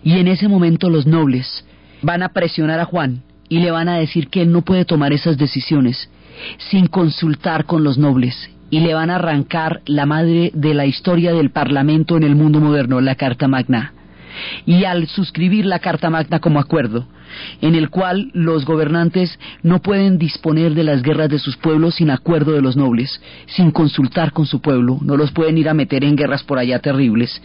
Y 0.04 0.20
en 0.20 0.28
ese 0.28 0.50
momento 0.50 0.90
los 0.90 1.08
nobles 1.08 1.64
van 2.02 2.24
a 2.24 2.34
presionar 2.34 2.82
a 2.82 2.86
Juan 2.86 3.24
y 3.48 3.60
le 3.60 3.72
van 3.72 3.88
a 3.88 4.00
decir 4.00 4.28
que 4.28 4.42
él 4.42 4.52
no 4.52 4.64
puede 4.64 4.84
tomar 4.84 5.14
esas 5.14 5.38
decisiones 5.38 6.10
sin 6.58 6.88
consultar 6.88 7.64
con 7.64 7.86
los 7.86 7.98
nobles 7.98 8.50
y 8.70 8.80
le 8.80 8.94
van 8.94 9.10
a 9.10 9.16
arrancar 9.16 9.82
la 9.86 10.06
madre 10.06 10.52
de 10.54 10.74
la 10.74 10.86
historia 10.86 11.34
del 11.34 11.52
Parlamento 11.52 12.18
en 12.18 12.24
el 12.24 12.36
mundo 12.36 12.60
moderno, 12.60 13.02
la 13.02 13.16
Carta 13.16 13.48
Magna. 13.48 13.94
Y 14.66 14.84
al 14.86 15.08
suscribir 15.08 15.66
la 15.66 15.80
Carta 15.80 16.10
Magna 16.10 16.40
como 16.40 16.60
acuerdo, 16.60 17.06
en 17.62 17.76
el 17.76 17.90
cual 17.90 18.32
los 18.34 18.66
gobernantes 18.66 19.38
no 19.64 19.82
pueden 19.82 20.18
disponer 20.18 20.76
de 20.76 20.84
las 20.84 21.02
guerras 21.02 21.30
de 21.30 21.40
sus 21.40 21.58
pueblos 21.58 21.96
sin 21.96 22.10
acuerdo 22.10 22.54
de 22.54 22.62
los 22.62 22.78
nobles, 22.78 23.22
sin 23.48 23.72
consultar 23.72 24.32
con 24.32 24.46
su 24.46 24.62
pueblo, 24.62 24.98
no 25.02 25.18
los 25.18 25.32
pueden 25.32 25.58
ir 25.58 25.68
a 25.68 25.74
meter 25.74 26.04
en 26.04 26.16
guerras 26.16 26.44
por 26.44 26.60
allá 26.60 26.80
terribles, 26.80 27.42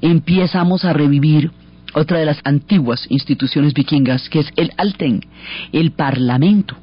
empezamos 0.00 0.84
a 0.84 0.92
revivir 0.92 1.50
otra 1.94 2.18
de 2.18 2.26
las 2.26 2.40
antiguas 2.44 3.06
instituciones 3.08 3.72
vikingas, 3.72 4.28
que 4.28 4.40
es 4.40 4.50
el 4.56 4.72
Alten, 4.76 5.20
el 5.72 5.92
Parlamento. 5.92 6.76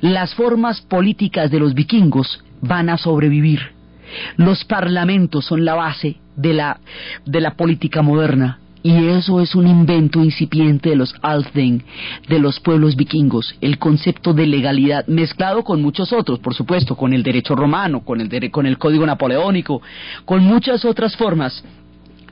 Las 0.00 0.34
formas 0.34 0.80
políticas 0.80 1.50
de 1.50 1.58
los 1.58 1.74
vikingos 1.74 2.42
van 2.60 2.88
a 2.88 2.98
sobrevivir. 2.98 3.60
Los 4.36 4.64
parlamentos 4.64 5.44
son 5.46 5.64
la 5.64 5.74
base 5.74 6.16
de 6.36 6.54
la, 6.54 6.78
de 7.24 7.40
la 7.40 7.52
política 7.52 8.02
moderna. 8.02 8.58
Y 8.82 9.08
eso 9.08 9.40
es 9.40 9.56
un 9.56 9.66
invento 9.66 10.22
incipiente 10.22 10.90
de 10.90 10.96
los 10.96 11.12
Althing, 11.20 11.82
de 12.28 12.38
los 12.38 12.60
pueblos 12.60 12.94
vikingos, 12.94 13.56
el 13.60 13.78
concepto 13.78 14.32
de 14.32 14.46
legalidad 14.46 15.04
mezclado 15.08 15.64
con 15.64 15.82
muchos 15.82 16.12
otros, 16.12 16.38
por 16.38 16.54
supuesto, 16.54 16.94
con 16.94 17.12
el 17.12 17.24
derecho 17.24 17.56
romano, 17.56 18.04
con 18.04 18.20
el, 18.20 18.50
con 18.52 18.64
el 18.64 18.78
código 18.78 19.04
napoleónico, 19.04 19.82
con 20.24 20.44
muchas 20.44 20.84
otras 20.84 21.16
formas 21.16 21.64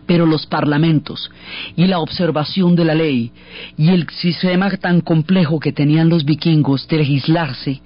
pero 0.07 0.27
los 0.27 0.47
parlamentos 0.47 1.31
y 1.77 1.87
la 1.87 1.99
observación 1.99 2.77
de 2.77 2.85
la 2.85 2.95
ley 2.95 3.33
y 3.77 3.89
el 3.91 4.09
sistema 4.09 4.71
tan 4.77 5.01
complejo 5.01 5.61
que 5.61 5.73
tenían 5.73 6.09
los 6.09 6.25
vikingos 6.25 6.87
de 6.89 6.99
legislarse 6.99 7.81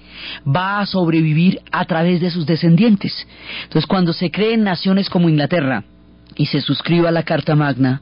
va 0.47 0.81
a 0.81 0.87
sobrevivir 0.87 1.61
a 1.71 1.85
través 1.85 2.21
de 2.21 2.31
sus 2.31 2.47
descendientes. 2.47 3.27
Entonces, 3.65 3.87
cuando 3.87 4.13
se 4.13 4.31
creen 4.31 4.65
naciones 4.65 5.09
como 5.09 5.29
Inglaterra, 5.29 5.85
y 6.39 6.47
se 6.47 6.61
suscriba 6.63 7.11
a 7.11 7.13
la 7.13 7.25
Carta 7.25 7.55
Magna, 7.57 8.01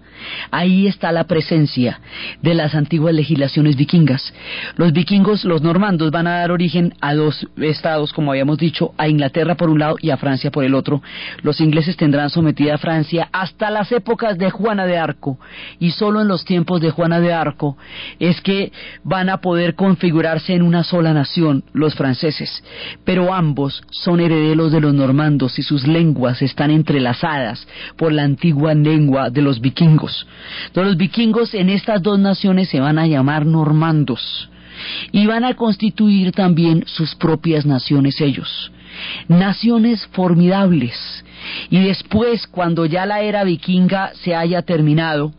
ahí 0.51 0.87
está 0.87 1.11
la 1.11 1.25
presencia 1.25 2.01
de 2.43 2.55
las 2.55 2.75
antiguas 2.75 3.15
legislaciones 3.15 3.77
vikingas. 3.77 4.33
Los 4.77 4.93
vikingos, 4.93 5.45
los 5.45 5.63
normandos, 5.63 6.11
van 6.11 6.27
a 6.27 6.39
dar 6.39 6.53
origen 6.53 6.95
a 7.01 7.15
dos 7.15 7.49
estados, 7.57 8.13
como 8.13 8.31
habíamos 8.31 8.59
dicho, 8.59 8.93
a 8.99 9.09
Inglaterra 9.09 9.57
por 9.57 9.71
un 9.71 9.79
lado 9.79 9.97
y 10.01 10.11
a 10.11 10.19
Francia 10.19 10.51
por 10.51 10.65
el 10.65 10.75
otro. 10.75 11.03
Los 11.43 11.61
ingleses 11.61 11.97
tendrán 11.97 12.29
sometida 12.29 12.75
a 12.75 12.79
Francia 12.79 13.29
hasta 13.33 13.71
las 13.71 13.91
épocas 13.91 14.37
de 14.37 14.51
Juana 14.51 14.87
de 14.87 14.99
Arco, 14.99 15.41
y 15.81 15.91
solo 15.93 16.21
en 16.21 16.29
los 16.29 16.45
tiempos 16.45 16.83
de 16.83 16.91
Juana 16.91 17.21
de 17.21 17.33
Arco 17.33 17.79
es 18.19 18.41
que 18.43 18.71
van 19.03 19.31
a 19.31 19.39
poder 19.39 19.75
configurarse 19.75 20.55
en 20.55 20.63
una 20.63 20.85
sola 20.85 21.15
nación, 21.15 21.65
los 21.73 21.95
franceses. 21.95 22.63
Pero 23.05 23.33
ambos 23.33 23.83
son 23.91 24.21
herederos 24.21 24.73
de 24.73 24.83
los 24.83 24.93
normandos 24.93 25.59
y 25.59 25.63
sus 25.63 25.87
lenguas 25.87 26.43
están 26.43 26.71
entrelazadas 26.71 27.67
por 27.97 28.13
la 28.13 28.26
antigua 28.27 28.75
lengua 28.75 29.31
de 29.31 29.41
los 29.41 29.61
vikingos. 29.61 30.27
Los 30.75 30.97
vikingos 30.97 31.55
en 31.55 31.71
estas 31.71 32.03
dos 32.03 32.19
naciones 32.19 32.69
se 32.69 32.81
van 32.81 32.99
a 32.99 33.07
llamar 33.07 33.47
normandos 33.47 34.51
y 35.13 35.27
van 35.27 35.45
a 35.45 35.55
constituir 35.55 36.33
también 36.33 36.85
sus 36.87 37.15
propias 37.15 37.65
naciones 37.65 38.21
ellos. 38.21 38.71
Naciones 39.29 40.07
formidables. 40.13 41.25
Y 41.71 41.81
después, 41.81 42.47
cuando 42.47 42.87
ya 42.87 43.07
la 43.07 43.21
era 43.21 43.45
vikinga 43.45 44.13
se 44.15 44.35
haya 44.35 44.63
terminado, 44.63 45.33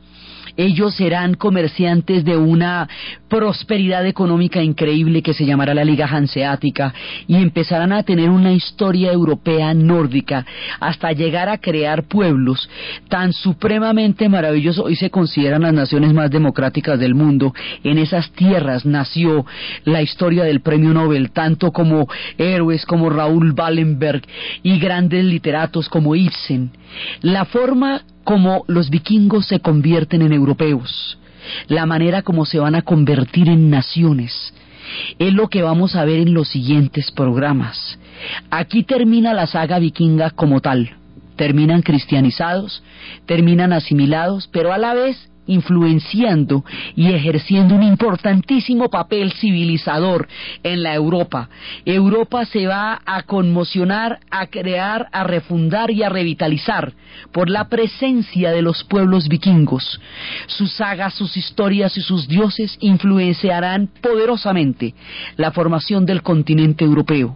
ellos 0.58 0.96
serán 0.96 1.36
comerciantes 1.36 2.26
de 2.26 2.36
una 2.36 2.90
prosperidad 3.30 4.06
económica 4.06 4.62
increíble 4.62 5.22
que 5.22 5.34
se 5.34 5.46
llamará 5.46 5.74
la 5.74 5.86
Liga 5.86 6.08
Hanseática 6.08 6.94
y 7.28 7.36
empezarán 7.36 7.94
a 7.94 8.04
tener 8.04 8.30
una 8.30 8.54
historia 8.54 9.12
europea 9.12 9.74
nórdica 9.74 10.46
hasta 10.80 11.12
llegar 11.12 11.50
a 11.50 11.60
crear 11.60 12.04
pueblos 12.04 12.70
tan 13.08 13.34
supremamente 13.34 14.30
maravillosos. 14.30 14.86
Hoy 14.86 14.96
se 14.96 15.10
consideran 15.10 15.62
las 15.62 15.74
naciones 15.74 16.14
más 16.14 16.32
democráticas 16.32 17.00
del 17.00 17.16
mundo. 17.16 17.54
En 17.84 17.98
esas 17.98 18.32
tierras 18.32 18.86
nació 18.86 19.46
la 19.86 20.02
historia 20.02 20.44
del 20.44 20.62
premio 20.62 20.94
Nobel, 20.94 21.32
tanto 21.32 21.72
como 21.72 22.08
héroes 22.38 22.86
como 22.86 23.10
Raúl 23.10 23.54
Wallenberg 23.58 24.24
y 24.64 24.80
grandes 24.80 25.24
literatos 25.24 25.90
como 25.90 26.16
Ibsen. 26.16 26.72
La 27.22 27.46
forma 27.46 28.02
como 28.28 28.66
los 28.68 28.90
vikingos 28.90 29.48
se 29.48 29.62
convierten 29.62 30.22
en 30.22 30.34
europeos, 30.34 31.18
la 31.70 31.86
manera 31.86 32.24
como 32.24 32.46
se 32.46 32.60
van 32.60 32.76
a 32.76 32.82
convertir 32.82 33.48
en 33.48 33.70
naciones, 33.70 34.54
es 35.18 35.34
lo 35.34 35.48
que 35.48 35.62
vamos 35.62 35.96
a 35.96 36.04
ver 36.04 36.20
en 36.20 36.34
los 36.34 36.50
siguientes 36.50 37.10
programas. 37.12 37.98
Aquí 38.52 38.84
termina 38.84 39.34
la 39.34 39.48
saga 39.48 39.80
vikinga 39.80 40.32
como 40.32 40.60
tal. 40.60 40.98
Terminan 41.38 41.82
cristianizados, 41.84 42.84
terminan 43.26 43.72
asimilados, 43.72 44.50
pero 44.52 44.74
a 44.74 44.78
la 44.78 44.94
vez 44.94 45.30
influenciando 45.48 46.64
y 46.96 47.12
ejerciendo 47.12 47.76
un 47.76 47.84
importantísimo 47.84 48.90
papel 48.90 49.32
civilizador 49.34 50.28
en 50.64 50.84
la 50.84 50.94
Europa. 50.94 51.50
Europa 51.86 52.46
se 52.46 52.68
va 52.68 53.02
a 53.06 53.24
conmocionar, 53.24 54.20
a 54.30 54.48
crear, 54.48 55.08
a 55.12 55.24
refundar 55.24 55.92
y 55.92 56.04
a 56.04 56.10
revitalizar 56.10 56.94
por 57.32 57.50
la 57.50 57.70
presencia 57.70 58.52
de 58.52 58.62
los 58.62 58.84
pueblos 58.84 59.28
vikingos. 59.28 60.00
Sus 60.48 60.74
sagas, 60.74 61.14
sus 61.14 61.36
historias 61.38 61.98
y 61.98 62.02
sus 62.02 62.28
dioses 62.28 62.78
influenciarán 62.80 63.90
poderosamente 64.02 64.94
la 65.36 65.52
formación 65.52 66.06
del 66.06 66.22
continente 66.22 66.86
europeo. 66.86 67.36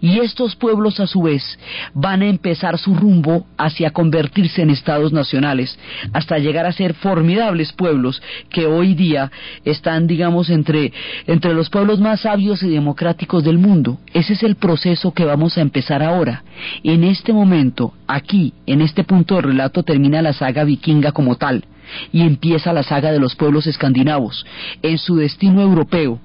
Y 0.00 0.20
estos 0.20 0.56
pueblos 0.56 1.00
a 1.00 1.06
su 1.06 1.22
vez 1.22 1.58
van 1.94 2.22
a 2.22 2.26
empezar 2.26 2.78
su 2.78 2.94
rumbo 2.94 3.46
hacia 3.56 3.90
convertirse 3.90 4.62
en 4.62 4.70
estados 4.70 5.12
nacionales, 5.12 5.78
hasta 6.12 6.38
llegar 6.38 6.66
a 6.66 6.72
ser 6.72 6.94
formidables 6.94 7.72
pueblos 7.72 8.22
que 8.50 8.66
hoy 8.66 8.94
día 8.94 9.30
están, 9.64 10.06
digamos, 10.06 10.50
entre, 10.50 10.92
entre 11.26 11.54
los 11.54 11.70
pueblos 11.70 12.00
más 12.00 12.20
sabios 12.20 12.62
y 12.62 12.68
democráticos 12.68 13.44
del 13.44 13.58
mundo. 13.58 13.98
Ese 14.12 14.34
es 14.34 14.42
el 14.42 14.56
proceso 14.56 15.12
que 15.12 15.24
vamos 15.24 15.58
a 15.58 15.60
empezar 15.60 16.02
ahora. 16.02 16.42
En 16.82 17.04
este 17.04 17.32
momento, 17.32 17.94
aquí, 18.06 18.52
en 18.66 18.80
este 18.80 19.04
punto 19.04 19.36
del 19.36 19.44
relato, 19.44 19.82
termina 19.82 20.22
la 20.22 20.32
saga 20.32 20.64
vikinga 20.64 21.12
como 21.12 21.36
tal 21.36 21.64
y 22.12 22.22
empieza 22.22 22.72
la 22.72 22.82
saga 22.82 23.12
de 23.12 23.18
los 23.18 23.34
pueblos 23.34 23.66
escandinavos 23.66 24.44
en 24.82 24.98
su 24.98 25.16
destino 25.16 25.62
europeo 25.62 26.20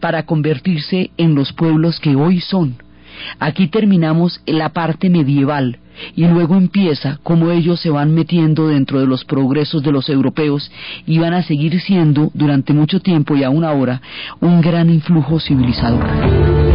para 0.00 0.24
convertirse 0.24 1.10
en 1.16 1.34
los 1.34 1.52
pueblos 1.52 2.00
que 2.00 2.14
hoy 2.14 2.40
son 2.40 2.76
Aquí 3.38 3.68
terminamos 3.68 4.40
la 4.46 4.70
parte 4.70 5.10
medieval 5.10 5.78
y 6.14 6.26
luego 6.26 6.56
empieza 6.56 7.18
cómo 7.22 7.50
ellos 7.50 7.80
se 7.80 7.90
van 7.90 8.14
metiendo 8.14 8.68
dentro 8.68 9.00
de 9.00 9.06
los 9.06 9.24
progresos 9.24 9.82
de 9.82 9.92
los 9.92 10.08
europeos 10.08 10.70
y 11.06 11.18
van 11.18 11.34
a 11.34 11.42
seguir 11.42 11.80
siendo 11.80 12.30
durante 12.34 12.72
mucho 12.72 13.00
tiempo 13.00 13.36
y 13.36 13.44
aún 13.44 13.64
ahora 13.64 14.00
un 14.40 14.60
gran 14.60 14.90
influjo 14.90 15.40
civilizador. 15.40 16.67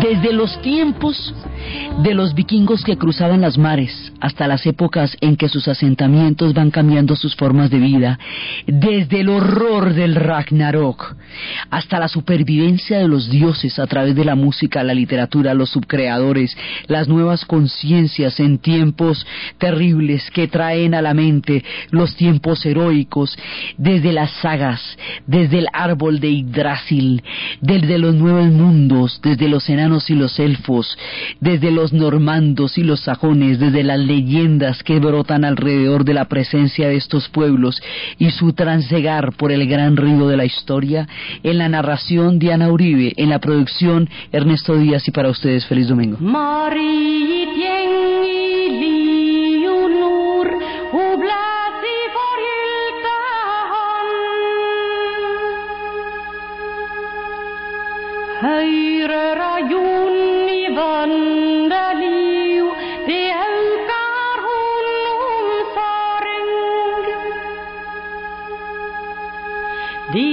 Desde 0.00 0.32
los 0.32 0.60
tiempos 0.62 1.34
de 2.02 2.14
los 2.14 2.34
vikingos 2.34 2.82
que 2.84 2.96
cruzaban 2.96 3.40
las 3.40 3.58
mares 3.58 4.07
hasta 4.20 4.48
las 4.48 4.66
épocas 4.66 5.16
en 5.20 5.36
que 5.36 5.48
sus 5.48 5.68
asentamientos 5.68 6.54
van 6.54 6.70
cambiando 6.70 7.16
sus 7.16 7.36
formas 7.36 7.70
de 7.70 7.78
vida, 7.78 8.18
desde 8.66 9.20
el 9.20 9.28
horror 9.28 9.94
del 9.94 10.14
Ragnarok 10.14 11.16
hasta 11.70 11.98
la 11.98 12.08
supervivencia 12.08 12.98
de 12.98 13.08
los 13.08 13.30
dioses 13.30 13.78
a 13.78 13.86
través 13.86 14.14
de 14.14 14.24
la 14.24 14.34
música, 14.34 14.82
la 14.82 14.94
literatura, 14.94 15.54
los 15.54 15.70
subcreadores, 15.70 16.56
las 16.86 17.08
nuevas 17.08 17.44
conciencias 17.44 18.40
en 18.40 18.58
tiempos 18.58 19.26
terribles 19.58 20.30
que 20.30 20.48
traen 20.48 20.94
a 20.94 21.02
la 21.02 21.14
mente 21.14 21.64
los 21.90 22.16
tiempos 22.16 22.64
heroicos, 22.66 23.36
desde 23.76 24.12
las 24.12 24.30
sagas, 24.40 24.80
desde 25.26 25.58
el 25.58 25.66
árbol 25.72 26.20
de 26.20 26.32
Yggdrasil, 26.32 27.22
desde 27.60 27.98
los 27.98 28.14
nuevos 28.14 28.50
mundos, 28.50 29.20
desde 29.22 29.48
los 29.48 29.68
enanos 29.68 30.10
y 30.10 30.14
los 30.14 30.38
elfos, 30.38 30.98
desde 31.40 31.70
los 31.70 31.92
normandos 31.92 32.78
y 32.78 32.82
los 32.82 33.00
sajones, 33.00 33.58
desde 33.58 33.82
las 33.82 33.98
leyendas 34.08 34.82
que 34.82 34.98
brotan 34.98 35.44
alrededor 35.44 36.04
de 36.04 36.14
la 36.14 36.24
presencia 36.24 36.88
de 36.88 36.96
estos 36.96 37.28
pueblos 37.28 37.80
y 38.18 38.30
su 38.30 38.52
transegar 38.54 39.34
por 39.34 39.52
el 39.52 39.68
gran 39.68 39.96
río 39.96 40.26
de 40.26 40.36
la 40.36 40.44
historia, 40.44 41.06
en 41.42 41.58
la 41.58 41.68
narración 41.68 42.38
Diana 42.38 42.72
Uribe, 42.72 43.12
en 43.16 43.28
la 43.28 43.38
producción 43.38 44.08
Ernesto 44.32 44.76
Díaz 44.76 45.06
y 45.06 45.12
para 45.12 45.28
ustedes 45.28 45.66
feliz 45.66 45.88
domingo. 45.88 46.16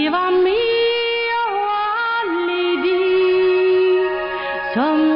Give 0.06 0.14
them 0.14 0.45